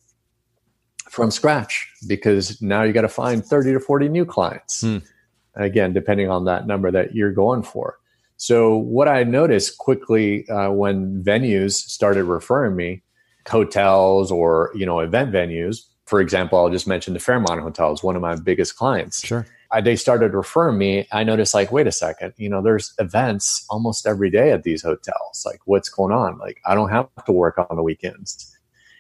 from 1.10 1.32
scratch 1.32 1.90
because 2.08 2.62
now 2.62 2.84
you 2.84 2.94
got 2.94 3.02
to 3.02 3.10
find 3.10 3.46
30 3.46 3.74
to 3.74 3.80
40 3.80 4.10
new 4.10 4.26
clients. 4.26 4.82
Hmm. 4.82 4.98
Again, 5.56 5.94
depending 5.94 6.30
on 6.30 6.46
that 6.46 6.68
number 6.68 6.92
that 6.92 7.16
you're 7.16 7.32
going 7.32 7.64
for. 7.64 7.98
So, 8.38 8.76
what 8.76 9.08
I 9.08 9.24
noticed 9.24 9.78
quickly 9.78 10.48
uh, 10.50 10.70
when 10.72 11.24
venues 11.24 11.74
started 11.74 12.26
referring 12.26 12.76
me, 12.76 13.04
hotels 13.48 14.32
or 14.32 14.72
you 14.76 14.86
know 14.86 15.00
event 15.00 15.32
venues, 15.32 15.84
for 16.06 16.20
example, 16.20 16.60
I'll 16.60 16.70
just 16.70 16.88
mention 16.88 17.14
the 17.14 17.20
Fairmont 17.20 17.62
Hotel 17.62 17.94
is 17.94 18.04
one 18.04 18.16
of 18.16 18.22
my 18.22 18.36
biggest 18.36 18.76
clients. 18.76 19.26
Sure. 19.26 19.46
I, 19.76 19.82
they 19.82 19.96
started 19.96 20.34
referring 20.34 20.78
me. 20.78 21.08
I 21.12 21.24
noticed 21.24 21.54
like, 21.54 21.72
wait 21.72 21.88
a 21.88 21.92
second, 21.92 22.34
you 22.38 22.50
know, 22.50 22.62
there's 22.62 22.94
events 22.98 23.66
almost 23.70 24.08
every 24.08 24.30
day 24.30 24.52
at 24.52 24.64
these 24.64 24.82
hotels. 24.82 25.44
Like, 25.46 25.60
what's 25.66 25.90
going 25.90 26.14
on? 26.14 26.38
Like, 26.38 26.62
I 26.66 26.76
don't 26.76 26.90
have 26.90 27.10
to 27.26 27.32
work 27.32 27.58
on 27.58 27.76
the 27.76 27.84
weekends 27.84 28.56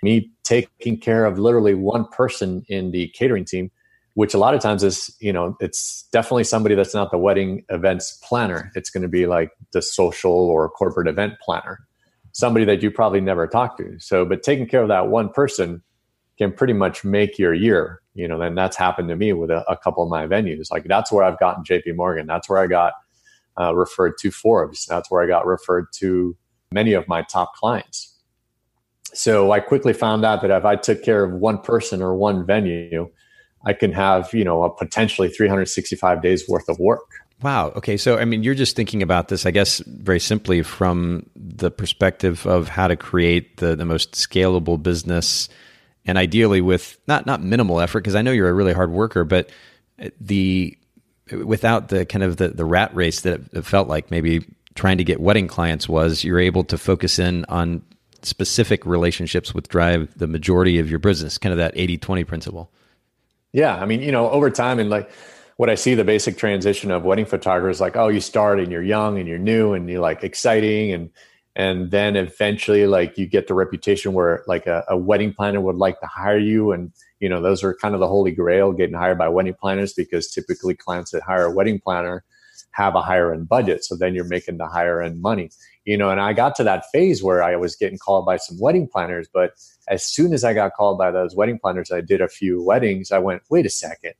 me 0.06 0.32
taking 0.44 0.98
care 1.00 1.26
of 1.26 1.40
literally 1.40 1.74
one 1.74 2.06
person 2.06 2.64
in 2.70 2.92
the 2.92 3.08
catering 3.10 3.44
team 3.44 3.72
which 4.14 4.34
a 4.34 4.38
lot 4.38 4.54
of 4.54 4.62
times 4.62 4.84
is 4.84 5.14
you 5.20 5.34
know 5.34 5.58
it's 5.60 6.08
definitely 6.12 6.44
somebody 6.44 6.76
that's 6.76 6.94
not 6.94 7.12
the 7.12 7.18
wedding 7.18 7.66
events 7.70 8.20
planner 8.24 8.72
it's 8.76 8.90
going 8.90 9.02
to 9.02 9.10
be 9.10 9.26
like 9.26 9.50
the 9.74 9.82
social 9.82 10.32
or 10.32 10.70
corporate 10.70 11.08
event 11.08 11.34
planner 11.44 11.80
somebody 12.32 12.66
that 12.66 12.84
you 12.84 12.92
probably 12.92 13.20
never 13.20 13.48
talk 13.48 13.78
to 13.78 14.00
so 14.00 14.24
but 14.24 14.44
taking 14.44 14.68
care 14.68 14.84
of 14.84 14.88
that 14.88 15.08
one 15.08 15.30
person 15.30 15.82
can 16.38 16.52
pretty 16.52 16.74
much 16.74 17.04
make 17.04 17.38
your 17.40 17.54
year 17.54 18.02
you 18.14 18.28
know 18.28 18.42
and 18.42 18.58
that's 18.58 18.78
happened 18.78 19.10
to 19.10 19.16
me 19.16 19.34
with 19.34 19.50
a, 19.50 19.64
a 19.70 19.78
couple 19.78 20.04
of 20.04 20.10
my 20.10 20.26
venues 20.28 20.72
like 20.72 20.84
that's 20.86 21.12
where 21.12 21.24
i've 21.24 21.40
gotten 21.40 21.64
jp 21.64 21.96
morgan 21.96 22.26
that's 22.28 22.50
where 22.50 22.60
i 22.60 22.68
got 22.68 22.94
uh, 23.60 23.74
referred 23.74 24.18
to 24.18 24.32
forbes 24.32 24.86
that's 24.86 25.10
where 25.10 25.24
i 25.24 25.28
got 25.28 25.46
referred 25.46 25.86
to 25.94 26.36
many 26.72 26.94
of 26.94 27.08
my 27.08 27.22
top 27.24 27.54
clients 27.56 28.16
so 29.16 29.52
I 29.52 29.62
quickly 29.62 29.94
found 29.94 30.26
out 30.26 30.42
that 30.42 30.52
if 30.52 30.66
I 30.66 30.76
took 30.76 31.02
care 31.02 31.24
of 31.24 31.32
one 31.32 31.60
person 31.60 32.02
or 32.02 32.16
one 32.16 32.46
venue, 32.46 33.10
I 33.66 33.74
can 33.74 33.92
have, 33.94 34.34
you 34.34 34.44
know, 34.44 34.64
a 34.64 34.70
potentially 34.70 35.30
365 35.30 36.22
days 36.22 36.48
worth 36.48 36.68
of 36.68 36.78
work. 36.80 37.06
Wow. 37.42 37.70
Okay. 37.76 37.98
So, 37.98 38.18
I 38.18 38.26
mean, 38.26 38.44
you're 38.44 38.56
just 38.56 38.76
thinking 38.76 39.02
about 39.02 39.30
this, 39.30 39.46
I 39.46 39.52
guess, 39.52 39.80
very 39.88 40.20
simply 40.20 40.62
from 40.64 41.30
the 41.36 41.72
perspective 41.72 42.46
of 42.46 42.68
how 42.70 42.88
to 42.88 42.96
create 42.96 43.58
the, 43.58 43.76
the 43.76 43.86
most 43.86 44.14
scalable 44.14 44.82
business 44.82 45.50
and 46.06 46.18
ideally 46.18 46.62
with 46.62 46.98
not, 47.08 47.26
not 47.26 47.42
minimal 47.42 47.80
effort, 47.80 48.00
because 48.00 48.16
I 48.16 48.22
know 48.22 48.32
you're 48.32 48.50
a 48.50 48.54
really 48.54 48.74
hard 48.74 48.92
worker, 48.92 49.24
but 49.24 49.50
the, 50.20 50.78
without 51.44 51.90
the 51.90 52.06
kind 52.06 52.24
of 52.24 52.38
the, 52.38 52.50
the 52.50 52.66
rat 52.66 52.94
race 52.96 53.22
that 53.22 53.42
it 53.54 53.66
felt 53.66 53.88
like 53.88 54.12
maybe 54.12 54.46
trying 54.76 54.98
to 54.98 55.04
get 55.04 55.20
wedding 55.20 55.48
clients 55.48 55.90
was, 55.90 56.24
you're 56.24 56.40
able 56.40 56.64
to 56.66 56.78
focus 56.78 57.18
in 57.18 57.46
on 57.46 57.82
specific 58.22 58.86
relationships 58.86 59.54
with 59.54 59.70
drive 59.70 60.12
the 60.18 60.28
majority 60.28 60.80
of 60.80 60.90
your 60.90 61.00
business, 61.00 61.38
kind 61.38 61.52
of 61.52 61.58
that 61.58 61.74
80 61.76 61.98
20 61.98 62.24
principle. 62.24 62.72
Yeah. 63.54 63.76
I 63.76 63.86
mean, 63.86 64.02
you 64.02 64.12
know, 64.12 64.30
over 64.30 64.50
time 64.50 64.80
and 64.80 64.90
like 64.90 65.10
what 65.58 65.70
I 65.70 65.76
see 65.76 65.96
the 65.96 66.04
basic 66.04 66.38
transition 66.38 66.92
of 66.92 67.04
wedding 67.04 67.26
photographers, 67.26 67.80
like, 67.80 67.96
oh, 67.96 68.10
you 68.10 68.20
start 68.20 68.60
and 68.60 68.72
you're 68.72 68.84
young 68.84 69.18
and 69.18 69.28
you're 69.28 69.38
new 69.38 69.74
and 69.74 69.90
you're 69.90 70.02
like 70.02 70.24
exciting 70.24 70.92
and 70.92 71.10
and 71.56 71.92
then 71.92 72.16
eventually 72.16 72.86
like 72.86 73.18
you 73.18 73.26
get 73.26 73.48
the 73.48 73.54
reputation 73.54 74.14
where 74.14 74.44
like 74.48 74.68
a, 74.68 74.84
a, 74.90 74.98
wedding 74.98 75.34
planner 75.34 75.62
would 75.62 75.78
like 75.78 76.00
to 76.00 76.08
hire 76.08 76.38
you 76.38 76.72
and 76.72 76.92
you 77.20 77.30
know 77.30 77.42
those 77.42 77.64
are 77.64 77.76
kind 77.76 77.94
of 77.94 78.00
the 78.00 78.08
holy 78.08 78.32
grail 78.32 78.72
getting 78.72 78.96
hired 78.96 79.18
by 79.18 79.30
wedding 79.30 79.56
planners 79.60 79.94
because 79.94 80.30
typically 80.30 80.76
clients 80.76 81.12
that 81.12 81.24
hire 81.24 81.46
a 81.46 81.52
wedding 81.52 81.80
planner 81.80 82.24
have 82.72 82.96
a 82.96 83.02
higher 83.02 83.34
end 83.34 83.48
budget 83.48 83.84
so 83.84 83.96
then 83.96 84.14
you're 84.14 84.26
making 84.26 84.58
the 84.58 84.68
higher 84.68 85.02
end 85.02 85.22
money 85.22 85.50
you 85.86 85.98
know, 85.98 86.10
and 86.10 86.20
I 86.20 86.34
got 86.34 86.56
to 86.56 86.64
that 86.64 86.86
phase 86.92 87.24
where 87.24 87.44
I 87.44 87.56
was 87.56 87.76
getting 87.76 88.00
called 88.00 88.26
by 88.26 88.38
some 88.38 88.60
wedding 88.60 88.88
planners. 88.88 89.28
But 89.32 89.52
as 89.88 90.04
soon 90.04 90.34
as 90.34 90.44
I 90.44 90.54
got 90.54 90.74
called 90.74 90.98
by 90.98 91.12
those 91.12 91.36
wedding 91.36 91.60
planners, 91.60 91.92
I 91.92 92.02
did 92.02 92.22
a 92.22 92.28
few 92.28 92.62
weddings. 92.64 93.12
I 93.12 93.20
went, 93.20 93.44
wait 93.50 93.68
a 93.68 93.70
second, 93.70 94.14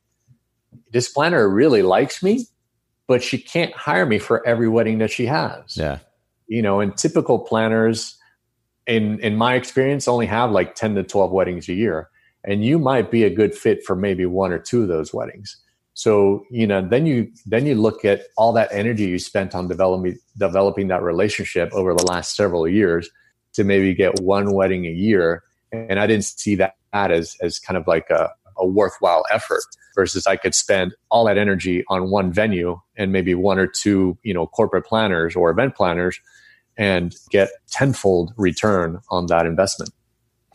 this 0.92 1.08
planner 1.08 1.48
really 1.48 1.82
likes 1.82 2.22
me, 2.22 2.46
but 3.08 3.22
she 3.22 3.38
can't 3.38 3.74
hire 3.74 4.06
me 4.06 4.18
for 4.18 4.46
every 4.46 4.68
wedding 4.68 4.98
that 4.98 5.10
she 5.10 5.26
has. 5.26 5.76
Yeah. 5.76 5.98
You 6.48 6.62
know, 6.62 6.80
and 6.80 6.96
typical 6.96 7.38
planners, 7.38 8.16
in 8.86 9.20
in 9.20 9.36
my 9.36 9.54
experience, 9.54 10.08
only 10.08 10.26
have 10.26 10.50
like 10.50 10.74
10 10.74 10.94
to 10.94 11.02
12 11.02 11.32
weddings 11.32 11.68
a 11.68 11.74
year. 11.74 12.08
And 12.44 12.64
you 12.64 12.78
might 12.78 13.10
be 13.10 13.24
a 13.24 13.30
good 13.30 13.54
fit 13.54 13.84
for 13.84 13.96
maybe 13.96 14.24
one 14.24 14.52
or 14.52 14.58
two 14.58 14.82
of 14.82 14.88
those 14.88 15.12
weddings. 15.12 15.56
So, 15.94 16.44
you 16.50 16.66
know, 16.66 16.86
then 16.86 17.06
you 17.06 17.32
then 17.46 17.64
you 17.64 17.74
look 17.74 18.04
at 18.04 18.24
all 18.36 18.52
that 18.52 18.68
energy 18.70 19.04
you 19.04 19.18
spent 19.18 19.54
on 19.54 19.66
developing 19.66 20.18
developing 20.36 20.88
that 20.88 21.02
relationship 21.02 21.72
over 21.72 21.94
the 21.94 22.04
last 22.04 22.36
several 22.36 22.68
years 22.68 23.08
to 23.54 23.64
maybe 23.64 23.94
get 23.94 24.20
one 24.20 24.52
wedding 24.52 24.86
a 24.86 24.90
year. 24.90 25.42
And 25.72 25.98
I 25.98 26.06
didn't 26.06 26.26
see 26.26 26.54
that 26.56 26.76
as 26.92 27.36
as 27.40 27.58
kind 27.58 27.78
of 27.78 27.86
like 27.86 28.10
a, 28.10 28.30
a 28.58 28.66
worthwhile 28.66 29.24
effort 29.30 29.62
versus 29.94 30.26
I 30.26 30.36
could 30.36 30.54
spend 30.54 30.94
all 31.10 31.24
that 31.24 31.38
energy 31.38 31.82
on 31.88 32.10
one 32.10 32.30
venue 32.30 32.78
and 32.96 33.10
maybe 33.10 33.34
one 33.34 33.58
or 33.58 33.66
two, 33.66 34.18
you 34.22 34.34
know, 34.34 34.46
corporate 34.46 34.84
planners 34.84 35.34
or 35.34 35.50
event 35.50 35.74
planners 35.74 36.20
and 36.76 37.14
get 37.30 37.50
tenfold 37.70 38.32
return 38.36 39.00
on 39.10 39.26
that 39.26 39.46
investment. 39.46 39.90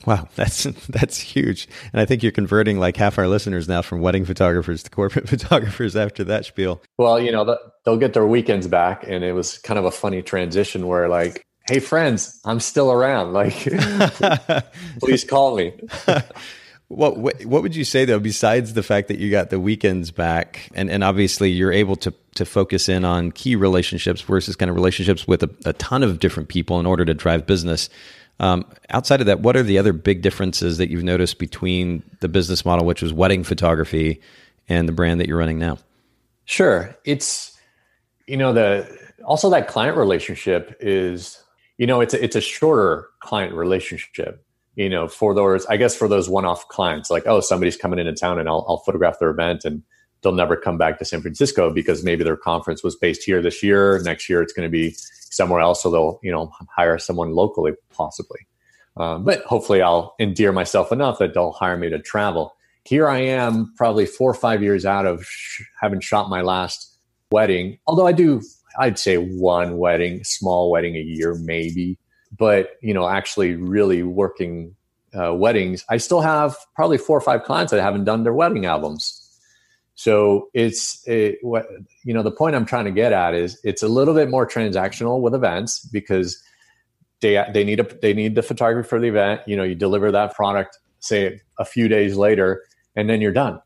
Wow, 0.05 0.27
that's 0.35 0.63
that's 0.89 1.19
huge. 1.19 1.67
And 1.93 2.01
I 2.01 2.05
think 2.05 2.23
you're 2.23 2.31
converting 2.31 2.79
like 2.79 2.97
half 2.97 3.17
our 3.17 3.27
listeners 3.27 3.67
now 3.67 3.81
from 3.81 4.01
wedding 4.01 4.25
photographers 4.25 4.83
to 4.83 4.89
corporate 4.89 5.29
photographers 5.29 5.95
after 5.95 6.23
that 6.25 6.45
spiel. 6.45 6.81
Well, 6.97 7.19
you 7.19 7.31
know, 7.31 7.57
they'll 7.85 7.97
get 7.97 8.13
their 8.13 8.27
weekends 8.27 8.67
back 8.67 9.03
and 9.07 9.23
it 9.23 9.33
was 9.33 9.57
kind 9.59 9.77
of 9.77 9.85
a 9.85 9.91
funny 9.91 10.21
transition 10.21 10.87
where 10.87 11.07
like, 11.07 11.45
"Hey 11.67 11.79
friends, 11.79 12.39
I'm 12.45 12.59
still 12.59 12.91
around. 12.91 13.33
Like 13.33 13.53
please 14.99 15.23
call 15.23 15.55
me." 15.55 15.73
What 16.97 17.45
what 17.45 17.61
would 17.61 17.75
you 17.75 17.83
say 17.83 18.05
though 18.05 18.19
besides 18.19 18.73
the 18.73 18.83
fact 18.83 19.07
that 19.07 19.17
you 19.17 19.31
got 19.31 19.49
the 19.49 19.59
weekends 19.59 20.11
back 20.11 20.69
and 20.73 20.89
and 20.89 21.03
obviously 21.03 21.49
you're 21.49 21.71
able 21.71 21.95
to 21.95 22.13
to 22.35 22.45
focus 22.45 22.89
in 22.89 23.05
on 23.05 23.31
key 23.31 23.55
relationships 23.55 24.21
versus 24.21 24.55
kind 24.55 24.69
of 24.69 24.75
relationships 24.75 25.27
with 25.27 25.43
a, 25.43 25.49
a 25.65 25.73
ton 25.73 26.03
of 26.03 26.19
different 26.19 26.49
people 26.49 26.79
in 26.79 26.85
order 26.85 27.05
to 27.05 27.13
drive 27.13 27.45
business 27.45 27.89
um, 28.41 28.65
outside 28.89 29.19
of 29.19 29.27
that, 29.27 29.41
what 29.41 29.55
are 29.55 29.61
the 29.61 29.77
other 29.77 29.93
big 29.93 30.23
differences 30.23 30.79
that 30.79 30.89
you've 30.89 31.03
noticed 31.03 31.37
between 31.37 32.01
the 32.21 32.27
business 32.27 32.65
model, 32.65 32.87
which 32.87 33.03
was 33.03 33.13
wedding 33.13 33.43
photography, 33.43 34.19
and 34.67 34.87
the 34.87 34.93
brand 34.93 35.19
that 35.19 35.27
you're 35.27 35.37
running 35.37 35.59
now? 35.59 35.77
Sure, 36.45 36.97
it's 37.05 37.55
you 38.25 38.37
know 38.37 38.51
the 38.51 38.97
also 39.23 39.51
that 39.51 39.67
client 39.67 39.95
relationship 39.95 40.75
is 40.79 41.39
you 41.77 41.85
know 41.85 42.01
it's 42.01 42.15
a, 42.15 42.23
it's 42.23 42.35
a 42.35 42.41
shorter 42.41 43.09
client 43.19 43.53
relationship. 43.53 44.43
You 44.81 44.89
know, 44.89 45.07
for 45.07 45.33
those 45.33 45.65
I 45.67 45.77
guess 45.77 45.95
for 45.95 46.07
those 46.07 46.29
one-off 46.29 46.67
clients, 46.69 47.09
like 47.09 47.23
oh 47.27 47.39
somebody's 47.39 47.77
coming 47.77 47.99
into 47.99 48.13
town 48.13 48.39
and 48.39 48.49
I'll, 48.49 48.65
I'll 48.67 48.77
photograph 48.77 49.19
their 49.19 49.29
event 49.29 49.63
and 49.65 49.83
they'll 50.21 50.31
never 50.31 50.55
come 50.55 50.77
back 50.77 50.97
to 50.99 51.05
San 51.05 51.21
Francisco 51.21 51.71
because 51.73 52.03
maybe 52.03 52.23
their 52.23 52.37
conference 52.37 52.83
was 52.83 52.95
based 52.95 53.23
here 53.23 53.41
this 53.41 53.61
year. 53.61 53.99
Next 54.03 54.29
year 54.29 54.41
it's 54.41 54.53
going 54.53 54.67
to 54.67 54.71
be 54.71 54.95
somewhere 55.31 55.61
else, 55.61 55.83
so 55.83 55.91
they'll 55.91 56.19
you 56.23 56.31
know 56.31 56.51
hire 56.75 56.97
someone 56.97 57.33
locally 57.33 57.73
possibly. 57.91 58.39
Um, 58.97 59.23
but 59.23 59.43
hopefully, 59.43 59.81
I'll 59.81 60.15
endear 60.19 60.51
myself 60.51 60.91
enough 60.91 61.19
that 61.19 61.33
they'll 61.33 61.53
hire 61.53 61.77
me 61.77 61.89
to 61.89 61.99
travel. 61.99 62.55
Here 62.83 63.07
I 63.07 63.19
am, 63.19 63.73
probably 63.77 64.05
four 64.05 64.31
or 64.31 64.35
five 64.35 64.61
years 64.61 64.85
out 64.85 65.05
of 65.05 65.23
sh- 65.23 65.63
having 65.79 65.99
shot 65.99 66.29
my 66.29 66.41
last 66.41 66.97
wedding. 67.31 67.77
Although 67.87 68.07
I 68.07 68.11
do, 68.11 68.41
I'd 68.79 68.99
say 68.99 69.17
one 69.17 69.77
wedding, 69.77 70.23
small 70.23 70.71
wedding 70.71 70.95
a 70.95 71.01
year, 71.01 71.35
maybe. 71.35 71.97
But 72.41 72.77
you 72.81 72.91
know, 72.91 73.07
actually, 73.07 73.53
really 73.53 74.01
working 74.01 74.75
uh, 75.13 75.31
weddings, 75.35 75.85
I 75.89 75.97
still 75.97 76.21
have 76.21 76.55
probably 76.75 76.97
four 76.97 77.15
or 77.15 77.21
five 77.21 77.43
clients 77.43 77.69
that 77.69 77.79
haven't 77.83 78.05
done 78.05 78.23
their 78.23 78.33
wedding 78.33 78.65
albums. 78.65 79.21
So 79.93 80.49
it's 80.55 81.07
it, 81.07 81.37
what 81.43 81.67
you 82.03 82.15
know. 82.15 82.23
The 82.23 82.31
point 82.31 82.55
I'm 82.55 82.65
trying 82.65 82.85
to 82.85 82.91
get 82.91 83.13
at 83.13 83.35
is 83.35 83.59
it's 83.63 83.83
a 83.83 83.87
little 83.87 84.15
bit 84.15 84.27
more 84.27 84.47
transactional 84.47 85.21
with 85.21 85.35
events 85.35 85.85
because 85.93 86.41
they 87.19 87.45
they 87.53 87.63
need 87.63 87.79
a 87.79 87.83
they 88.01 88.11
need 88.11 88.33
the 88.33 88.41
photography 88.41 88.89
for 88.89 88.99
the 88.99 89.09
event. 89.09 89.41
You 89.45 89.55
know, 89.55 89.63
you 89.63 89.75
deliver 89.75 90.11
that 90.11 90.33
product, 90.33 90.79
say 90.99 91.39
a 91.59 91.65
few 91.65 91.87
days 91.87 92.15
later, 92.15 92.63
and 92.95 93.07
then 93.07 93.21
you're 93.21 93.33
done. 93.33 93.61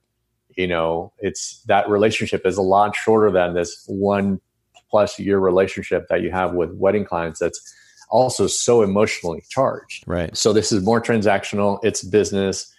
You 0.57 0.67
know, 0.67 1.13
it's 1.19 1.63
that 1.67 1.87
relationship 1.87 2.45
is 2.45 2.57
a 2.57 2.61
lot 2.61 2.93
shorter 2.93 3.31
than 3.31 3.53
this 3.53 3.85
one 3.87 4.41
plus 4.89 5.17
year 5.17 5.39
relationship 5.39 6.09
that 6.09 6.21
you 6.21 6.31
have 6.31 6.53
with 6.53 6.73
wedding 6.73 7.05
clients. 7.05 7.39
That's 7.39 7.73
also 8.09 8.47
so 8.47 8.81
emotionally 8.81 9.43
charged. 9.49 10.03
Right. 10.07 10.35
So 10.35 10.53
this 10.53 10.71
is 10.71 10.83
more 10.83 11.01
transactional. 11.01 11.79
It's 11.83 12.03
business 12.03 12.71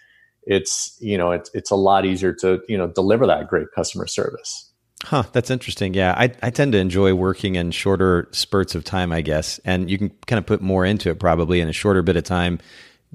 it's 0.47 0.97
you 1.01 1.19
know 1.19 1.33
it's 1.33 1.51
it's 1.53 1.71
a 1.71 1.77
lot 1.77 2.07
easier 2.07 2.33
to 2.33 2.63
you 2.69 2.79
know 2.79 2.87
deliver 2.87 3.27
that 3.27 3.49
great 3.49 3.67
customer 3.75 4.07
service. 4.07 4.71
Huh, 5.05 5.25
that's 5.33 5.51
interesting. 5.51 5.93
Yeah, 5.93 6.15
I, 6.17 6.33
I 6.43 6.51
tend 6.51 6.73
to 6.73 6.79
enjoy 6.79 7.15
working 7.15 7.57
in 7.57 7.71
shorter 7.71 8.29
spurts 8.33 8.75
of 8.75 8.83
time, 8.83 9.13
I 9.13 9.21
guess. 9.21 9.61
And 9.65 9.91
you 9.91 9.99
can 9.99 10.11
kind 10.27 10.39
of 10.39 10.47
put 10.47 10.63
more 10.63 10.87
into 10.87 11.11
it 11.11 11.21
probably 11.21 11.61
in 11.61 11.69
a 11.69 11.73
shorter 11.73 12.01
bit 12.01 12.17
of 12.17 12.25
time, 12.25 12.61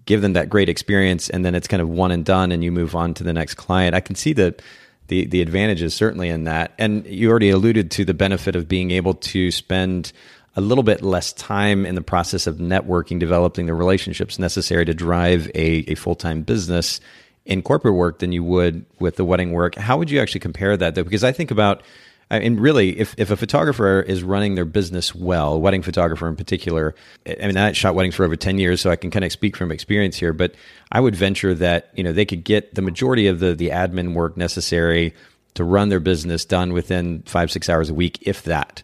give 0.06 0.22
them 0.22 0.34
that 0.34 0.48
great 0.48 0.70
experience, 0.70 1.28
and 1.30 1.44
then 1.44 1.56
it's 1.56 1.68
kind 1.68 1.82
of 1.82 1.90
one 1.90 2.12
and 2.12 2.24
done 2.24 2.52
and 2.52 2.64
you 2.64 2.72
move 2.72 2.96
on 2.96 3.16
to 3.16 3.24
the 3.24 3.34
next 3.34 3.56
client. 3.56 3.96
I 3.96 4.00
can 4.00 4.16
see 4.16 4.34
that 4.34 4.62
the 5.08 5.26
the 5.26 5.42
advantages 5.42 5.94
certainly 5.94 6.30
in 6.30 6.44
that. 6.44 6.74
And 6.78 7.06
you 7.08 7.30
already 7.30 7.50
alluded 7.50 7.90
to 7.92 8.06
the 8.06 8.14
benefit 8.14 8.56
of 8.56 8.68
being 8.68 8.92
able 8.92 9.16
to 9.16 9.50
spend 9.52 10.12
a 10.56 10.62
little 10.62 10.84
bit 10.84 11.02
less 11.02 11.34
time 11.34 11.86
in 11.86 11.96
the 11.96 12.02
process 12.02 12.48
of 12.48 12.58
networking, 12.58 13.20
developing 13.20 13.66
the 13.66 13.74
relationships 13.74 14.38
necessary 14.38 14.86
to 14.86 14.94
drive 14.94 15.48
a, 15.56 15.92
a 15.92 15.96
full 15.96 16.16
time 16.16 16.42
business 16.42 17.00
in 17.46 17.62
corporate 17.62 17.96
work 17.96 18.20
than 18.20 18.32
you 18.32 18.44
would 18.44 18.86
with 19.00 19.16
the 19.16 19.26
wedding 19.26 19.52
work. 19.52 19.76
How 19.76 19.98
would 19.98 20.10
you 20.10 20.20
actually 20.20 20.42
compare 20.42 20.76
that 20.78 20.96
though? 20.96 21.04
Because 21.04 21.24
I 21.24 21.32
think 21.32 21.52
about 21.52 21.84
and 22.32 22.62
really, 22.62 22.98
if, 22.98 23.14
if 23.18 23.30
a 23.30 23.36
photographer 23.36 24.00
is 24.00 24.24
running 24.24 24.56
their 24.56 24.64
business 24.64 25.14
well, 25.14 25.60
wedding 25.60 25.82
photographer 25.82 26.30
in 26.30 26.38
particular, 26.38 26.96
I 27.28 27.46
mean, 27.46 27.58
I 27.58 27.74
shot 27.74 27.94
weddings 27.94 28.16
for 28.16 28.24
over 28.24 28.38
10 28.38 28.58
years, 28.58 28.80
so 28.80 28.90
I 28.90 28.96
can 28.96 29.12
kind 29.12 29.26
of 29.26 29.34
speak 29.34 29.58
from 29.58 29.70
experience 29.70 30.16
here, 30.16 30.32
but 30.32 30.56
I 30.94 31.02
would 31.02 31.14
venture 31.14 31.54
that, 31.56 31.90
you 31.94 32.06
know, 32.06 32.14
they 32.14 32.24
could 32.24 32.46
get 32.46 32.74
the 32.74 32.82
majority 32.82 33.28
of 33.28 33.40
the, 33.40 33.54
the 33.54 33.70
admin 33.70 34.14
work 34.14 34.38
necessary 34.38 35.14
to 35.56 35.66
run 35.66 35.90
their 35.90 36.00
business 36.00 36.46
done 36.46 36.72
within 36.72 37.22
five, 37.24 37.52
six 37.52 37.68
hours 37.68 37.90
a 37.90 37.94
week, 37.94 38.20
if 38.22 38.44
that. 38.44 38.82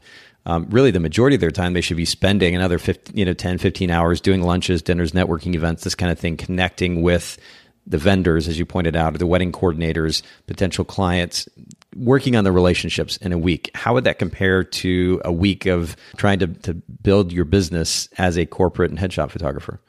Um, 0.47 0.65
really, 0.69 0.91
the 0.91 1.01
majority 1.01 1.35
of 1.35 1.41
their 1.41 1.51
time, 1.51 1.73
they 1.73 1.81
should 1.81 1.97
be 1.97 2.05
spending 2.05 2.55
another 2.55 2.79
15, 2.79 3.15
you 3.17 3.25
know, 3.25 3.33
10, 3.33 3.57
15 3.57 3.91
hours 3.91 4.21
doing 4.21 4.41
lunches, 4.41 4.81
dinners, 4.81 5.11
networking 5.11 5.53
events, 5.55 5.83
this 5.83 5.93
kind 5.93 6.09
of 6.09 6.17
thing, 6.17 6.37
connecting 6.37 7.01
with 7.01 7.37
the 7.85 7.97
vendors, 7.97 8.47
as 8.47 8.57
you 8.57 8.65
pointed 8.65 8.95
out, 8.95 9.13
or 9.13 9.17
the 9.17 9.27
wedding 9.27 9.51
coordinators, 9.51 10.21
potential 10.47 10.85
clients, 10.85 11.49
working 11.97 12.37
on 12.37 12.45
the 12.45 12.53
relationships 12.53 13.17
in 13.17 13.33
a 13.33 13.37
week. 13.37 13.69
How 13.75 13.93
would 13.93 14.05
that 14.05 14.19
compare 14.19 14.63
to 14.63 15.21
a 15.25 15.33
week 15.33 15.65
of 15.65 15.97
trying 16.15 16.39
to, 16.39 16.47
to 16.47 16.75
build 16.75 17.33
your 17.33 17.45
business 17.45 18.07
as 18.17 18.37
a 18.37 18.45
corporate 18.45 18.89
and 18.89 18.99
headshot 18.99 19.31
photographer? 19.31 19.81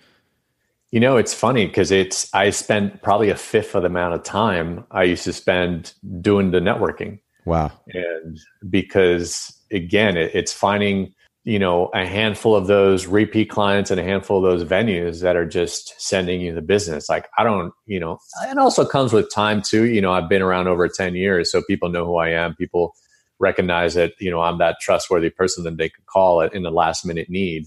You 0.91 0.99
know, 0.99 1.19
it's 1.19 1.35
funny 1.35 1.67
because 1.67 1.93
it's 1.93 2.33
I 2.35 2.51
spent 2.51 3.03
probably 3.03 3.31
a 3.31 3.37
fifth 3.37 3.77
of 3.77 3.83
the 3.83 3.89
amount 3.89 4.15
of 4.15 4.25
time 4.25 4.85
I 4.91 5.05
used 5.05 5.23
to 5.25 5.33
spend 5.33 5.95
doing 6.21 6.51
the 6.51 6.61
networking. 6.61 7.21
Wow. 7.45 7.71
And 7.93 8.39
because 8.69 9.58
again, 9.71 10.17
it, 10.17 10.33
it's 10.35 10.53
finding 10.53 11.15
you 11.49 11.59
know 11.59 11.87
a 11.95 12.05
handful 12.07 12.55
of 12.55 12.67
those 12.67 13.07
repeat 13.07 13.49
clients 13.49 13.91
and 13.91 13.99
a 13.99 14.05
handful 14.05 14.37
of 14.37 14.43
those 14.43 14.69
venues 14.69 15.23
that 15.23 15.35
are 15.35 15.47
just 15.47 15.95
sending 15.99 16.43
you 16.43 16.55
the 16.55 16.61
business. 16.61 17.09
Like 17.09 17.27
i 17.39 17.43
don't 17.43 17.73
you 17.87 17.99
know 17.99 18.19
it 18.43 18.59
also 18.59 18.85
comes 18.85 19.15
with 19.15 19.33
time 19.33 19.63
too. 19.63 19.85
You 19.87 20.03
know 20.03 20.13
i've 20.13 20.29
been 20.29 20.43
around 20.43 20.69
over 20.69 20.89
10 20.89 21.15
years 21.15 21.51
so 21.51 21.63
people 21.63 21.89
know 21.89 22.05
who 22.05 22.17
i 22.17 22.29
am. 22.29 22.55
People 22.57 22.95
recognize 23.39 23.95
that 23.95 24.13
you 24.21 24.31
know 24.31 24.43
i'm 24.43 24.59
that 24.59 24.77
trustworthy 24.81 25.31
person 25.31 25.65
that 25.65 25.79
they 25.79 25.89
could 25.89 26.05
call 26.05 26.43
it 26.43 26.53
in 26.53 26.65
the 26.65 26.71
last 26.71 27.07
minute 27.07 27.31
need. 27.31 27.65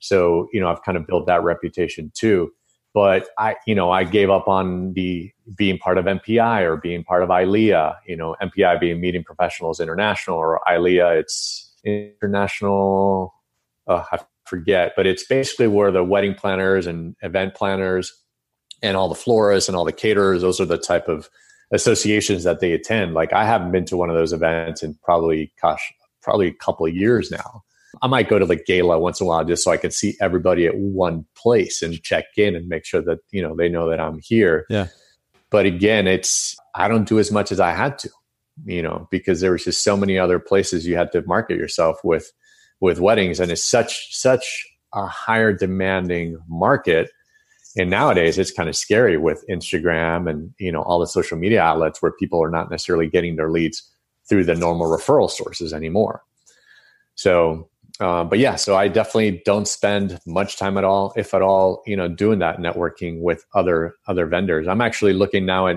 So 0.00 0.48
you 0.52 0.60
know 0.60 0.68
i've 0.68 0.82
kind 0.82 0.98
of 0.98 1.06
built 1.06 1.26
that 1.26 1.44
reputation 1.44 2.10
too. 2.14 2.50
But 2.92 3.28
i 3.38 3.54
you 3.68 3.76
know 3.76 3.92
i 3.92 4.02
gave 4.02 4.30
up 4.30 4.48
on 4.48 4.94
the 4.94 5.30
being 5.56 5.78
part 5.78 5.98
of 5.98 6.04
mpi 6.04 6.62
or 6.62 6.76
being 6.76 7.04
part 7.04 7.22
of 7.22 7.28
ilea 7.28 7.96
you 8.06 8.16
know 8.16 8.36
mpi 8.42 8.78
being 8.80 9.00
meeting 9.00 9.24
professionals 9.24 9.80
international 9.80 10.36
or 10.36 10.60
ilea 10.68 11.18
it's 11.18 11.74
international 11.84 13.34
uh, 13.86 14.04
i 14.12 14.18
forget 14.44 14.92
but 14.96 15.06
it's 15.06 15.24
basically 15.26 15.68
where 15.68 15.90
the 15.90 16.04
wedding 16.04 16.34
planners 16.34 16.86
and 16.86 17.16
event 17.22 17.54
planners 17.54 18.12
and 18.82 18.96
all 18.96 19.08
the 19.08 19.14
florists 19.14 19.68
and 19.68 19.76
all 19.76 19.84
the 19.84 19.92
caterers 19.92 20.42
those 20.42 20.60
are 20.60 20.66
the 20.66 20.78
type 20.78 21.08
of 21.08 21.28
associations 21.72 22.44
that 22.44 22.60
they 22.60 22.72
attend. 22.72 23.14
Like 23.14 23.32
i 23.32 23.44
haven't 23.44 23.72
been 23.72 23.84
to 23.86 23.96
one 23.96 24.10
of 24.10 24.16
those 24.16 24.32
events 24.32 24.82
in 24.82 24.96
probably 25.02 25.52
gosh 25.60 25.92
probably 26.22 26.46
a 26.48 26.54
couple 26.54 26.86
of 26.86 26.94
years 26.94 27.30
now. 27.30 27.62
I 28.00 28.06
might 28.06 28.28
go 28.28 28.38
to 28.38 28.46
the 28.46 28.56
gala 28.56 28.98
once 28.98 29.20
in 29.20 29.26
a 29.26 29.28
while 29.28 29.44
just 29.44 29.64
so 29.64 29.70
i 29.70 29.76
can 29.76 29.90
see 29.90 30.14
everybody 30.20 30.66
at 30.66 30.76
one 30.76 31.26
place 31.34 31.82
and 31.82 32.00
check 32.02 32.26
in 32.36 32.54
and 32.54 32.68
make 32.68 32.84
sure 32.84 33.02
that 33.02 33.18
you 33.30 33.42
know 33.42 33.56
they 33.56 33.68
know 33.68 33.88
that 33.88 34.00
i'm 34.00 34.20
here. 34.22 34.66
Yeah 34.68 34.88
but 35.52 35.66
again 35.66 36.08
it's 36.08 36.56
i 36.74 36.88
don't 36.88 37.06
do 37.08 37.20
as 37.20 37.30
much 37.30 37.52
as 37.52 37.60
i 37.60 37.70
had 37.70 37.98
to 37.98 38.10
you 38.64 38.82
know, 38.82 39.08
because 39.10 39.40
there 39.40 39.52
was 39.52 39.64
just 39.64 39.82
so 39.82 39.96
many 39.96 40.18
other 40.18 40.38
places 40.38 40.86
you 40.86 40.96
had 40.96 41.12
to 41.12 41.22
market 41.22 41.56
yourself 41.56 41.98
with 42.04 42.32
with 42.80 43.00
weddings, 43.00 43.40
and 43.40 43.50
it's 43.50 43.64
such 43.64 44.14
such 44.14 44.66
a 44.94 45.06
higher 45.06 45.52
demanding 45.52 46.38
market. 46.48 47.10
And 47.76 47.88
nowadays, 47.88 48.38
it's 48.38 48.50
kind 48.50 48.68
of 48.68 48.76
scary 48.76 49.16
with 49.16 49.44
Instagram 49.48 50.28
and 50.28 50.52
you 50.58 50.70
know 50.70 50.82
all 50.82 51.00
the 51.00 51.06
social 51.06 51.38
media 51.38 51.62
outlets 51.62 52.02
where 52.02 52.12
people 52.12 52.42
are 52.42 52.50
not 52.50 52.70
necessarily 52.70 53.08
getting 53.08 53.36
their 53.36 53.50
leads 53.50 53.88
through 54.28 54.44
the 54.44 54.54
normal 54.54 54.86
referral 54.86 55.30
sources 55.30 55.72
anymore. 55.72 56.22
So, 57.14 57.68
uh, 58.00 58.24
but 58.24 58.38
yeah, 58.38 58.56
so 58.56 58.76
I 58.76 58.88
definitely 58.88 59.42
don't 59.44 59.68
spend 59.68 60.18
much 60.26 60.56
time 60.56 60.78
at 60.78 60.84
all, 60.84 61.12
if 61.16 61.34
at 61.34 61.42
all, 61.42 61.82
you 61.86 61.96
know, 61.96 62.08
doing 62.08 62.38
that 62.38 62.58
networking 62.58 63.20
with 63.20 63.44
other 63.54 63.94
other 64.06 64.26
vendors. 64.26 64.66
I'm 64.66 64.80
actually 64.80 65.12
looking 65.12 65.46
now 65.46 65.66
at 65.66 65.76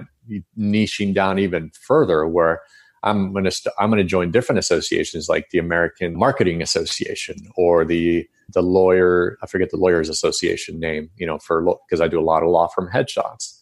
niching 0.58 1.14
down 1.14 1.40
even 1.40 1.72
further 1.80 2.26
where 2.26 2.62
I'm 3.04 3.32
going 3.32 3.46
to 3.46 3.52
st- 3.52 3.76
I'm 3.80 3.90
going 3.90 4.02
to 4.02 4.08
join 4.08 4.32
different 4.32 4.60
associations 4.60 5.30
like 5.30 5.50
the 5.52 5.60
American 5.60 6.18
Marketing 6.18 6.62
Association 6.62 7.36
or 7.56 7.86
the 7.86 8.28
the 8.54 8.64
lawyer 8.64 9.38
I 9.44 9.48
forget 9.48 9.70
the 9.70 9.78
lawyers 9.78 10.10
association 10.10 10.80
name 10.80 11.10
you 11.18 11.28
know 11.28 11.38
for 11.40 11.78
because 11.88 12.02
I 12.02 12.08
do 12.08 12.20
a 12.20 12.24
lot 12.24 12.44
of 12.44 12.50
law 12.50 12.68
firm 12.68 12.90
headshots. 12.92 13.62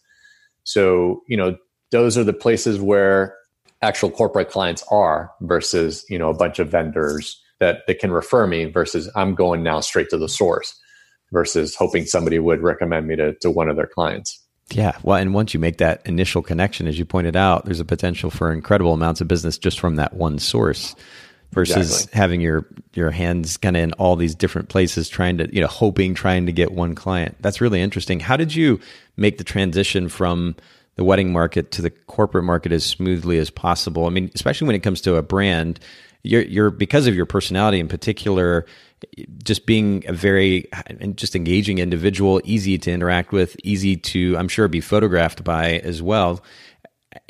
So 0.63 1.23
you 1.27 1.37
know 1.37 1.57
those 1.91 2.17
are 2.17 2.23
the 2.23 2.33
places 2.33 2.79
where 2.79 3.35
actual 3.81 4.09
corporate 4.09 4.49
clients 4.49 4.83
are 4.89 5.31
versus 5.41 6.05
you 6.07 6.17
know 6.17 6.29
a 6.29 6.33
bunch 6.33 6.59
of 6.59 6.69
vendors 6.69 7.42
that 7.63 7.87
that 7.87 7.99
can 7.99 8.11
refer 8.11 8.45
me 8.45 8.65
versus 8.65 9.09
I'm 9.15 9.35
going 9.35 9.63
now 9.63 9.79
straight 9.79 10.09
to 10.09 10.17
the 10.17 10.29
source 10.29 10.77
versus 11.31 11.75
hoping 11.75 12.05
somebody 12.05 12.39
would 12.39 12.61
recommend 12.61 13.07
me 13.07 13.15
to 13.15 13.33
to 13.35 13.49
one 13.49 13.69
of 13.69 13.75
their 13.75 13.87
clients. 13.87 14.39
Yeah. 14.71 14.97
Well, 15.03 15.17
and 15.17 15.33
once 15.33 15.53
you 15.53 15.59
make 15.59 15.77
that 15.77 16.01
initial 16.05 16.41
connection, 16.41 16.87
as 16.87 16.97
you 16.97 17.05
pointed 17.05 17.35
out, 17.35 17.65
there's 17.65 17.79
a 17.79 17.85
potential 17.85 18.29
for 18.29 18.51
incredible 18.51 18.93
amounts 18.93 19.21
of 19.21 19.27
business 19.27 19.57
just 19.57 19.79
from 19.79 19.95
that 19.95 20.13
one 20.13 20.39
source 20.39 20.95
versus 21.51 21.91
exactly. 21.91 22.17
having 22.17 22.41
your 22.41 22.65
your 22.93 23.11
hands 23.11 23.57
kind 23.57 23.77
of 23.77 23.83
in 23.83 23.93
all 23.93 24.15
these 24.15 24.35
different 24.35 24.69
places 24.69 25.09
trying 25.09 25.37
to, 25.37 25.53
you 25.53 25.61
know, 25.61 25.67
hoping 25.67 26.13
trying 26.13 26.45
to 26.45 26.51
get 26.51 26.71
one 26.71 26.95
client. 26.95 27.35
That's 27.41 27.61
really 27.61 27.81
interesting. 27.81 28.19
How 28.19 28.37
did 28.37 28.55
you 28.55 28.79
make 29.17 29.37
the 29.37 29.43
transition 29.43 30.09
from 30.09 30.55
the 30.95 31.03
wedding 31.03 31.31
market 31.31 31.71
to 31.71 31.81
the 31.81 31.89
corporate 31.89 32.43
market 32.43 32.71
as 32.71 32.83
smoothly 32.83 33.37
as 33.37 33.49
possible? 33.49 34.05
I 34.05 34.09
mean, 34.09 34.31
especially 34.33 34.67
when 34.67 34.75
it 34.75 34.83
comes 34.83 35.01
to 35.01 35.15
a 35.15 35.21
brand, 35.21 35.79
you're, 36.23 36.43
you're 36.43 36.71
because 36.71 37.07
of 37.07 37.15
your 37.15 37.25
personality 37.25 37.79
in 37.79 37.87
particular, 37.87 38.65
just 39.43 39.65
being 39.65 40.03
a 40.07 40.13
very 40.13 40.69
and 40.87 41.17
just 41.17 41.35
engaging 41.35 41.79
individual, 41.79 42.41
easy 42.45 42.77
to 42.77 42.91
interact 42.91 43.31
with, 43.31 43.55
easy 43.63 43.97
to 43.97 44.37
I'm 44.37 44.47
sure 44.47 44.67
be 44.67 44.81
photographed 44.81 45.43
by 45.43 45.79
as 45.79 46.01
well. 46.01 46.41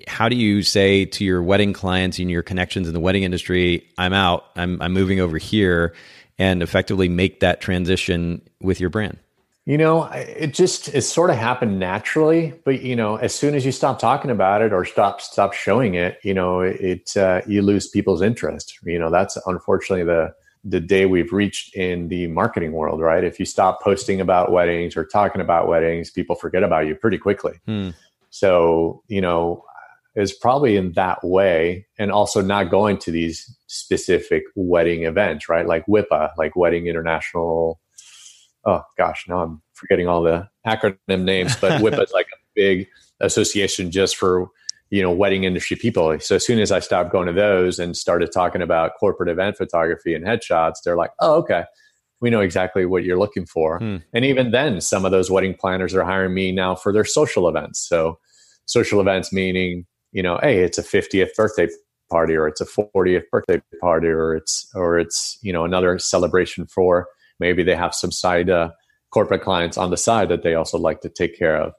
How 0.07 0.29
do 0.29 0.35
you 0.35 0.61
say 0.61 1.05
to 1.05 1.25
your 1.25 1.41
wedding 1.41 1.73
clients 1.73 2.19
and 2.19 2.29
your 2.29 2.43
connections 2.43 2.87
in 2.87 2.93
the 2.93 2.99
wedding 2.99 3.23
industry, 3.23 3.89
I'm 3.97 4.13
out, 4.13 4.45
I'm 4.55 4.81
I'm 4.81 4.93
moving 4.93 5.19
over 5.19 5.37
here, 5.37 5.95
and 6.37 6.61
effectively 6.61 7.09
make 7.09 7.39
that 7.39 7.59
transition 7.59 8.41
with 8.61 8.79
your 8.79 8.91
brand? 8.91 9.17
You 9.65 9.77
know, 9.77 10.03
it 10.11 10.53
just 10.53 10.89
it 10.89 11.03
sort 11.03 11.29
of 11.29 11.37
happened 11.37 11.79
naturally, 11.79 12.53
but 12.65 12.81
you 12.81 12.97
know, 12.97 13.15
as 13.15 13.33
soon 13.33 13.55
as 13.55 13.65
you 13.65 13.71
stop 13.71 13.97
talking 13.97 14.29
about 14.29 14.61
it 14.61 14.73
or 14.73 14.83
stop 14.83 15.21
stop 15.21 15.53
showing 15.53 15.95
it, 15.95 16.19
you 16.21 16.33
know, 16.33 16.59
it 16.59 17.15
uh, 17.15 17.41
you 17.47 17.61
lose 17.61 17.87
people's 17.87 18.21
interest. 18.21 18.77
You 18.83 18.99
know, 18.99 19.09
that's 19.09 19.37
unfortunately 19.45 20.03
the 20.03 20.33
the 20.65 20.81
day 20.81 21.05
we've 21.05 21.31
reached 21.31 21.75
in 21.75 22.09
the 22.09 22.27
marketing 22.27 22.73
world, 22.73 22.99
right? 22.99 23.23
If 23.23 23.39
you 23.39 23.45
stop 23.45 23.81
posting 23.81 24.19
about 24.19 24.51
weddings 24.51 24.97
or 24.97 25.05
talking 25.05 25.41
about 25.41 25.67
weddings, 25.67 26.09
people 26.09 26.35
forget 26.35 26.63
about 26.63 26.87
you 26.87 26.95
pretty 26.95 27.17
quickly. 27.17 27.53
Hmm. 27.65 27.89
So, 28.29 29.03
you 29.07 29.21
know, 29.21 29.63
it's 30.15 30.33
probably 30.33 30.75
in 30.75 30.93
that 30.93 31.23
way, 31.23 31.87
and 31.97 32.11
also 32.11 32.41
not 32.41 32.69
going 32.69 32.97
to 32.99 33.11
these 33.11 33.53
specific 33.67 34.43
wedding 34.55 35.03
events, 35.03 35.49
right? 35.49 35.65
Like 35.65 35.85
WIPA, 35.87 36.31
like 36.37 36.55
Wedding 36.55 36.87
International 36.87 37.79
oh 38.65 38.81
gosh, 38.97 39.25
now 39.27 39.41
I'm 39.41 39.61
forgetting 39.73 40.07
all 40.07 40.23
the 40.23 40.47
acronym 40.65 41.23
names, 41.23 41.55
but 41.55 41.81
WIPA 41.81 42.03
is 42.03 42.11
like 42.11 42.27
a 42.27 42.37
big 42.55 42.87
association 43.19 43.91
just 43.91 44.15
for 44.15 44.47
you 44.89 45.01
know 45.01 45.11
wedding 45.11 45.43
industry 45.43 45.77
people. 45.77 46.17
So 46.19 46.35
as 46.35 46.45
soon 46.45 46.59
as 46.59 46.71
I 46.71 46.79
stopped 46.79 47.11
going 47.11 47.27
to 47.27 47.33
those 47.33 47.79
and 47.79 47.95
started 47.95 48.31
talking 48.31 48.61
about 48.61 48.91
corporate 48.99 49.29
event 49.29 49.57
photography 49.57 50.13
and 50.13 50.25
headshots, 50.25 50.75
they're 50.83 50.97
like, 50.97 51.11
oh 51.19 51.35
okay, 51.35 51.63
we 52.21 52.29
know 52.29 52.41
exactly 52.41 52.85
what 52.85 53.03
you're 53.03 53.19
looking 53.19 53.45
for. 53.45 53.79
Hmm. 53.79 53.97
And 54.13 54.25
even 54.25 54.51
then, 54.51 54.81
some 54.81 55.05
of 55.05 55.11
those 55.11 55.31
wedding 55.31 55.55
planners 55.55 55.93
are 55.93 56.03
hiring 56.03 56.33
me 56.33 56.51
now 56.51 56.75
for 56.75 56.93
their 56.93 57.05
social 57.05 57.47
events. 57.47 57.87
So 57.87 58.19
social 58.65 59.01
events 59.01 59.33
meaning 59.33 59.85
you 60.13 60.21
know, 60.21 60.39
hey, 60.41 60.63
it's 60.63 60.77
a 60.77 60.83
50th 60.83 61.35
birthday 61.35 61.67
party 62.09 62.35
or 62.35 62.47
it's 62.47 62.61
a 62.61 62.65
40th 62.65 63.23
birthday 63.31 63.61
party 63.81 64.07
or 64.07 64.35
it's 64.35 64.69
or 64.75 64.99
it's 64.99 65.39
you 65.41 65.51
know 65.51 65.65
another 65.65 65.97
celebration 65.97 66.67
for 66.67 67.07
maybe 67.43 67.61
they 67.61 67.75
have 67.75 67.93
some 67.93 68.11
side 68.11 68.49
uh, 68.49 68.69
corporate 69.11 69.43
clients 69.43 69.77
on 69.77 69.91
the 69.91 69.97
side 69.97 70.29
that 70.29 70.43
they 70.43 70.55
also 70.55 70.77
like 70.77 71.01
to 71.01 71.09
take 71.09 71.37
care 71.37 71.57
of. 71.57 71.73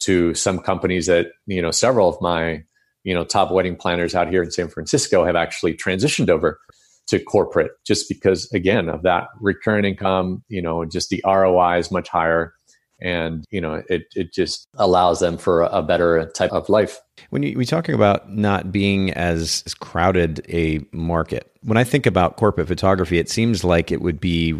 To 0.00 0.34
some 0.34 0.58
companies 0.58 1.06
that 1.06 1.28
you 1.46 1.62
know 1.62 1.70
several 1.70 2.08
of 2.10 2.20
my 2.20 2.62
you 3.02 3.14
know 3.14 3.24
top 3.24 3.50
wedding 3.50 3.76
planners 3.76 4.14
out 4.14 4.28
here 4.28 4.42
in 4.42 4.50
San 4.50 4.68
Francisco 4.68 5.24
have 5.24 5.36
actually 5.36 5.72
transitioned 5.74 6.28
over 6.28 6.60
to 7.06 7.18
corporate 7.18 7.70
just 7.86 8.06
because 8.08 8.52
again 8.52 8.90
of 8.90 9.02
that 9.04 9.28
recurring 9.40 9.86
income 9.86 10.44
you 10.48 10.60
know 10.60 10.84
just 10.84 11.08
the 11.08 11.22
ROI 11.24 11.78
is 11.78 11.90
much 11.90 12.08
higher. 12.10 12.52
And 13.00 13.44
you 13.50 13.60
know 13.60 13.82
it 13.88 14.04
it 14.14 14.34
just 14.34 14.68
allows 14.74 15.20
them 15.20 15.38
for 15.38 15.62
a, 15.62 15.82
better 15.82 16.30
type 16.34 16.52
of 16.52 16.68
life. 16.68 16.98
When 17.30 17.42
you, 17.42 17.56
we're 17.56 17.64
talking 17.64 17.94
about 17.94 18.30
not 18.30 18.70
being 18.70 19.12
as, 19.12 19.62
as 19.66 19.74
crowded 19.74 20.44
a 20.48 20.80
market 20.92 21.50
when 21.62 21.76
i 21.76 21.84
think 21.84 22.06
about 22.06 22.36
corporate 22.36 22.68
photography 22.68 23.18
it 23.18 23.28
seems 23.28 23.64
like 23.64 23.90
it 23.90 24.00
would 24.00 24.20
be 24.20 24.54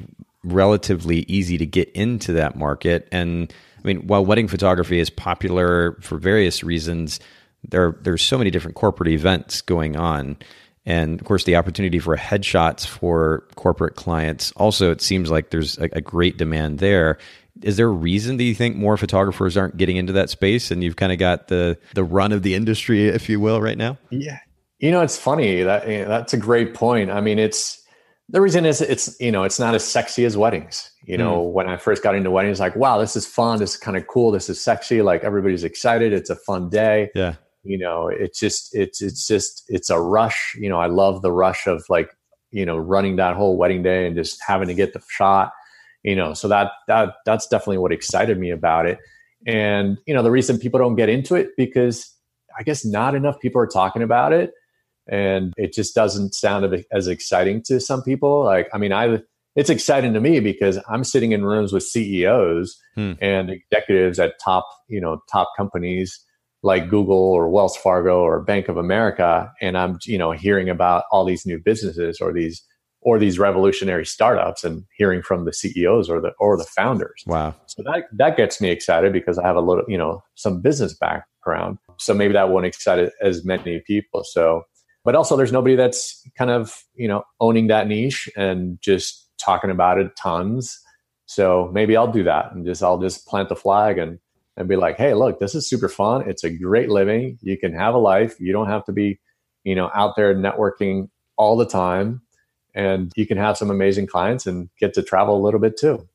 relatively 0.47 1.21
easy 1.29 1.59
to 1.59 1.67
get 1.67 1.91
into 1.91 2.33
that 2.35 2.57
market. 2.57 3.09
And 3.13 3.53
i 3.79 3.87
mean 3.87 4.07
while 4.07 4.25
wedding 4.25 4.49
photography 4.49 4.99
is 4.99 5.11
popular 5.11 5.97
for 6.01 6.17
various 6.17 6.65
reasons 6.65 7.21
there 7.69 7.97
there's 8.03 8.23
so 8.23 8.39
many 8.39 8.51
different 8.51 8.77
corporate 8.77 9.09
events 9.09 9.61
going 9.61 9.97
on. 9.97 10.37
And 10.85 11.21
of 11.21 11.27
course 11.27 11.45
the 11.45 11.57
opportunity 11.57 11.99
for 11.99 12.17
headshots 12.17 12.87
for 12.87 13.47
corporate 13.57 13.97
clients 13.97 14.53
also 14.53 14.91
it 14.91 15.01
seems 15.01 15.31
like 15.31 15.51
there's 15.51 15.79
a, 15.79 15.89
a 15.93 16.01
great 16.01 16.37
demand 16.37 16.79
there. 16.79 17.19
Is 17.63 17.77
there 17.77 17.89
a 17.89 17.91
reason 17.93 18.37
that 18.37 18.45
you 18.45 18.55
think 18.55 18.77
more 18.77 18.97
photographers 18.97 19.57
aren't 19.57 19.79
getting 19.79 19.97
into 19.97 20.13
that 20.13 20.31
space 20.31 20.71
and 20.71 20.85
you've 20.85 20.97
kind 20.97 21.13
of 21.13 21.19
got 21.19 21.49
the 21.49 21.79
the 21.95 22.05
run 22.05 22.33
of 22.33 22.43
the 22.43 22.55
industry 22.55 23.09
if 23.09 23.29
you 23.29 23.41
will 23.41 23.61
right 23.61 23.79
now? 23.79 23.99
Yeah. 24.11 24.39
You 24.79 24.91
know 24.91 25.01
it's 25.01 25.17
funny 25.17 25.63
that 25.63 25.89
you 25.89 26.03
know, 26.03 26.09
that's 26.09 26.35
a 26.35 26.39
great 26.39 26.75
point. 26.75 27.11
I 27.11 27.21
mean 27.21 27.39
it's 27.39 27.83
the 28.29 28.41
reason 28.41 28.67
is 28.67 28.81
it's 28.81 29.19
you 29.21 29.31
know 29.31 29.45
it's 29.45 29.59
not 29.59 29.75
as 29.75 29.85
sexy 29.85 30.25
as 30.25 30.37
weddings. 30.37 30.91
You 31.05 31.17
know 31.17 31.45
mm. 31.45 31.53
when 31.53 31.69
i 31.69 31.77
first 31.77 32.03
got 32.03 32.15
into 32.15 32.31
weddings 32.31 32.59
like 32.59 32.75
wow 32.77 32.99
this 32.99 33.17
is 33.17 33.27
fun. 33.27 33.59
This 33.59 33.75
is 33.75 33.77
kind 33.77 33.97
of 33.97 34.07
cool. 34.07 34.31
This 34.33 34.49
is 34.49 34.61
sexy. 34.61 35.03
Like 35.03 35.23
everybody's 35.23 35.65
excited. 35.65 36.13
It's 36.13 36.31
a 36.31 36.37
fun 36.37 36.69
day. 36.69 37.11
Yeah. 37.15 37.35
You 37.63 37.79
know 37.79 38.09
it's 38.09 38.39
just 38.39 38.75
it's 38.75 39.01
it's 39.01 39.27
just 39.27 39.65
it's 39.69 39.91
a 39.91 40.01
rush. 40.01 40.57
You 40.59 40.69
know 40.69 40.79
i 40.79 40.87
love 40.87 41.23
the 41.23 41.33
rush 41.33 41.67
of 41.67 41.85
like 41.89 42.11
you 42.51 42.67
know 42.67 42.77
running 42.77 43.17
that 43.17 43.37
whole 43.37 43.57
wedding 43.57 43.83
day 43.83 44.07
and 44.07 44.17
just 44.17 44.41
having 44.47 44.69
to 44.69 44.75
get 44.75 44.93
the 44.93 45.03
shot. 45.09 45.53
You 46.03 46.17
know 46.17 46.35
so 46.35 46.49
that 46.49 46.73
that 46.89 47.15
that's 47.25 47.47
definitely 47.47 47.79
what 47.79 47.93
excited 47.93 48.39
me 48.39 48.51
about 48.51 48.87
it. 48.87 48.99
And 49.47 49.99
you 50.07 50.15
know 50.15 50.23
the 50.23 50.33
reason 50.33 50.59
people 50.59 50.81
don't 50.81 50.97
get 50.97 51.09
into 51.09 51.37
it 51.37 51.51
because 51.57 52.13
i 52.59 52.63
guess 52.63 52.85
not 52.85 53.15
enough 53.15 53.39
people 53.39 53.61
are 53.61 53.67
talking 53.67 54.03
about 54.03 54.33
it 54.33 54.53
and 55.09 55.53
it 55.57 55.73
just 55.73 55.95
doesn't 55.95 56.35
sound 56.35 56.85
as 56.93 57.07
exciting 57.07 57.63
to 57.63 57.81
some 57.81 58.03
people 58.03 58.45
like 58.45 58.69
i 58.73 58.79
mean 58.79 58.93
i 58.93 59.19
it's 59.55 59.71
exciting 59.71 60.13
to 60.13 60.21
me 60.21 60.41
because 60.41 60.79
i'm 60.89 61.05
sitting 61.05 61.33
in 61.33 61.45
rooms 61.45 61.73
with 61.73 61.83
ceos 61.83 62.77
hmm. 62.95 63.13
and 63.21 63.51
executives 63.51 64.19
at 64.19 64.39
top 64.43 64.69
you 64.89 65.01
know 65.01 65.21
top 65.31 65.49
companies 65.57 66.21
like 66.63 66.89
google 66.89 67.17
or 67.17 67.49
wells 67.49 67.77
fargo 67.77 68.21
or 68.21 68.43
bank 68.43 68.69
of 68.69 68.77
america 68.77 69.51
and 69.61 69.77
i'm 69.79 69.99
you 70.05 70.19
know 70.19 70.33
hearing 70.33 70.69
about 70.69 71.05
all 71.11 71.25
these 71.25 71.47
new 71.47 71.59
businesses 71.59 72.21
or 72.21 72.33
these 72.33 72.63
or 73.07 73.21
these 73.21 73.39
revolutionary 73.39 74.05
startups 74.05 74.65
and 74.65 74.85
hearing 74.97 75.23
from 75.23 75.45
the 75.45 75.53
CEOs 75.53 76.11
or 76.11 76.21
the 76.21 76.33
or 76.41 76.57
the 76.57 76.65
founders. 76.65 77.23
Wow. 77.25 77.55
So 77.67 77.83
that 77.85 78.05
that 78.13 78.37
gets 78.37 78.61
me 78.61 78.69
excited 78.69 79.13
because 79.13 79.39
I 79.39 79.47
have 79.47 79.55
a 79.55 79.61
little, 79.61 79.85
you 79.87 79.97
know, 79.97 80.25
some 80.35 80.61
business 80.61 80.93
background. 80.93 81.79
So 81.99 82.13
maybe 82.13 82.33
that 82.33 82.51
won't 82.51 82.67
excite 82.67 83.11
as 83.23 83.45
many 83.45 83.81
people. 83.87 84.25
So 84.25 84.63
but 85.07 85.15
also 85.15 85.37
there's 85.37 85.53
nobody 85.53 85.77
that's 85.77 86.29
kind 86.37 86.51
of, 86.51 86.83
you 86.95 87.09
know, 87.09 87.23
owning 87.41 87.69
that 87.69 87.89
niche 87.89 88.29
and 88.37 88.79
just 88.83 89.31
talking 89.39 89.71
about 89.71 89.99
it 89.99 90.15
tons. 90.17 90.79
So 91.27 91.71
maybe 91.73 91.97
I'll 91.97 92.13
do 92.13 92.25
that 92.25 92.53
and 92.53 92.67
just 92.67 92.83
I'll 92.83 92.99
just 92.99 93.27
plant 93.27 93.49
the 93.49 93.57
flag 93.57 93.97
and 93.97 94.19
and 94.59 94.69
be 94.69 94.77
like, 94.77 94.97
"Hey, 94.97 95.15
look, 95.15 95.39
this 95.39 95.55
is 95.55 95.69
super 95.69 95.89
fun. 95.89 96.29
It's 96.29 96.45
a 96.45 96.51
great 96.51 96.91
living. 96.91 97.39
You 97.41 97.57
can 97.57 97.73
have 97.75 97.95
a 97.95 97.99
life. 97.99 98.41
You 98.41 98.53
don't 98.53 98.69
have 98.69 98.85
to 98.87 98.93
be, 98.93 99.21
you 99.65 99.75
know, 99.75 99.91
out 99.95 100.17
there 100.17 100.35
networking 100.35 101.09
all 101.37 101.57
the 101.57 101.67
time 101.67 102.23
and 102.77 103.11
you 103.17 103.27
can 103.27 103.39
have 103.39 103.57
some 103.57 103.71
amazing 103.71 104.07
clients 104.07 104.47
and 104.47 104.69
get 104.79 104.95
to 104.95 105.03
travel 105.03 105.37
a 105.37 105.43
little 105.43 105.61
bit 105.61 105.79
too. 105.79 106.07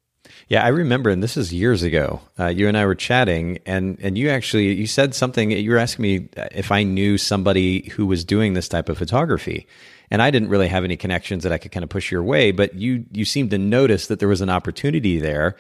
Yeah, 0.48 0.64
I 0.64 0.70
remember, 0.70 1.10
and 1.10 1.24
this 1.24 1.38
is 1.38 1.54
years 1.54 1.82
ago. 1.82 2.22
Uh, 2.40 2.48
you 2.48 2.68
and 2.68 2.78
I 2.78 2.86
were 2.86 2.96
chatting, 2.96 3.60
and 3.66 3.98
and 4.02 4.18
you 4.18 4.30
actually 4.30 4.74
you 4.74 4.88
said 4.88 5.16
something. 5.16 5.52
You 5.52 5.72
were 5.72 5.78
asking 5.78 6.04
me 6.04 6.30
if 6.52 6.72
I 6.72 6.84
knew 6.84 7.18
somebody 7.18 7.90
who 7.90 8.06
was 8.06 8.26
doing 8.26 8.54
this 8.54 8.68
type 8.68 8.90
of 8.90 8.98
photography, 8.98 9.68
and 10.10 10.22
I 10.22 10.30
didn't 10.30 10.50
really 10.50 10.68
have 10.68 10.84
any 10.84 10.98
connections 10.98 11.44
that 11.44 11.52
I 11.52 11.58
could 11.58 11.72
kind 11.72 11.84
of 11.84 11.90
push 11.90 12.12
your 12.12 12.24
way. 12.24 12.52
But 12.52 12.76
you 12.76 13.06
you 13.12 13.26
seemed 13.26 13.52
to 13.52 13.58
notice 13.58 14.08
that 14.08 14.20
there 14.20 14.28
was 14.28 14.42
an 14.42 14.50
opportunity 14.50 15.20
there, 15.20 15.56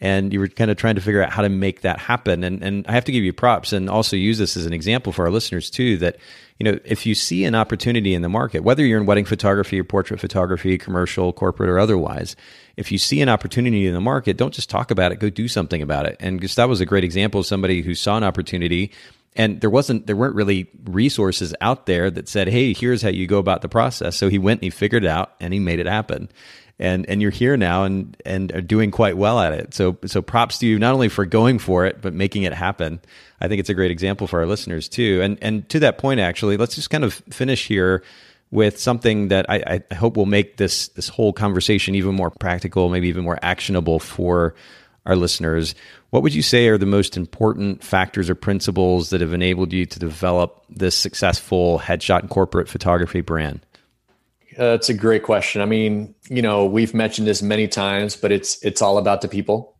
and 0.00 0.32
you 0.32 0.40
were 0.40 0.48
kind 0.48 0.70
of 0.70 0.76
trying 0.76 0.96
to 0.96 1.00
figure 1.00 1.22
out 1.22 1.30
how 1.30 1.42
to 1.42 1.48
make 1.48 1.82
that 1.82 1.98
happen. 1.98 2.44
And 2.44 2.62
and 2.62 2.86
I 2.86 2.92
have 2.92 3.04
to 3.04 3.12
give 3.12 3.24
you 3.24 3.32
props, 3.32 3.72
and 3.72 3.88
also 3.88 4.16
use 4.16 4.38
this 4.38 4.56
as 4.56 4.66
an 4.66 4.72
example 4.72 5.12
for 5.12 5.24
our 5.24 5.30
listeners 5.30 5.70
too. 5.70 5.96
That 5.98 6.16
you 6.58 6.64
know, 6.64 6.78
if 6.84 7.06
you 7.06 7.14
see 7.14 7.44
an 7.44 7.54
opportunity 7.54 8.14
in 8.14 8.22
the 8.22 8.28
market, 8.28 8.62
whether 8.62 8.84
you're 8.84 9.00
in 9.00 9.06
wedding 9.06 9.24
photography 9.24 9.80
or 9.80 9.84
portrait 9.84 10.20
photography, 10.20 10.78
commercial, 10.78 11.32
corporate, 11.32 11.68
or 11.68 11.78
otherwise, 11.78 12.36
if 12.76 12.92
you 12.92 12.98
see 12.98 13.20
an 13.22 13.28
opportunity 13.28 13.86
in 13.86 13.94
the 13.94 14.00
market, 14.00 14.36
don't 14.36 14.54
just 14.54 14.70
talk 14.70 14.90
about 14.90 15.12
it, 15.12 15.18
go 15.18 15.30
do 15.30 15.48
something 15.48 15.82
about 15.82 16.06
it. 16.06 16.16
And 16.20 16.40
Gustavo 16.40 16.70
was 16.70 16.80
a 16.80 16.86
great 16.86 17.04
example 17.04 17.40
of 17.40 17.46
somebody 17.46 17.82
who 17.82 17.94
saw 17.94 18.16
an 18.16 18.24
opportunity 18.24 18.92
and 19.36 19.60
there 19.60 19.70
wasn't 19.70 20.06
there 20.06 20.16
weren't 20.16 20.34
really 20.34 20.68
resources 20.84 21.54
out 21.60 21.86
there 21.86 22.10
that 22.10 22.28
said, 22.28 22.48
"Hey, 22.48 22.72
here's 22.72 23.02
how 23.02 23.08
you 23.08 23.26
go 23.26 23.38
about 23.38 23.62
the 23.62 23.68
process." 23.68 24.16
So 24.16 24.28
he 24.28 24.38
went 24.38 24.58
and 24.58 24.64
he 24.64 24.70
figured 24.70 25.04
it 25.04 25.10
out 25.10 25.32
and 25.40 25.52
he 25.52 25.60
made 25.60 25.80
it 25.80 25.86
happen 25.86 26.28
and 26.78 27.08
and 27.08 27.22
you're 27.22 27.30
here 27.30 27.56
now 27.56 27.84
and 27.84 28.16
and 28.24 28.52
are 28.52 28.60
doing 28.60 28.90
quite 28.90 29.16
well 29.16 29.38
at 29.38 29.52
it. 29.52 29.74
So 29.74 29.96
so 30.06 30.22
props 30.22 30.58
to 30.58 30.66
you 30.66 30.78
not 30.78 30.94
only 30.94 31.08
for 31.08 31.24
going 31.24 31.58
for 31.58 31.86
it 31.86 32.00
but 32.02 32.14
making 32.14 32.42
it 32.42 32.52
happen. 32.52 33.00
I 33.40 33.48
think 33.48 33.60
it's 33.60 33.70
a 33.70 33.74
great 33.74 33.90
example 33.90 34.26
for 34.26 34.40
our 34.40 34.46
listeners 34.46 34.88
too. 34.88 35.20
And 35.22 35.38
and 35.40 35.68
to 35.70 35.80
that 35.80 35.98
point, 35.98 36.20
actually, 36.20 36.56
let's 36.56 36.74
just 36.74 36.90
kind 36.90 37.04
of 37.04 37.14
finish 37.30 37.66
here 37.66 38.02
with 38.50 38.78
something 38.78 39.28
that 39.28 39.46
I, 39.48 39.82
I 39.90 39.94
hope 39.94 40.16
will 40.16 40.26
make 40.26 40.56
this 40.56 40.88
this 40.88 41.08
whole 41.08 41.32
conversation 41.32 41.94
even 41.94 42.14
more 42.14 42.30
practical, 42.30 42.88
maybe 42.88 43.08
even 43.08 43.24
more 43.24 43.38
actionable 43.42 43.98
for 43.98 44.54
our 45.06 45.16
listeners. 45.16 45.74
What 46.10 46.22
would 46.22 46.34
you 46.34 46.42
say 46.42 46.68
are 46.68 46.78
the 46.78 46.86
most 46.86 47.16
important 47.16 47.82
factors 47.82 48.30
or 48.30 48.34
principles 48.34 49.10
that 49.10 49.20
have 49.20 49.32
enabled 49.32 49.72
you 49.72 49.86
to 49.86 49.98
develop 49.98 50.64
this 50.70 50.96
successful 50.96 51.78
headshot 51.78 52.20
and 52.20 52.30
corporate 52.30 52.68
photography 52.68 53.20
brand? 53.20 53.60
Uh, 54.58 54.74
it's 54.74 54.88
a 54.88 54.94
great 54.94 55.22
question. 55.22 55.60
I 55.60 55.64
mean, 55.64 56.14
you 56.28 56.42
know, 56.42 56.64
we've 56.64 56.94
mentioned 56.94 57.26
this 57.26 57.42
many 57.42 57.68
times, 57.68 58.16
but 58.16 58.32
it's 58.32 58.62
it's 58.64 58.82
all 58.82 58.98
about 58.98 59.20
the 59.20 59.28
people. 59.28 59.76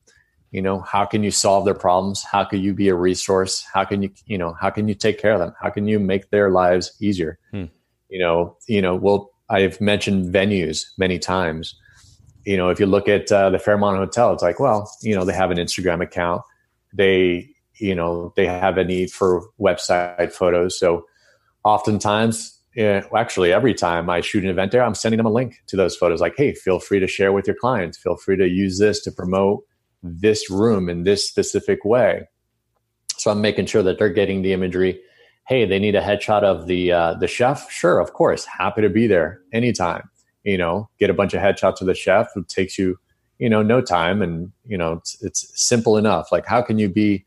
You 0.50 0.62
know, 0.62 0.80
how 0.80 1.04
can 1.04 1.22
you 1.22 1.30
solve 1.30 1.64
their 1.64 1.74
problems? 1.74 2.22
How 2.22 2.44
can 2.44 2.60
you 2.60 2.74
be 2.74 2.88
a 2.88 2.94
resource? 2.94 3.64
How 3.72 3.84
can 3.84 4.02
you, 4.02 4.10
you 4.26 4.38
know, 4.38 4.54
how 4.60 4.70
can 4.70 4.86
you 4.86 4.94
take 4.94 5.20
care 5.20 5.32
of 5.32 5.40
them? 5.40 5.52
How 5.60 5.70
can 5.70 5.88
you 5.88 5.98
make 5.98 6.30
their 6.30 6.50
lives 6.50 6.92
easier? 7.00 7.38
Hmm. 7.50 7.64
You 8.08 8.20
know, 8.20 8.56
you 8.68 8.80
know. 8.80 8.94
Well, 8.94 9.32
I've 9.48 9.80
mentioned 9.80 10.32
venues 10.32 10.84
many 10.96 11.18
times. 11.18 11.74
You 12.44 12.56
know, 12.56 12.68
if 12.68 12.78
you 12.78 12.86
look 12.86 13.08
at 13.08 13.32
uh, 13.32 13.50
the 13.50 13.58
Fairmont 13.58 13.96
Hotel, 13.96 14.32
it's 14.32 14.42
like, 14.42 14.60
well, 14.60 14.90
you 15.02 15.14
know, 15.14 15.24
they 15.24 15.32
have 15.32 15.50
an 15.50 15.58
Instagram 15.58 16.02
account. 16.02 16.42
They, 16.92 17.50
you 17.76 17.94
know, 17.94 18.32
they 18.36 18.46
have 18.46 18.78
a 18.78 18.84
need 18.84 19.10
for 19.10 19.42
website 19.58 20.32
photos. 20.32 20.78
So, 20.78 21.06
oftentimes 21.64 22.53
yeah, 22.74 23.04
well, 23.10 23.20
actually, 23.20 23.52
every 23.52 23.74
time 23.74 24.10
I 24.10 24.20
shoot 24.20 24.42
an 24.42 24.50
event 24.50 24.72
there, 24.72 24.82
I'm 24.82 24.94
sending 24.94 25.18
them 25.18 25.26
a 25.26 25.32
link 25.32 25.62
to 25.68 25.76
those 25.76 25.96
photos. 25.96 26.20
Like, 26.20 26.34
hey, 26.36 26.54
feel 26.54 26.80
free 26.80 26.98
to 26.98 27.06
share 27.06 27.32
with 27.32 27.46
your 27.46 27.56
clients. 27.56 27.98
Feel 27.98 28.16
free 28.16 28.36
to 28.36 28.48
use 28.48 28.78
this 28.78 29.00
to 29.02 29.12
promote 29.12 29.64
this 30.02 30.50
room 30.50 30.88
in 30.88 31.04
this 31.04 31.26
specific 31.26 31.84
way. 31.84 32.28
So 33.16 33.30
I'm 33.30 33.40
making 33.40 33.66
sure 33.66 33.82
that 33.84 33.98
they're 33.98 34.08
getting 34.08 34.42
the 34.42 34.52
imagery. 34.52 35.00
Hey, 35.46 35.64
they 35.66 35.78
need 35.78 35.94
a 35.94 36.00
headshot 36.00 36.42
of 36.42 36.66
the 36.66 36.90
uh, 36.90 37.14
the 37.14 37.28
chef. 37.28 37.70
Sure, 37.70 38.00
of 38.00 38.12
course, 38.12 38.44
happy 38.44 38.82
to 38.82 38.90
be 38.90 39.06
there 39.06 39.40
anytime. 39.52 40.10
You 40.42 40.58
know, 40.58 40.90
get 40.98 41.10
a 41.10 41.14
bunch 41.14 41.32
of 41.32 41.40
headshots 41.40 41.80
of 41.80 41.86
the 41.86 41.94
chef. 41.94 42.28
It 42.34 42.48
takes 42.48 42.76
you, 42.76 42.98
you 43.38 43.48
know, 43.48 43.62
no 43.62 43.80
time, 43.80 44.20
and 44.20 44.52
you 44.66 44.76
know, 44.76 44.94
it's, 44.94 45.22
it's 45.22 45.50
simple 45.54 45.96
enough. 45.96 46.32
Like, 46.32 46.44
how 46.46 46.60
can 46.60 46.78
you 46.78 46.88
be 46.88 47.24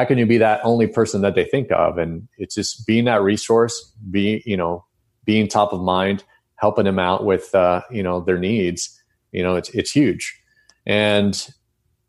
how 0.00 0.06
can 0.06 0.16
you 0.16 0.24
be 0.24 0.38
that 0.38 0.62
only 0.64 0.86
person 0.86 1.20
that 1.20 1.34
they 1.34 1.44
think 1.44 1.70
of? 1.70 1.98
And 1.98 2.26
it's 2.38 2.54
just 2.54 2.86
being 2.86 3.04
that 3.04 3.20
resource 3.20 3.92
be 4.10 4.42
you 4.46 4.56
know 4.56 4.86
being 5.26 5.46
top 5.46 5.74
of 5.74 5.82
mind 5.82 6.24
helping 6.56 6.86
them 6.86 6.98
out 6.98 7.26
with 7.26 7.54
uh, 7.54 7.82
you 7.90 8.02
know 8.02 8.20
their 8.20 8.38
needs 8.38 8.98
you 9.30 9.42
know 9.42 9.56
it's 9.56 9.68
it's 9.70 9.90
huge. 9.90 10.40
And 10.86 11.48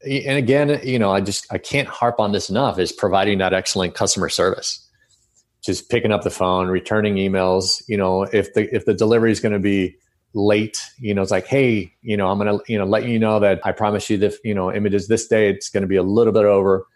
and 0.04 0.38
again 0.38 0.80
you 0.84 0.98
know 0.98 1.12
i 1.12 1.22
just 1.22 1.46
i 1.54 1.60
can't 1.60 1.88
harp 1.88 2.20
on 2.20 2.32
this 2.32 2.50
enough 2.50 2.80
is 2.80 2.92
providing 2.92 3.38
that 3.40 3.54
excellent 3.54 3.94
customer 3.94 4.30
service. 4.30 4.88
Just 5.62 5.90
picking 5.90 6.12
up 6.12 6.24
the 6.24 6.32
phone 6.32 6.68
returning 6.68 7.16
emails 7.16 7.84
you 7.90 7.98
know 7.98 8.24
if 8.24 8.54
the 8.54 8.74
if 8.74 8.86
the 8.86 8.94
delivery 8.94 9.32
is 9.34 9.42
going 9.42 9.54
to 9.54 9.60
be 9.60 9.96
late 10.34 10.80
you 10.98 11.14
know 11.14 11.22
it's 11.22 11.30
like 11.30 11.46
hey 11.46 11.92
you 12.02 12.16
know 12.16 12.30
i'm 12.30 12.40
to 12.40 12.64
you 12.72 12.78
know 12.78 12.86
let 12.86 13.06
you 13.06 13.20
know 13.20 13.38
that 13.38 13.60
i 13.66 13.72
promise 13.74 14.10
you 14.10 14.18
that 14.18 14.34
you 14.46 14.56
know 14.56 14.74
images 14.74 15.10
this 15.10 15.28
day 15.28 15.50
it's 15.50 15.70
going 15.70 15.82
to 15.82 15.88
be 15.88 15.98
a 15.98 16.04
little 16.04 16.32
bit 16.32 16.46
over 16.46 16.88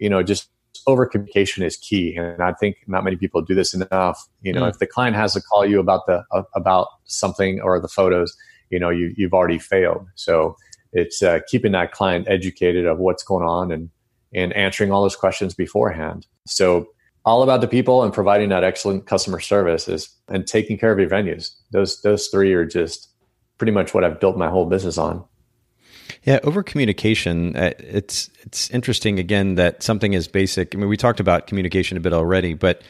you 0.00 0.08
know, 0.08 0.22
just 0.22 0.48
over 0.86 1.06
communication 1.06 1.62
is 1.62 1.76
key. 1.76 2.14
And 2.16 2.42
I 2.42 2.52
think 2.52 2.76
not 2.86 3.04
many 3.04 3.16
people 3.16 3.42
do 3.42 3.54
this 3.54 3.74
enough. 3.74 4.26
You 4.42 4.52
know, 4.52 4.62
mm. 4.62 4.70
if 4.70 4.78
the 4.78 4.86
client 4.86 5.16
has 5.16 5.32
to 5.34 5.40
call 5.40 5.66
you 5.66 5.80
about 5.80 6.06
the, 6.06 6.24
uh, 6.32 6.42
about 6.54 6.88
something 7.04 7.60
or 7.60 7.80
the 7.80 7.88
photos, 7.88 8.36
you 8.70 8.78
know, 8.78 8.90
you, 8.90 9.14
you've 9.16 9.32
already 9.32 9.58
failed. 9.58 10.06
So 10.14 10.56
it's 10.92 11.22
uh, 11.22 11.40
keeping 11.48 11.72
that 11.72 11.92
client 11.92 12.26
educated 12.28 12.86
of 12.86 12.98
what's 12.98 13.22
going 13.22 13.46
on 13.46 13.72
and, 13.72 13.90
and 14.34 14.52
answering 14.52 14.92
all 14.92 15.02
those 15.02 15.16
questions 15.16 15.54
beforehand. 15.54 16.26
So 16.46 16.88
all 17.24 17.42
about 17.42 17.60
the 17.60 17.68
people 17.68 18.04
and 18.04 18.12
providing 18.12 18.48
that 18.50 18.62
excellent 18.62 19.06
customer 19.06 19.40
service 19.40 19.88
is 19.88 20.08
and 20.28 20.46
taking 20.46 20.78
care 20.78 20.92
of 20.92 20.98
your 20.98 21.10
venues. 21.10 21.50
Those 21.72 22.00
those 22.02 22.28
three 22.28 22.54
are 22.54 22.64
just 22.64 23.08
pretty 23.58 23.72
much 23.72 23.92
what 23.92 24.04
I've 24.04 24.20
built 24.20 24.36
my 24.36 24.48
whole 24.48 24.66
business 24.66 24.96
on. 24.96 25.24
Yeah, 26.26 26.40
over 26.42 26.64
communication, 26.64 27.56
uh, 27.56 27.72
it's 27.78 28.28
it's 28.40 28.68
interesting 28.70 29.20
again 29.20 29.54
that 29.54 29.84
something 29.84 30.12
as 30.16 30.26
basic. 30.26 30.74
I 30.74 30.78
mean, 30.78 30.88
we 30.88 30.96
talked 30.96 31.20
about 31.20 31.46
communication 31.46 31.96
a 31.96 32.00
bit 32.00 32.12
already, 32.12 32.52
but 32.54 32.82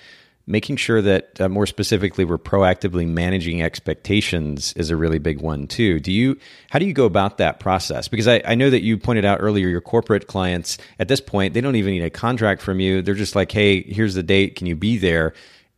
making 0.47 0.77
sure 0.77 1.03
that 1.03 1.39
uh, 1.39 1.49
more 1.49 1.67
specifically 1.67 2.25
we're 2.25 2.39
proactively 2.39 3.07
managing 3.07 3.63
expectations 3.63 4.73
is 4.75 4.89
a 4.89 4.97
really 4.97 5.19
big 5.19 5.43
one 5.43 5.67
too. 5.67 6.01
Do 6.01 6.13
you 6.13 6.39
how 6.71 6.79
do 6.79 6.87
you 6.87 6.95
go 6.95 7.05
about 7.05 7.37
that 7.37 7.61
process? 7.61 8.09
Because 8.09 8.27
I, 8.27 8.41
I, 8.45 8.55
know 8.55 8.71
that 8.71 8.83
you 8.83 8.97
pointed 8.97 9.27
out 9.27 9.39
earlier 9.43 9.69
your 9.69 9.83
corporate 9.83 10.29
clients 10.29 10.79
at 10.99 11.09
this 11.09 11.21
point 11.21 11.53
they 11.53 11.61
don't 11.61 11.77
even 11.77 11.93
need 11.93 12.05
a 12.05 12.11
contract 12.11 12.63
from 12.63 12.81
you. 12.81 13.03
They're 13.03 13.15
just 13.15 13.37
like 13.37 13.53
hey 13.53 13.83
here's 13.83 14.15
the 14.15 14.23
date. 14.23 14.57
Can 14.57 14.67
you 14.67 14.77
be 14.77 14.97
there 14.97 15.35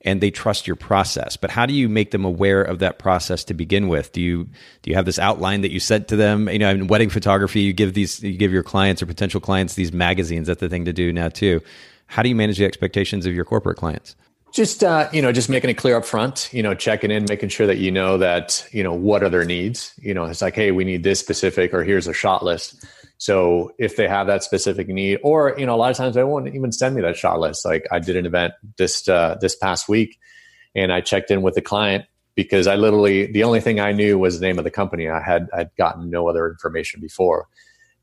and 0.08 0.20
they 0.20 0.30
trust 0.30 0.66
your 0.66 0.76
process 0.76 1.36
but 1.36 1.50
how 1.50 1.66
do 1.66 1.74
you 1.74 1.88
make 1.88 2.10
them 2.10 2.24
aware 2.24 2.62
of 2.62 2.78
that 2.78 2.98
process 2.98 3.44
to 3.44 3.54
begin 3.54 3.88
with 3.88 4.12
do 4.12 4.20
you 4.20 4.44
do 4.82 4.90
you 4.90 4.96
have 4.96 5.04
this 5.04 5.18
outline 5.18 5.60
that 5.60 5.70
you 5.70 5.78
sent 5.78 6.08
to 6.08 6.16
them 6.16 6.48
you 6.48 6.58
know 6.58 6.70
in 6.70 6.86
wedding 6.86 7.10
photography 7.10 7.60
you 7.60 7.72
give 7.72 7.94
these 7.94 8.22
you 8.22 8.36
give 8.36 8.52
your 8.52 8.62
clients 8.62 9.02
or 9.02 9.06
potential 9.06 9.40
clients 9.40 9.74
these 9.74 9.92
magazines 9.92 10.46
that's 10.46 10.60
the 10.60 10.68
thing 10.68 10.84
to 10.84 10.92
do 10.92 11.12
now 11.12 11.28
too 11.28 11.60
how 12.06 12.22
do 12.22 12.28
you 12.28 12.34
manage 12.34 12.58
the 12.58 12.64
expectations 12.64 13.26
of 13.26 13.34
your 13.34 13.44
corporate 13.44 13.76
clients 13.76 14.16
just 14.52 14.82
uh, 14.82 15.08
you 15.12 15.20
know, 15.20 15.30
just 15.30 15.48
making 15.48 15.70
it 15.70 15.74
clear 15.74 15.96
up 15.96 16.04
front. 16.04 16.48
You 16.52 16.62
know, 16.62 16.74
checking 16.74 17.10
in, 17.10 17.26
making 17.28 17.50
sure 17.50 17.66
that 17.66 17.78
you 17.78 17.90
know 17.90 18.18
that 18.18 18.66
you 18.72 18.82
know 18.82 18.94
what 18.94 19.22
are 19.22 19.28
their 19.28 19.44
needs. 19.44 19.92
You 20.00 20.14
know, 20.14 20.24
it's 20.24 20.40
like, 20.40 20.54
hey, 20.54 20.70
we 20.70 20.84
need 20.84 21.02
this 21.02 21.20
specific, 21.20 21.74
or 21.74 21.84
here's 21.84 22.06
a 22.06 22.14
shot 22.14 22.42
list. 22.42 22.84
So 23.18 23.72
if 23.78 23.96
they 23.96 24.06
have 24.08 24.28
that 24.28 24.44
specific 24.44 24.88
need, 24.88 25.18
or 25.22 25.54
you 25.58 25.66
know, 25.66 25.74
a 25.74 25.76
lot 25.76 25.90
of 25.90 25.96
times 25.96 26.14
they 26.14 26.24
won't 26.24 26.54
even 26.54 26.72
send 26.72 26.94
me 26.94 27.02
that 27.02 27.16
shot 27.16 27.40
list. 27.40 27.64
Like 27.64 27.86
I 27.90 27.98
did 27.98 28.16
an 28.16 28.26
event 28.26 28.54
this 28.76 29.08
uh, 29.08 29.36
this 29.40 29.56
past 29.56 29.88
week, 29.88 30.18
and 30.74 30.92
I 30.92 31.00
checked 31.00 31.30
in 31.30 31.42
with 31.42 31.54
the 31.54 31.62
client 31.62 32.04
because 32.36 32.68
I 32.68 32.76
literally 32.76 33.30
the 33.30 33.42
only 33.42 33.60
thing 33.60 33.80
I 33.80 33.90
knew 33.90 34.18
was 34.18 34.38
the 34.38 34.46
name 34.46 34.58
of 34.58 34.64
the 34.64 34.70
company. 34.70 35.08
I 35.08 35.20
had 35.20 35.48
I'd 35.52 35.74
gotten 35.76 36.10
no 36.10 36.28
other 36.28 36.48
information 36.48 37.00
before, 37.00 37.48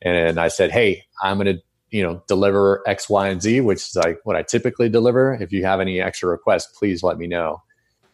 and 0.02 0.38
I 0.38 0.50
said, 0.50 0.72
hey, 0.72 1.04
I'm 1.24 1.38
going 1.38 1.56
to 1.56 1.64
you 1.92 2.04
know 2.04 2.22
deliver 2.28 2.84
x 2.88 3.08
y 3.08 3.30
and 3.30 3.42
z 3.42 3.62
which 3.62 3.78
is 3.78 3.96
like 3.96 4.20
what 4.24 4.36
i 4.36 4.42
typically 4.42 4.90
deliver 4.90 5.36
if 5.36 5.54
you 5.54 5.64
have 5.64 5.80
any 5.80 6.02
extra 6.02 6.28
requests 6.28 6.78
please 6.78 7.04
let 7.04 7.18
me 7.18 7.28
know 7.28 7.62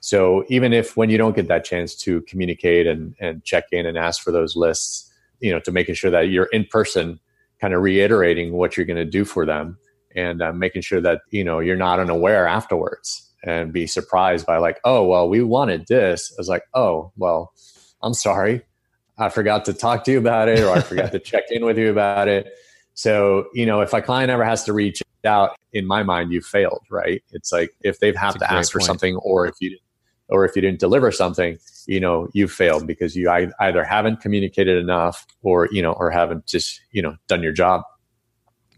so 0.02 0.44
even 0.50 0.74
if 0.74 0.98
when 0.98 1.10
you 1.10 1.18
don't 1.18 1.36
get 1.36 1.48
that 1.48 1.64
chance 1.64 1.96
to 1.96 2.22
communicate 2.24 2.86
and, 2.86 3.16
and 3.20 3.44
check 3.44 3.64
in 3.72 3.86
and 3.86 3.98
ask 3.98 4.22
for 4.22 4.32
those 4.32 4.56
lists 4.56 5.11
you 5.42 5.52
know 5.52 5.60
to 5.60 5.72
making 5.72 5.96
sure 5.96 6.12
that 6.12 6.30
you're 6.30 6.46
in 6.46 6.66
person 6.66 7.20
kind 7.60 7.74
of 7.74 7.82
reiterating 7.82 8.54
what 8.54 8.76
you're 8.76 8.86
going 8.86 8.98
to 8.98 9.06
do 9.06 9.26
for 9.26 9.46
them 9.46 9.78
and 10.16 10.42
uh, 10.42 10.52
making 10.52 10.82
sure 10.82 11.02
that 11.02 11.22
you 11.30 11.44
know 11.44 11.60
you're 11.60 11.76
not 11.76 12.00
unaware 12.00 12.48
afterwards 12.48 13.30
and 13.44 13.74
be 13.74 13.88
surprised 13.88 14.46
by 14.46 14.58
like 14.58 14.80
oh 14.86 15.04
well 15.06 15.28
we 15.28 15.42
wanted 15.42 15.86
this 15.88 16.32
i 16.32 16.36
was 16.38 16.48
like 16.48 16.64
oh 16.74 17.12
well 17.18 17.52
i'm 18.02 18.14
sorry 18.14 18.62
i 19.18 19.30
forgot 19.30 19.66
to 19.66 19.74
talk 19.74 20.04
to 20.04 20.12
you 20.12 20.18
about 20.18 20.48
it 20.48 20.60
or 20.60 20.72
i 20.72 20.80
forgot 20.82 21.12
to 21.12 21.20
check 21.20 21.44
in 21.50 21.66
with 21.66 21.78
you 21.78 21.90
about 21.90 22.28
it 22.28 22.48
so, 22.94 23.48
you 23.54 23.66
know, 23.66 23.82
if 23.82 23.94
a 23.94 24.02
client 24.02 24.30
ever 24.30 24.44
has 24.44 24.64
to 24.66 24.74
reach 24.74 25.02
out, 25.26 25.56
in 25.74 25.86
my 25.86 26.04
mind, 26.04 26.32
you 26.32 26.42
failed, 26.42 26.82
right? 26.90 27.24
It's 27.32 27.52
like 27.52 27.72
if 27.82 28.00
they've 28.00 28.16
have 28.16 28.38
to 28.38 28.52
ask 28.52 28.72
for 28.72 28.80
point. 28.80 28.88
something 28.88 29.16
or 29.18 29.48
if 29.48 29.56
you 29.60 29.78
or 30.32 30.46
if 30.46 30.56
you 30.56 30.62
didn't 30.62 30.80
deliver 30.80 31.12
something, 31.12 31.60
you 31.86 32.00
know, 32.00 32.30
you 32.34 32.48
failed 32.48 32.88
because 32.88 33.16
you 33.16 33.30
either 33.30 33.84
haven't 33.84 34.22
communicated 34.22 34.78
enough 34.78 35.28
or, 35.44 35.68
you 35.72 35.82
know, 35.82 35.92
or 35.92 36.10
haven't 36.10 36.48
just, 36.48 36.82
you 36.92 37.02
know, 37.02 37.16
done 37.28 37.44
your 37.44 37.52
job. 37.52 37.84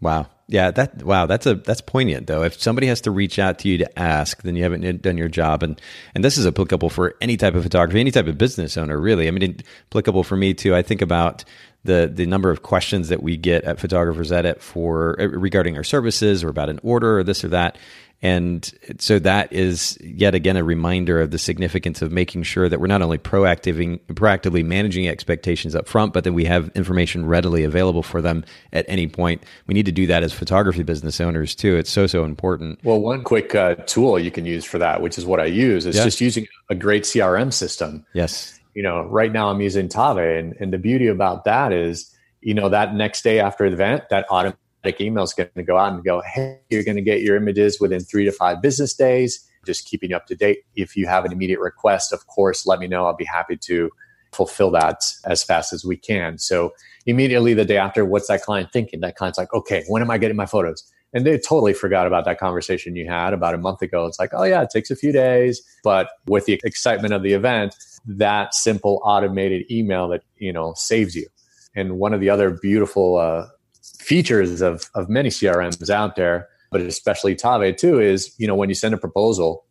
Wow. 0.00 0.26
Yeah, 0.46 0.70
that 0.72 1.02
wow, 1.02 1.24
that's 1.24 1.46
a 1.46 1.54
that's 1.54 1.80
poignant 1.80 2.26
though. 2.26 2.42
If 2.42 2.60
somebody 2.60 2.86
has 2.88 3.00
to 3.02 3.10
reach 3.10 3.38
out 3.38 3.60
to 3.60 3.68
you 3.68 3.78
to 3.78 3.98
ask, 3.98 4.42
then 4.42 4.56
you 4.56 4.62
haven't 4.62 5.00
done 5.00 5.16
your 5.16 5.30
job, 5.30 5.62
and 5.62 5.80
and 6.14 6.22
this 6.22 6.36
is 6.36 6.46
applicable 6.46 6.90
for 6.90 7.14
any 7.22 7.38
type 7.38 7.54
of 7.54 7.62
photography, 7.62 7.98
any 7.98 8.10
type 8.10 8.26
of 8.26 8.36
business 8.36 8.76
owner, 8.76 9.00
really. 9.00 9.26
I 9.26 9.30
mean, 9.30 9.62
applicable 9.90 10.22
for 10.22 10.36
me 10.36 10.52
too. 10.52 10.74
I 10.74 10.82
think 10.82 11.00
about 11.00 11.44
the 11.84 12.10
the 12.12 12.26
number 12.26 12.50
of 12.50 12.62
questions 12.62 13.08
that 13.08 13.22
we 13.22 13.38
get 13.38 13.64
at 13.64 13.80
Photographers 13.80 14.32
Edit 14.32 14.60
for 14.60 15.18
uh, 15.18 15.28
regarding 15.28 15.78
our 15.78 15.84
services 15.84 16.44
or 16.44 16.50
about 16.50 16.68
an 16.68 16.78
order 16.82 17.18
or 17.18 17.24
this 17.24 17.42
or 17.42 17.48
that. 17.48 17.78
And 18.24 18.68
so 18.98 19.20
that 19.20 19.52
is 19.52 19.96
yet 20.00 20.34
again 20.34 20.56
a 20.56 20.64
reminder 20.64 21.20
of 21.20 21.30
the 21.30 21.38
significance 21.38 22.02
of 22.02 22.10
making 22.10 22.42
sure 22.42 22.68
that 22.68 22.80
we're 22.80 22.86
not 22.86 23.02
only 23.02 23.18
proactively, 23.18 24.00
proactively 24.06 24.64
managing 24.64 25.06
expectations 25.06 25.76
up 25.76 25.86
front, 25.86 26.12
but 26.12 26.24
that 26.24 26.32
we 26.32 26.46
have 26.46 26.70
information 26.74 27.26
readily 27.26 27.62
available 27.62 28.02
for 28.02 28.22
them 28.22 28.44
at 28.72 28.84
any 28.88 29.06
point. 29.06 29.42
We 29.66 29.74
need 29.74 29.86
to 29.86 29.92
do 29.92 30.06
that 30.06 30.22
as 30.22 30.32
photography 30.32 30.82
business 30.82 31.20
owners 31.20 31.54
too. 31.54 31.76
It's 31.76 31.90
so, 31.90 32.06
so 32.06 32.24
important. 32.24 32.80
Well, 32.82 33.00
one 33.00 33.22
quick 33.22 33.54
uh, 33.54 33.74
tool 33.86 34.18
you 34.18 34.30
can 34.30 34.46
use 34.46 34.64
for 34.64 34.78
that, 34.78 35.02
which 35.02 35.18
is 35.18 35.26
what 35.26 35.38
I 35.38 35.44
use, 35.44 35.86
is 35.86 35.94
just 35.94 36.20
using 36.20 36.48
a 36.70 36.74
great 36.74 37.04
CRM 37.04 37.52
system. 37.52 38.06
Yes 38.14 38.58
you 38.74 38.82
know, 38.82 39.04
right 39.04 39.32
now 39.32 39.48
I'm 39.48 39.60
using 39.60 39.88
Tave. 39.88 40.38
And, 40.38 40.54
and 40.60 40.72
the 40.72 40.78
beauty 40.78 41.06
about 41.06 41.44
that 41.44 41.72
is, 41.72 42.12
you 42.40 42.54
know, 42.54 42.68
that 42.68 42.94
next 42.94 43.22
day 43.22 43.40
after 43.40 43.68
the 43.68 43.74
event, 43.74 44.08
that 44.10 44.26
automatic 44.30 44.58
email 45.00 45.24
is 45.24 45.32
going 45.32 45.50
to 45.56 45.62
go 45.62 45.76
out 45.76 45.92
and 45.92 46.04
go, 46.04 46.22
hey, 46.22 46.60
you're 46.70 46.84
going 46.84 46.96
to 46.96 47.02
get 47.02 47.20
your 47.22 47.36
images 47.36 47.80
within 47.80 48.00
three 48.00 48.24
to 48.24 48.32
five 48.32 48.60
business 48.62 48.94
days. 48.94 49.48
Just 49.64 49.86
keeping 49.86 50.10
you 50.10 50.16
up 50.16 50.26
to 50.26 50.34
date. 50.34 50.60
If 50.76 50.96
you 50.96 51.06
have 51.06 51.24
an 51.24 51.32
immediate 51.32 51.60
request, 51.60 52.12
of 52.12 52.26
course, 52.26 52.66
let 52.66 52.78
me 52.78 52.86
know. 52.86 53.06
I'll 53.06 53.16
be 53.16 53.24
happy 53.24 53.56
to 53.56 53.90
fulfill 54.32 54.70
that 54.72 55.02
as 55.24 55.42
fast 55.42 55.72
as 55.72 55.84
we 55.84 55.96
can. 55.96 56.38
So 56.38 56.72
immediately 57.06 57.54
the 57.54 57.64
day 57.64 57.78
after, 57.78 58.04
what's 58.04 58.28
that 58.28 58.42
client 58.42 58.72
thinking? 58.72 59.00
That 59.00 59.16
client's 59.16 59.38
like, 59.38 59.52
okay, 59.54 59.84
when 59.88 60.02
am 60.02 60.10
I 60.10 60.18
getting 60.18 60.36
my 60.36 60.46
photos? 60.46 60.90
And 61.14 61.24
they 61.24 61.38
totally 61.38 61.72
forgot 61.72 62.08
about 62.08 62.24
that 62.24 62.38
conversation 62.40 62.96
you 62.96 63.08
had 63.08 63.32
about 63.32 63.54
a 63.54 63.58
month 63.58 63.82
ago. 63.82 64.04
It's 64.06 64.18
like, 64.18 64.30
oh 64.32 64.42
yeah, 64.42 64.62
it 64.62 64.70
takes 64.70 64.90
a 64.90 64.96
few 64.96 65.12
days. 65.12 65.62
But 65.84 66.08
with 66.26 66.46
the 66.46 66.60
excitement 66.64 67.14
of 67.14 67.22
the 67.22 67.32
event, 67.34 67.76
that 68.06 68.52
simple 68.52 69.00
automated 69.04 69.70
email 69.70 70.08
that 70.08 70.22
you 70.38 70.52
know 70.52 70.74
saves 70.76 71.14
you. 71.14 71.26
And 71.76 71.98
one 71.98 72.14
of 72.14 72.20
the 72.20 72.30
other 72.30 72.50
beautiful 72.50 73.18
uh, 73.18 73.46
features 74.04 74.60
of 74.60 74.90
of 74.94 75.08
many 75.08 75.30
CRMs 75.30 75.90
out 75.90 76.16
there, 76.16 76.48
but 76.70 76.80
especially 76.80 77.34
Tave 77.34 77.76
too, 77.76 78.00
is 78.00 78.34
you 78.38 78.46
know 78.46 78.54
when 78.54 78.68
you 78.68 78.74
send 78.74 78.94
a 78.94 78.98
proposal, 78.98 79.64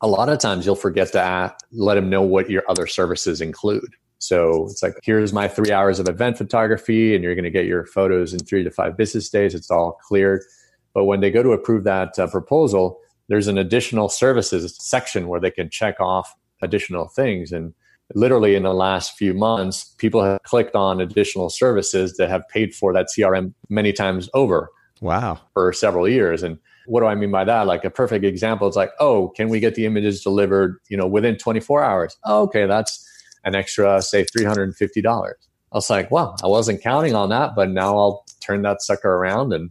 a 0.00 0.08
lot 0.08 0.28
of 0.28 0.38
times 0.38 0.66
you'll 0.66 0.76
forget 0.76 1.12
to 1.12 1.20
ask, 1.20 1.54
let 1.72 1.94
them 1.94 2.10
know 2.10 2.22
what 2.22 2.50
your 2.50 2.62
other 2.68 2.86
services 2.86 3.40
include. 3.40 3.94
So 4.18 4.68
it's 4.70 4.82
like, 4.82 4.94
here's 5.02 5.32
my 5.32 5.48
three 5.48 5.70
hours 5.70 5.98
of 5.98 6.08
event 6.08 6.38
photography, 6.38 7.14
and 7.14 7.22
you're 7.22 7.34
going 7.34 7.44
to 7.44 7.50
get 7.50 7.66
your 7.66 7.84
photos 7.84 8.32
in 8.32 8.40
three 8.40 8.64
to 8.64 8.70
five 8.70 8.96
business 8.96 9.28
days. 9.28 9.54
It's 9.54 9.70
all 9.70 9.98
cleared. 10.06 10.42
But 10.94 11.04
when 11.04 11.20
they 11.20 11.30
go 11.30 11.42
to 11.42 11.52
approve 11.52 11.84
that 11.84 12.18
uh, 12.18 12.26
proposal, 12.28 12.98
there's 13.28 13.48
an 13.48 13.58
additional 13.58 14.08
services 14.08 14.76
section 14.78 15.28
where 15.28 15.40
they 15.40 15.50
can 15.50 15.68
check 15.68 16.00
off 16.00 16.34
additional 16.62 17.08
things. 17.08 17.52
And 17.52 17.74
literally 18.14 18.54
in 18.54 18.64
the 18.64 18.74
last 18.74 19.16
few 19.16 19.34
months, 19.34 19.94
people 19.98 20.22
have 20.22 20.42
clicked 20.42 20.74
on 20.74 21.00
additional 21.00 21.50
services 21.50 22.16
that 22.16 22.28
have 22.28 22.48
paid 22.48 22.74
for 22.74 22.92
that 22.92 23.08
CRM 23.16 23.54
many 23.68 23.92
times 23.92 24.28
over. 24.34 24.70
Wow. 25.00 25.40
For 25.52 25.72
several 25.72 26.08
years. 26.08 26.42
And 26.42 26.58
what 26.86 27.00
do 27.00 27.06
I 27.06 27.14
mean 27.14 27.30
by 27.30 27.44
that? 27.44 27.66
Like 27.66 27.84
a 27.84 27.90
perfect 27.90 28.24
example 28.24 28.68
is 28.68 28.76
like, 28.76 28.90
oh, 29.00 29.28
can 29.28 29.48
we 29.48 29.60
get 29.60 29.74
the 29.74 29.86
images 29.86 30.22
delivered, 30.22 30.78
you 30.88 30.96
know, 30.96 31.06
within 31.06 31.36
24 31.36 31.82
hours? 31.82 32.16
Oh, 32.24 32.42
okay, 32.42 32.66
that's 32.66 33.06
an 33.44 33.54
extra, 33.54 34.00
say, 34.02 34.24
$350. 34.24 35.06
I 35.06 35.76
was 35.76 35.90
like, 35.90 36.10
well, 36.10 36.36
I 36.42 36.46
wasn't 36.46 36.82
counting 36.82 37.14
on 37.14 37.30
that, 37.30 37.54
but 37.56 37.70
now 37.70 37.96
I'll 37.98 38.24
turn 38.40 38.62
that 38.62 38.82
sucker 38.82 39.12
around 39.12 39.52
and 39.52 39.70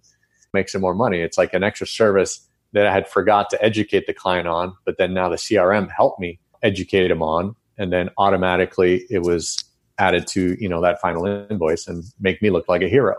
make 0.53 0.69
some 0.69 0.81
more 0.81 0.93
money. 0.93 1.21
It's 1.21 1.37
like 1.37 1.53
an 1.53 1.63
extra 1.63 1.87
service 1.87 2.47
that 2.73 2.85
I 2.85 2.93
had 2.93 3.07
forgot 3.07 3.49
to 3.51 3.63
educate 3.63 4.07
the 4.07 4.13
client 4.13 4.47
on, 4.47 4.75
but 4.85 4.97
then 4.97 5.13
now 5.13 5.29
the 5.29 5.37
CRM 5.37 5.89
helped 5.95 6.19
me 6.19 6.39
educate 6.61 7.07
them 7.07 7.21
on, 7.21 7.55
and 7.77 7.91
then 7.91 8.09
automatically 8.17 9.05
it 9.09 9.19
was 9.19 9.63
added 9.99 10.25
to 10.27 10.57
you 10.59 10.67
know 10.67 10.81
that 10.81 10.99
final 11.01 11.25
invoice 11.25 11.87
and 11.87 12.03
make 12.19 12.41
me 12.41 12.49
look 12.49 12.67
like 12.67 12.81
a 12.81 12.89
hero. 12.89 13.15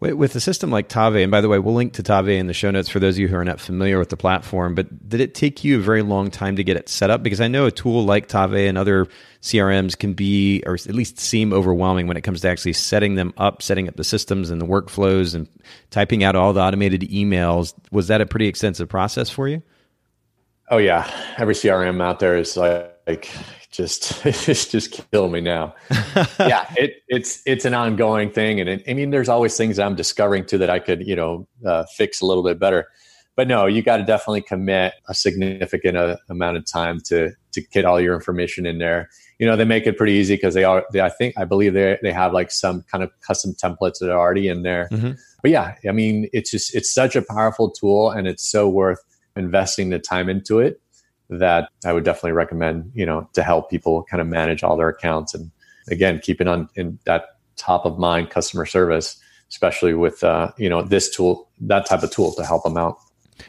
With 0.00 0.34
a 0.34 0.40
system 0.40 0.70
like 0.70 0.88
Tave, 0.88 1.16
and 1.16 1.30
by 1.30 1.40
the 1.40 1.48
way, 1.48 1.58
we'll 1.58 1.74
link 1.74 1.92
to 1.94 2.02
Tave 2.02 2.38
in 2.38 2.46
the 2.46 2.54
show 2.54 2.70
notes 2.70 2.88
for 2.88 3.00
those 3.00 3.16
of 3.16 3.18
you 3.18 3.28
who 3.28 3.36
are 3.36 3.44
not 3.44 3.60
familiar 3.60 3.98
with 3.98 4.08
the 4.08 4.16
platform. 4.16 4.74
But 4.74 5.08
did 5.08 5.20
it 5.20 5.34
take 5.34 5.62
you 5.62 5.78
a 5.78 5.80
very 5.80 6.02
long 6.02 6.30
time 6.30 6.56
to 6.56 6.64
get 6.64 6.76
it 6.76 6.88
set 6.88 7.10
up? 7.10 7.22
Because 7.22 7.40
I 7.40 7.48
know 7.48 7.66
a 7.66 7.70
tool 7.70 8.04
like 8.04 8.28
Tave 8.28 8.68
and 8.68 8.78
other 8.78 9.08
CRMs 9.42 9.98
can 9.98 10.14
be, 10.14 10.62
or 10.64 10.74
at 10.74 10.94
least 10.94 11.18
seem 11.18 11.52
overwhelming 11.52 12.06
when 12.06 12.16
it 12.16 12.22
comes 12.22 12.40
to 12.42 12.48
actually 12.48 12.72
setting 12.74 13.16
them 13.16 13.34
up, 13.36 13.60
setting 13.60 13.88
up 13.88 13.96
the 13.96 14.04
systems 14.04 14.50
and 14.50 14.60
the 14.60 14.66
workflows, 14.66 15.34
and 15.34 15.48
typing 15.90 16.24
out 16.24 16.36
all 16.36 16.52
the 16.52 16.60
automated 16.60 17.02
emails. 17.02 17.74
Was 17.90 18.08
that 18.08 18.20
a 18.20 18.26
pretty 18.26 18.46
extensive 18.46 18.88
process 18.88 19.28
for 19.28 19.48
you? 19.48 19.62
Oh 20.70 20.78
yeah, 20.78 21.10
every 21.38 21.54
CRM 21.54 22.00
out 22.00 22.20
there 22.20 22.36
is 22.36 22.56
like, 22.56 22.94
like 23.06 23.30
just 23.70 24.24
it's 24.26 24.66
just 24.66 25.10
kill 25.10 25.28
me 25.28 25.40
now. 25.40 25.74
yeah, 26.40 26.72
it, 26.76 27.02
it's 27.08 27.42
it's 27.46 27.64
an 27.64 27.74
ongoing 27.74 28.30
thing, 28.30 28.60
and 28.60 28.68
it, 28.68 28.82
I 28.88 28.94
mean, 28.94 29.10
there's 29.10 29.28
always 29.28 29.56
things 29.56 29.78
I'm 29.78 29.94
discovering 29.94 30.44
too 30.46 30.58
that 30.58 30.70
I 30.70 30.78
could 30.78 31.06
you 31.06 31.16
know 31.16 31.46
uh, 31.66 31.84
fix 31.96 32.20
a 32.20 32.26
little 32.26 32.42
bit 32.42 32.58
better. 32.58 32.88
But 33.36 33.46
no, 33.46 33.66
you 33.66 33.82
got 33.82 33.98
to 33.98 34.04
definitely 34.04 34.42
commit 34.42 34.94
a 35.08 35.14
significant 35.14 35.96
uh, 35.96 36.16
amount 36.28 36.56
of 36.56 36.66
time 36.66 37.00
to 37.06 37.32
to 37.52 37.60
get 37.60 37.84
all 37.84 38.00
your 38.00 38.14
information 38.14 38.66
in 38.66 38.78
there. 38.78 39.08
you 39.38 39.46
know 39.46 39.56
they 39.56 39.64
make 39.64 39.86
it 39.86 39.96
pretty 39.96 40.14
easy 40.14 40.34
because 40.34 40.54
they 40.54 40.64
are 40.64 40.84
they, 40.92 41.00
i 41.00 41.08
think 41.08 41.32
i 41.38 41.44
believe 41.44 41.72
they 41.72 41.96
they 42.02 42.12
have 42.12 42.32
like 42.32 42.50
some 42.50 42.82
kind 42.90 43.04
of 43.04 43.10
custom 43.20 43.54
templates 43.54 44.00
that 44.00 44.10
are 44.10 44.18
already 44.18 44.48
in 44.48 44.62
there 44.62 44.88
mm-hmm. 44.90 45.12
but 45.42 45.50
yeah 45.52 45.74
i 45.88 45.92
mean 45.92 46.28
it's 46.32 46.50
just 46.50 46.74
it's 46.74 46.92
such 46.92 47.14
a 47.14 47.22
powerful 47.22 47.70
tool 47.70 48.10
and 48.10 48.26
it's 48.26 48.42
so 48.42 48.68
worth 48.68 48.98
investing 49.36 49.90
the 49.90 49.98
time 50.00 50.28
into 50.28 50.58
it 50.58 50.80
that 51.28 51.68
i 51.84 51.92
would 51.92 52.04
definitely 52.04 52.32
recommend 52.32 52.90
you 52.94 53.04
know 53.04 53.28
to 53.32 53.42
help 53.42 53.70
people 53.70 54.02
kind 54.04 54.20
of 54.20 54.26
manage 54.26 54.62
all 54.62 54.76
their 54.76 54.88
accounts 54.88 55.34
and 55.34 55.50
again 55.90 56.20
keeping 56.22 56.48
on 56.48 56.68
in 56.74 56.98
that 57.04 57.36
top 57.56 57.84
of 57.84 57.98
mind 57.98 58.30
customer 58.30 58.64
service 58.64 59.20
especially 59.50 59.94
with 59.94 60.22
uh, 60.24 60.50
you 60.58 60.68
know 60.68 60.82
this 60.82 61.14
tool 61.14 61.48
that 61.60 61.86
type 61.86 62.02
of 62.02 62.10
tool 62.10 62.32
to 62.34 62.44
help 62.44 62.62
them 62.62 62.76
out 62.76 62.98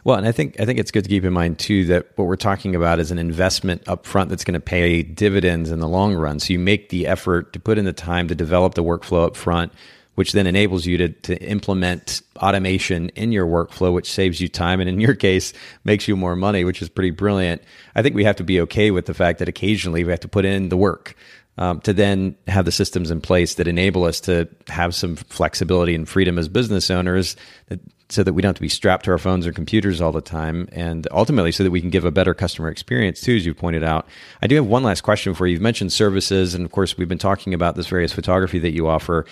well, 0.04 0.18
and 0.18 0.28
I 0.28 0.32
think 0.32 0.60
I 0.60 0.66
think 0.66 0.80
it's 0.80 0.92
good 0.92 1.04
to 1.04 1.10
keep 1.10 1.24
in 1.24 1.34
mind 1.34 1.60
too 1.60 1.86
that 1.86 2.08
what 2.16 2.26
we're 2.26 2.36
talking 2.36 2.76
about 2.76 3.00
is 3.00 3.12
an 3.12 3.20
investment 3.20 3.88
up 3.88 4.06
front 4.06 4.30
that's 4.30 4.44
going 4.44 4.54
to 4.54 4.60
pay 4.60 5.04
dividends 5.04 5.72
in 5.72 5.80
the 5.80 5.88
long 5.88 6.16
run. 6.16 6.40
So 6.40 6.54
you 6.54 6.60
make 6.60 6.90
the 6.90 7.08
effort 7.08 7.54
to 7.54 7.60
put 7.60 7.78
in 7.78 7.86
the 7.86 7.94
time 7.94 8.28
to 8.28 8.36
develop 8.36 8.76
the 8.76 8.84
workflow 8.84 9.26
up 9.26 9.36
front, 9.36 9.74
which 10.20 10.34
then 10.34 10.48
enables 10.48 10.86
you 10.86 10.98
to, 10.98 11.08
to 11.08 11.42
implement 11.42 12.22
automation 12.36 13.08
in 13.16 13.32
your 13.32 13.48
workflow, 13.48 13.94
which 13.94 14.12
saves 14.12 14.42
you 14.42 14.50
time 14.50 14.82
and 14.82 14.90
in 14.90 15.00
your 15.00 15.16
case 15.16 15.54
makes 15.86 16.10
you 16.10 16.18
more 16.18 16.36
money, 16.36 16.66
which 16.66 16.82
is 16.82 16.90
pretty 16.90 17.10
brilliant. 17.10 17.64
I 17.96 18.02
think 18.02 18.16
we 18.16 18.26
have 18.26 18.36
to 18.36 18.44
be 18.44 18.60
okay 18.60 18.92
with 18.92 19.06
the 19.06 19.14
fact 19.14 19.40
that 19.40 19.48
occasionally 19.48 20.04
we 20.04 20.12
have 20.12 20.20
to 20.20 20.28
put 20.28 20.44
in 20.44 20.68
the 20.68 20.76
work. 20.76 21.16
Um, 21.58 21.80
to 21.82 21.94
then 21.94 22.36
have 22.48 22.66
the 22.66 22.72
systems 22.72 23.12
in 23.12 23.22
place 23.22 23.56
that 23.56 23.68
enable 23.68 24.04
us 24.04 24.20
to 24.22 24.50
have 24.68 24.94
some 24.94 25.16
flexibility 25.16 25.96
and 25.96 26.08
freedom 26.08 26.38
as 26.38 26.50
business 26.50 26.90
owners 26.90 27.38
that 27.68 27.80
so 28.10 28.24
that 28.24 28.34
we 28.34 28.42
don't 28.42 28.50
have 28.50 28.56
to 28.56 28.62
be 28.62 28.70
strapped 28.70 29.06
to 29.06 29.12
our 29.12 29.18
phones 29.18 29.46
or 29.46 29.54
computers 29.54 30.02
all 30.02 30.12
the 30.12 30.22
time, 30.22 30.68
and 30.72 31.08
ultimately 31.12 31.52
so 31.52 31.64
that 31.64 31.72
we 31.72 31.80
can 31.80 31.92
give 31.92 32.06
a 32.06 32.12
better 32.12 32.34
customer 32.34 32.70
experience 32.70 33.22
too, 33.22 33.36
as 33.36 33.46
you 33.46 33.54
pointed 33.54 33.84
out. 33.84 34.08
I 34.42 34.48
do 34.48 34.56
have 34.56 34.66
one 34.66 34.84
last 34.84 35.02
question 35.02 35.34
for 35.36 35.46
you. 35.46 35.54
You've 35.54 35.62
mentioned 35.62 35.94
services, 35.94 36.56
and 36.56 36.66
of 36.66 36.72
course, 36.72 36.98
we've 36.98 37.08
been 37.08 37.20
talking 37.20 37.54
about 37.54 37.76
this 37.76 37.88
various 37.88 38.12
photography 38.12 38.60
that 38.60 38.72
you 38.72 38.88
offer. 38.88 39.26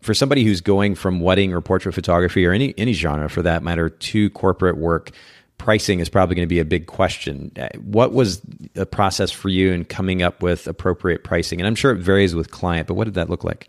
For 0.00 0.14
somebody 0.14 0.44
who's 0.44 0.60
going 0.60 0.94
from 0.94 1.20
wedding 1.20 1.52
or 1.52 1.60
portrait 1.60 1.94
photography 1.94 2.46
or 2.46 2.52
any 2.52 2.74
any 2.78 2.92
genre 2.92 3.28
for 3.28 3.42
that 3.42 3.62
matter 3.62 3.90
to 3.90 4.30
corporate 4.30 4.78
work, 4.78 5.10
pricing 5.58 6.00
is 6.00 6.08
probably 6.08 6.34
going 6.34 6.46
to 6.48 6.52
be 6.52 6.58
a 6.58 6.64
big 6.64 6.86
question. 6.86 7.52
What 7.82 8.12
was 8.12 8.40
the 8.72 8.86
process 8.86 9.30
for 9.30 9.50
you 9.50 9.72
in 9.72 9.84
coming 9.84 10.22
up 10.22 10.42
with 10.42 10.66
appropriate 10.66 11.22
pricing? 11.22 11.60
And 11.60 11.66
I'm 11.66 11.74
sure 11.74 11.92
it 11.92 11.98
varies 11.98 12.34
with 12.34 12.50
client, 12.50 12.88
but 12.88 12.94
what 12.94 13.04
did 13.04 13.14
that 13.14 13.28
look 13.28 13.44
like? 13.44 13.68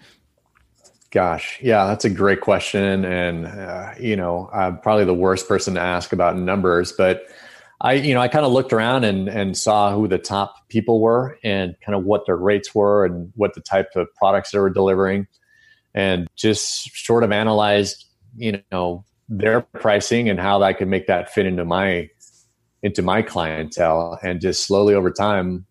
Gosh, 1.11 1.59
yeah, 1.61 1.86
that's 1.88 2.05
a 2.05 2.09
great 2.09 2.39
question, 2.39 3.03
and 3.03 3.45
uh, 3.45 3.91
you 3.99 4.15
know, 4.15 4.49
I'm 4.53 4.79
probably 4.79 5.03
the 5.03 5.13
worst 5.13 5.45
person 5.49 5.73
to 5.73 5.82
ask 5.82 6.13
about 6.13 6.38
numbers, 6.38 6.93
but 6.93 7.23
I, 7.82 7.93
you 7.93 8.13
know, 8.13 8.21
I 8.21 8.29
kind 8.29 8.45
of 8.45 8.53
looked 8.53 8.71
around 8.71 9.03
and 9.03 9.27
and 9.27 9.57
saw 9.57 9.93
who 9.93 10.07
the 10.07 10.17
top 10.17 10.69
people 10.69 11.01
were 11.01 11.38
and 11.43 11.75
kind 11.86 11.97
of 11.97 12.05
what 12.05 12.25
their 12.25 12.38
rates 12.38 12.73
were 12.73 13.03
and 13.03 13.34
what 13.36 13.55
the 13.55 13.59
type 13.59 13.89
of 13.97 14.07
products 14.15 14.51
they 14.51 14.59
were 14.59 14.69
delivering, 14.69 15.27
and 15.93 16.27
just 16.35 16.89
sort 17.05 17.23
of 17.23 17.31
analyzed, 17.31 18.05
you 18.37 18.61
know, 18.71 19.03
their 19.29 19.61
pricing 19.61 20.29
and 20.29 20.39
how 20.39 20.61
I 20.61 20.73
could 20.73 20.87
make 20.87 21.07
that 21.07 21.29
fit 21.33 21.45
into 21.45 21.65
my 21.65 22.09
into 22.83 23.01
my 23.01 23.21
clientele, 23.21 24.17
and 24.23 24.41
just 24.41 24.65
slowly 24.65 24.95
over 24.95 25.11
time, 25.11 25.65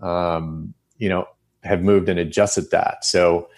um, 0.00 0.74
you 0.98 1.08
know, 1.08 1.26
have 1.62 1.82
moved 1.82 2.08
and 2.08 2.18
adjusted 2.18 2.70
that. 2.70 3.04
So 3.04 3.48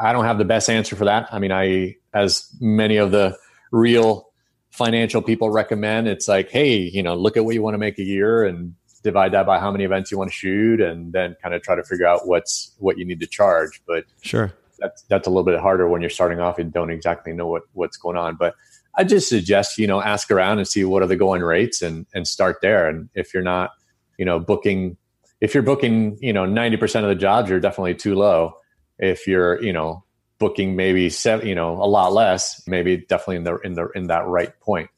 I 0.00 0.12
don't 0.12 0.24
have 0.24 0.38
the 0.38 0.44
best 0.44 0.68
answer 0.68 0.96
for 0.96 1.04
that. 1.04 1.28
I 1.32 1.38
mean, 1.38 1.52
I, 1.52 1.94
as 2.12 2.50
many 2.60 2.96
of 2.96 3.12
the 3.12 3.38
real 3.70 4.30
financial 4.70 5.22
people 5.22 5.50
recommend, 5.50 6.08
it's 6.08 6.26
like, 6.26 6.50
hey, 6.50 6.76
you 6.76 7.02
know, 7.02 7.14
look 7.14 7.36
at 7.36 7.44
what 7.44 7.54
you 7.54 7.62
want 7.62 7.74
to 7.74 7.78
make 7.78 7.98
a 7.98 8.02
year 8.02 8.44
and 8.44 8.74
divide 9.04 9.30
that 9.32 9.46
by 9.46 9.60
how 9.60 9.70
many 9.70 9.84
events 9.84 10.10
you 10.10 10.18
want 10.18 10.30
to 10.30 10.36
shoot, 10.36 10.80
and 10.80 11.12
then 11.12 11.36
kind 11.40 11.54
of 11.54 11.62
try 11.62 11.76
to 11.76 11.84
figure 11.84 12.06
out 12.06 12.26
what's 12.26 12.74
what 12.78 12.98
you 12.98 13.04
need 13.04 13.20
to 13.20 13.26
charge. 13.26 13.80
But 13.86 14.04
sure, 14.22 14.52
that's 14.84 15.02
that's 15.08 15.26
a 15.26 15.30
little 15.30 15.44
bit 15.44 15.58
harder 15.58 15.88
when 15.88 16.00
you're 16.00 16.10
starting 16.10 16.40
off 16.40 16.58
and 16.58 16.72
don't 16.72 16.90
exactly 16.90 17.32
know 17.32 17.46
what 17.46 17.62
what's 17.72 17.96
going 17.96 18.16
on. 18.16 18.36
But 18.36 18.54
I 18.94 19.04
just 19.04 19.28
suggest 19.28 19.78
you 19.78 19.86
know 19.86 20.00
ask 20.00 20.30
around 20.30 20.58
and 20.58 20.68
see 20.68 20.84
what 20.84 21.02
are 21.02 21.06
the 21.06 21.16
going 21.16 21.42
rates 21.42 21.82
and 21.82 22.06
and 22.14 22.28
start 22.28 22.58
there. 22.60 22.88
And 22.88 23.08
if 23.14 23.32
you're 23.32 23.42
not, 23.42 23.70
you 24.18 24.24
know, 24.24 24.38
booking, 24.38 24.96
if 25.40 25.54
you're 25.54 25.62
booking, 25.62 26.18
you 26.20 26.32
know, 26.32 26.44
ninety 26.44 26.76
percent 26.76 27.04
of 27.04 27.08
the 27.08 27.20
jobs, 27.20 27.50
you're 27.50 27.60
definitely 27.60 27.94
too 27.94 28.14
low 28.14 28.54
if 28.98 29.26
you're 29.26 29.62
you 29.62 29.72
know 29.72 30.04
booking 30.38 30.76
maybe 30.76 31.08
seven 31.08 31.46
you 31.46 31.54
know 31.54 31.72
a 31.82 31.86
lot 31.86 32.12
less 32.12 32.62
maybe 32.66 32.98
definitely 33.08 33.36
in 33.36 33.44
the 33.44 33.56
in 33.58 33.74
the 33.74 33.88
in 33.94 34.06
that 34.08 34.26
right 34.26 34.58
point 34.60 34.90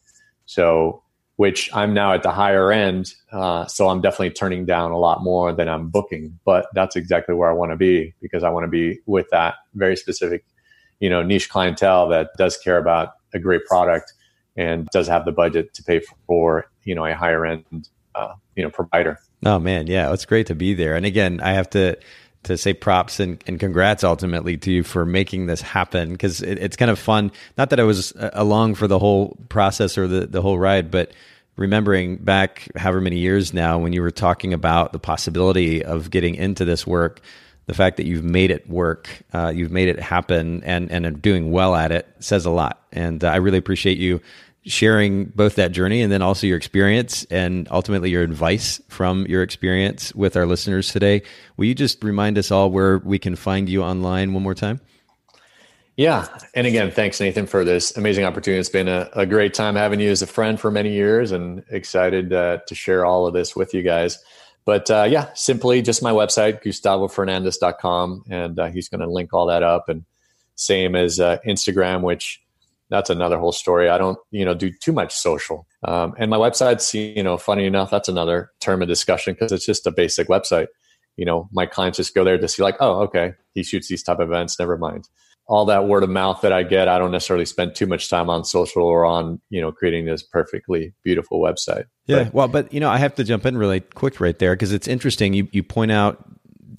so 0.47 1.03
which 1.37 1.71
i'm 1.75 1.95
now 1.95 2.13
at 2.13 2.23
the 2.23 2.31
higher 2.33 2.73
end 2.73 3.15
uh, 3.33 3.67
so 3.67 3.89
i'm 3.89 4.01
definitely 4.01 4.31
turning 4.31 4.65
down 4.65 4.91
a 4.91 4.99
lot 4.99 5.23
more 5.23 5.53
than 5.53 5.69
i'm 5.69 5.89
booking 5.89 6.39
but 6.45 6.67
that's 6.75 6.97
exactly 6.97 7.35
where 7.35 7.51
i 7.51 7.53
want 7.53 7.71
to 7.71 7.77
be 7.77 8.13
because 8.21 8.43
i 8.43 8.49
want 8.49 8.65
to 8.65 8.69
be 8.69 8.99
with 9.07 9.27
that 9.31 9.55
very 9.75 9.97
specific 9.97 10.45
you 11.01 11.11
know 11.11 11.23
niche 11.23 11.49
clientele 11.49 12.09
that 12.09 12.31
does 12.37 12.57
care 12.57 12.79
about 12.79 13.15
a 13.35 13.39
great 13.39 13.65
product 13.67 14.13
and 14.57 14.87
does 14.89 15.07
have 15.07 15.25
the 15.25 15.33
budget 15.33 15.73
to 15.75 15.83
pay 15.83 16.01
for 16.27 16.67
you 16.85 16.95
know 16.95 17.05
a 17.05 17.15
higher 17.15 17.45
end 17.45 17.89
uh, 18.15 18.35
you 18.55 18.63
know 18.63 18.71
provider. 18.71 19.19
Oh 19.45 19.59
man. 19.59 19.87
Yeah 19.87 20.13
it's 20.13 20.25
great 20.25 20.47
to 20.47 20.55
be 20.55 20.75
there. 20.75 20.97
And 20.97 21.07
again 21.07 21.41
i 21.41 21.53
have 21.53 21.71
to 21.71 21.97
to 22.47 22.57
say 22.57 22.73
props 22.73 23.21
and, 23.21 23.43
and 23.47 23.61
congrats 23.61 24.03
ultimately 24.03 24.57
to 24.57 24.73
you 24.73 24.83
for 24.83 25.05
making 25.05 25.47
this 25.47 25.61
happen 25.61 26.13
because 26.13 26.43
it, 26.43 26.59
it's 26.59 26.77
kind 26.77 26.91
of 26.91 26.99
fun. 26.99 27.31
Not 27.59 27.71
that 27.71 27.81
I 27.81 27.85
was 27.85 28.13
uh, 28.17 28.31
along 28.33 28.77
for 28.77 28.89
the 28.89 28.99
whole 28.99 29.37
process 29.49 29.99
or 29.99 30.09
the, 30.09 30.27
the 30.27 30.43
whole 30.43 30.59
ride, 30.59 30.91
but 30.91 31.13
remembering 31.57 32.17
back 32.17 32.69
however 32.77 33.01
many 33.01 33.19
years 33.19 33.53
now 33.53 33.79
when 33.79 33.93
you 33.93 34.03
were 34.03 34.11
talking 34.11 34.53
about 34.53 34.93
the 34.93 34.99
possibility 34.99 35.85
of 35.85 36.11
getting 36.11 36.35
into 36.35 36.65
this 36.65 36.87
work, 36.87 37.21
the 37.67 37.75
fact 37.75 37.97
that 37.97 38.07
you've 38.07 38.25
made 38.25 38.51
it 38.51 38.69
work, 38.71 39.09
uh, 39.33 39.53
you've 39.55 39.73
made 39.73 39.89
it 39.89 39.99
happen, 39.99 40.63
and 40.63 40.91
and 40.93 41.05
are 41.05 41.11
doing 41.11 41.51
well 41.51 41.75
at 41.75 41.91
it 41.91 42.07
says 42.21 42.47
a 42.47 42.51
lot. 42.51 42.81
And 42.93 43.25
uh, 43.25 43.29
I 43.29 43.37
really 43.37 43.59
appreciate 43.59 43.99
you 43.99 44.21
sharing 44.67 45.27
both 45.27 45.55
that 45.55 45.73
journey 45.73 46.03
and 46.03 46.13
then 46.13 46.23
also 46.23 46.47
your 46.47 46.57
experience 46.57 47.25
and 47.31 47.69
ultimately 47.71 48.11
your 48.11 48.23
advice 48.23 48.81
from 48.89 49.25
your 49.27 49.43
experience 49.43 50.15
with 50.15 50.37
our 50.37 50.45
listeners 50.45 50.91
today. 50.93 51.23
Will 51.57 51.67
you 51.67 51.75
just 51.75 52.03
remind 52.03 52.37
us 52.37 52.51
all 52.51 52.71
where 52.71 52.99
we 52.99 53.19
can 53.19 53.37
find 53.37 53.69
you 53.69 53.83
online 53.83 54.35
one 54.35 54.43
more 54.43 54.55
time? 54.55 54.81
Yeah. 55.97 56.27
And 56.55 56.67
again, 56.67 56.91
thanks, 56.91 57.21
Nathan, 57.21 57.47
for 57.47 57.65
this 57.65 57.97
amazing 57.97 58.25
opportunity. 58.25 58.61
It's 58.61 58.69
been 58.69 58.89
a, 58.89 59.09
a 59.15 59.25
great 59.25 59.55
time 59.55 59.77
having 59.77 59.99
you 59.99 60.11
as 60.11 60.21
a 60.21 60.27
friend 60.27 60.61
for 60.61 60.71
many 60.71 60.93
years 60.93 61.33
and 61.33 61.65
excited 61.71 62.33
uh, 62.33 62.59
to 62.67 62.75
share 62.75 63.07
all 63.07 63.27
of 63.27 63.33
this 63.33 63.57
with 63.57 63.73
you 63.73 63.83
guys. 63.83 64.19
But 64.67 64.91
uh, 64.91 65.07
yeah, 65.09 65.31
simply 65.35 65.81
just 65.81 66.03
my 66.03 66.11
website, 66.11 66.63
gustavofernandez.com. 66.63 68.25
And 68.29 68.59
uh, 68.59 68.67
he's 68.67 68.89
going 68.89 69.01
to 69.01 69.11
link 69.11 69.33
all 69.33 69.47
that 69.47 69.63
up. 69.63 69.89
And 69.89 70.05
same 70.57 70.97
as 70.97 71.21
uh, 71.21 71.39
Instagram, 71.47 72.03
which 72.03 72.43
that's 72.91 73.11
another 73.11 73.39
whole 73.39 73.53
story. 73.53 73.89
I 73.89 73.99
don't, 73.99 74.19
you 74.31 74.45
know, 74.45 74.55
do 74.55 74.71
too 74.71 74.93
much 74.93 75.15
social. 75.15 75.67
Um, 75.85 76.15
and 76.19 76.31
my 76.31 76.37
website's, 76.37 76.95
you 76.95 77.23
know, 77.23 77.37
funny 77.37 77.67
enough, 77.67 77.91
that's 77.91 78.09
another 78.09 78.51
term 78.61 78.83
of 78.83 78.89
discussion 78.89 79.35
because 79.35 79.53
it's 79.53 79.67
just 79.67 79.87
a 79.87 79.91
basic 79.91 80.29
website. 80.29 80.69
You 81.17 81.25
know, 81.25 81.49
my 81.53 81.67
clients 81.67 81.97
just 81.97 82.15
go 82.15 82.25
there 82.25 82.39
to 82.39 82.49
see 82.49 82.63
like, 82.63 82.77
oh, 82.81 83.03
okay, 83.03 83.33
he 83.55 83.63
shoots 83.63 83.89
these 83.89 84.03
type 84.03 84.21
of 84.21 84.29
events. 84.29 84.59
Never 84.59 84.77
mind. 84.77 85.09
All 85.49 85.65
that 85.67 85.87
word 85.87 86.03
of 86.03 86.11
mouth 86.11 86.41
that 86.43 86.53
I 86.53 86.65
get, 86.65 86.89
I 86.89 86.99
don't 86.99 87.13
necessarily 87.13 87.47
spend 87.47 87.75
too 87.75 87.87
much 87.87 88.11
time 88.11 88.29
on 88.29 88.45
social 88.45 88.83
or 88.83 89.05
on, 89.05 89.41
you 89.49 89.61
know, 89.61 89.71
creating 89.71 90.05
this 90.05 90.23
perfectly 90.23 90.93
beautiful 91.05 91.41
website. 91.41 91.85
Yeah. 92.07 92.25
But, 92.25 92.35
well, 92.35 92.49
but 92.49 92.73
you 92.73 92.81
know, 92.81 92.91
I 92.91 92.99
have 92.99 93.15
to 93.15 93.25
jump 93.25 93.47
in 93.47 93.57
really 93.57 93.81
quick 93.81 94.21
right 94.21 94.39
there 94.39 94.55
because 94.55 94.73
it's 94.73 94.89
interesting. 94.89 95.35
You 95.35 95.49
you 95.53 95.63
point 95.63 95.93
out 95.93 96.25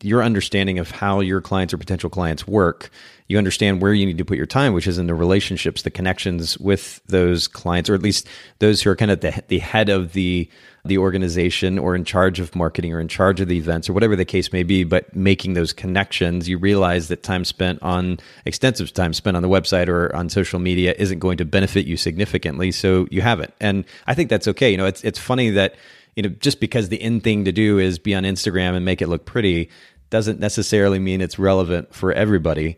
your 0.04 0.22
understanding 0.22 0.80
of 0.80 0.92
how 0.92 1.22
your 1.22 1.42
clients 1.42 1.74
or 1.74 1.78
potential 1.78 2.10
clients 2.10 2.48
work 2.48 2.92
you 3.28 3.38
understand 3.38 3.82
where 3.82 3.94
you 3.94 4.06
need 4.06 4.18
to 4.18 4.26
put 4.26 4.38
your 4.38 4.46
time, 4.46 4.74
which 4.74 4.88
is 4.88 4.98
in 4.98 5.08
the 5.08 5.14
relationships, 5.14 5.82
the 5.82 5.92
connections 5.92 6.58
with 6.58 7.02
those 7.08 7.48
clients, 7.48 7.90
or 7.90 7.96
at 7.96 8.02
least 8.02 8.28
those 8.60 8.82
who 8.82 8.90
are 8.90 8.96
kind 8.96 9.12
of 9.12 9.22
the, 9.22 9.44
the 9.48 9.60
head 9.60 9.90
of 9.90 10.14
the 10.14 10.50
the 10.86 10.98
organization 10.98 11.78
or 11.78 11.96
in 11.96 12.06
charge 12.06 12.40
of 12.40 12.56
marketing 12.56 12.94
or 12.94 13.00
in 13.02 13.10
charge 13.10 13.42
of 13.42 13.50
the 13.50 13.58
events 13.58 13.90
or 13.90 13.94
whatever 13.94 14.16
the 14.16 14.24
case 14.24 14.54
may 14.54 14.64
be, 14.64 14.86
but 14.86 15.14
making 15.14 15.54
those 15.54 15.74
connections, 15.74 16.48
you 16.48 16.58
realize 16.58 17.10
that 17.10 17.24
time 17.24 17.44
spent 17.44 17.82
on 17.82 18.18
extensive 18.46 18.94
time 18.94 19.14
spent 19.14 19.36
on 19.36 19.44
the 19.44 19.50
website 19.50 19.90
or 19.90 20.16
on 20.16 20.30
social 20.30 20.60
media 20.60 20.96
isn't 20.98 21.20
going 21.20 21.38
to 21.38 21.44
benefit 21.44 21.86
you 21.86 21.98
significantly. 21.98 22.72
So 22.72 23.06
you 23.12 23.22
haven't. 23.22 23.54
And 23.60 23.84
I 24.06 24.14
think 24.14 24.30
that's 24.30 24.48
okay. 24.48 24.72
You 24.72 24.78
know, 24.78 24.86
it's 24.86 25.04
it's 25.04 25.20
funny 25.20 25.50
that, 25.52 25.76
you 26.16 26.24
know, 26.24 26.30
just 26.30 26.62
because 26.62 26.88
the 26.90 27.02
in 27.02 27.20
thing 27.20 27.46
to 27.46 27.52
do 27.52 27.80
is 27.80 28.00
be 28.00 28.16
on 28.16 28.24
Instagram 28.24 28.74
and 28.74 28.86
make 28.86 29.02
it 29.02 29.08
look 29.08 29.26
pretty 29.26 29.70
doesn't 30.10 30.40
necessarily 30.40 31.00
mean 31.00 31.20
it's 31.20 31.38
relevant 31.38 31.94
for 31.94 32.14
everybody. 32.14 32.78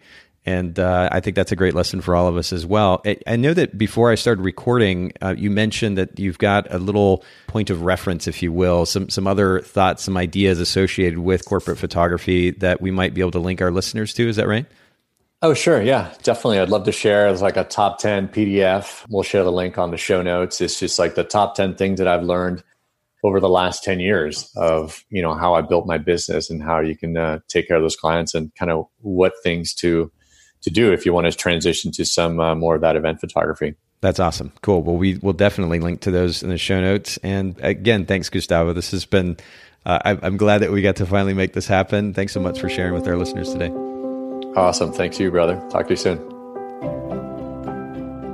And 0.50 0.80
uh, 0.80 1.10
I 1.12 1.20
think 1.20 1.36
that's 1.36 1.52
a 1.52 1.56
great 1.56 1.76
lesson 1.76 2.02
for 2.02 2.16
all 2.16 2.28
of 2.28 2.36
us 2.36 2.52
as 2.52 2.66
well. 2.66 3.04
I, 3.06 3.18
I 3.28 3.36
know 3.36 3.54
that 3.54 3.78
before 3.78 4.12
I 4.12 4.16
started 4.16 4.42
recording, 4.42 5.12
uh, 5.22 5.36
you 5.38 5.52
mentioned 5.52 5.96
that 6.00 6.18
you've 6.18 6.40
got 6.40 6.66
a 6.74 6.80
little 6.80 7.24
point 7.46 7.70
of 7.70 7.84
reference, 7.84 8.28
if 8.28 8.42
you 8.42 8.52
will, 8.52 8.88
some 8.88 9.10
some 9.10 9.28
other 9.28 9.60
thoughts, 9.60 10.04
some 10.04 10.18
ideas 10.18 10.60
associated 10.60 11.20
with 11.20 11.46
corporate 11.46 11.78
photography 11.78 12.50
that 12.50 12.82
we 12.82 12.90
might 12.90 13.14
be 13.14 13.22
able 13.22 13.30
to 13.30 13.40
link 13.40 13.62
our 13.62 13.70
listeners 13.70 14.12
to. 14.16 14.28
Is 14.28 14.38
that 14.38 14.48
right? 14.48 14.66
Oh, 15.44 15.54
sure. 15.54 15.84
Yeah, 15.84 16.12
definitely. 16.24 16.60
I'd 16.60 16.70
love 16.70 16.86
to 16.86 16.92
share. 16.92 17.28
It's 17.28 17.44
like 17.44 17.56
a 17.56 17.64
top 17.64 18.00
10 18.00 18.30
PDF. 18.30 19.06
We'll 19.08 19.22
share 19.22 19.44
the 19.44 19.52
link 19.52 19.78
on 19.78 19.92
the 19.92 19.98
show 19.98 20.24
notes. 20.24 20.62
It's 20.62 20.80
just 20.80 20.98
like 20.98 21.14
the 21.14 21.24
top 21.24 21.54
10 21.54 21.76
things 21.76 22.00
that 22.00 22.08
I've 22.08 22.24
learned 22.24 22.64
over 23.24 23.40
the 23.40 23.50
last 23.50 23.84
10 23.84 24.00
years 24.00 24.52
of 24.56 25.04
you 25.10 25.22
know 25.22 25.34
how 25.34 25.54
i 25.54 25.60
built 25.60 25.86
my 25.86 25.98
business 25.98 26.50
and 26.50 26.64
how 26.64 26.80
you 26.80 26.96
can 26.96 27.18
uh, 27.18 27.38
take 27.50 27.68
care 27.68 27.76
of 27.76 27.84
those 27.84 27.98
clients 27.98 28.34
and 28.34 28.56
kind 28.56 28.72
of 28.72 28.86
what 29.02 29.34
things 29.44 29.74
to 29.74 30.10
to 30.62 30.70
do 30.70 30.92
if 30.92 31.06
you 31.06 31.14
want 31.14 31.28
to 31.28 31.32
transition 31.32 31.92
to 31.92 32.06
some 32.06 32.40
uh, 32.40 32.56
more 32.56 32.76
of 32.76 32.82
that 32.82 32.96
event 32.96 33.20
photography. 33.20 33.76
That's 34.02 34.20
awesome. 34.20 34.52
Cool. 34.62 34.84
Well 34.84 34.98
we 34.98 35.18
will 35.18 35.34
definitely 35.34 35.80
link 35.80 36.02
to 36.02 36.12
those 36.12 36.44
in 36.44 36.50
the 36.50 36.58
show 36.58 36.80
notes. 36.80 37.18
And 37.24 37.60
again 37.62 38.06
thanks 38.06 38.30
gustavo. 38.30 38.74
This 38.74 38.92
has 38.92 39.06
been 39.06 39.38
uh, 39.86 40.00
I, 40.04 40.18
i'm 40.24 40.36
glad 40.36 40.60
that 40.60 40.72
we 40.72 40.82
got 40.82 40.98
to 40.98 41.06
finally 41.06 41.34
make 41.34 41.54
this 41.54 41.68
happen. 41.68 42.14
Thanks 42.14 42.34
so 42.34 42.40
much 42.40 42.60
for 42.60 42.70
sharing 42.70 42.94
with 42.94 43.08
our 43.08 43.18
listeners 43.18 43.52
today. 43.52 43.70
Awesome. 44.56 44.92
Thanks 44.92 45.18
to 45.18 45.24
you 45.24 45.32
brother. 45.32 45.56
Talk 45.70 45.88
to 45.88 45.94
you 45.94 45.98
soon. 45.98 46.18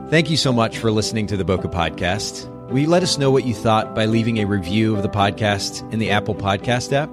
Thank 0.10 0.30
you 0.30 0.38
so 0.38 0.54
much 0.54 0.78
for 0.78 0.92
listening 0.92 1.26
to 1.28 1.38
the 1.38 1.44
Bokeh 1.44 1.72
podcast. 1.74 2.48
Will 2.70 2.80
you 2.80 2.90
let 2.90 3.04
us 3.04 3.18
know 3.18 3.32
what 3.32 3.46
you 3.46 3.54
thought 3.54 3.96
by 3.96 4.06
leaving 4.06 4.38
a 4.38 4.46
review 4.46 4.96
of 4.96 5.04
the 5.04 5.10
podcast 5.10 5.92
in 5.92 6.00
the 6.00 6.12
Apple 6.12 6.36
Podcast 6.36 6.94
app? 6.94 7.10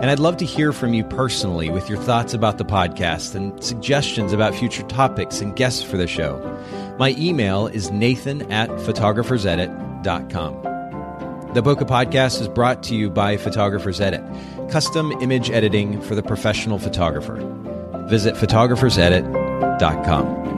And 0.00 0.10
I'd 0.10 0.18
love 0.18 0.36
to 0.38 0.44
hear 0.44 0.72
from 0.72 0.94
you 0.94 1.04
personally 1.04 1.70
with 1.70 1.88
your 1.88 1.98
thoughts 1.98 2.34
about 2.34 2.58
the 2.58 2.64
podcast 2.64 3.34
and 3.34 3.62
suggestions 3.62 4.32
about 4.32 4.54
future 4.54 4.82
topics 4.84 5.40
and 5.40 5.54
guests 5.54 5.82
for 5.82 5.96
the 5.96 6.06
show. 6.06 6.38
My 6.98 7.14
email 7.18 7.66
is 7.66 7.90
nathan 7.90 8.50
at 8.50 8.68
photographersedit.com. 8.70 10.62
The 11.54 11.62
Bokeh 11.62 11.88
Podcast 11.88 12.40
is 12.40 12.46
brought 12.46 12.84
to 12.84 12.94
you 12.94 13.10
by 13.10 13.36
Photographers 13.36 14.00
Edit, 14.00 14.22
custom 14.70 15.10
image 15.20 15.50
editing 15.50 16.00
for 16.00 16.14
the 16.14 16.22
professional 16.22 16.78
photographer. 16.78 17.38
Visit 18.08 18.36
photographersedit.com. 18.36 20.49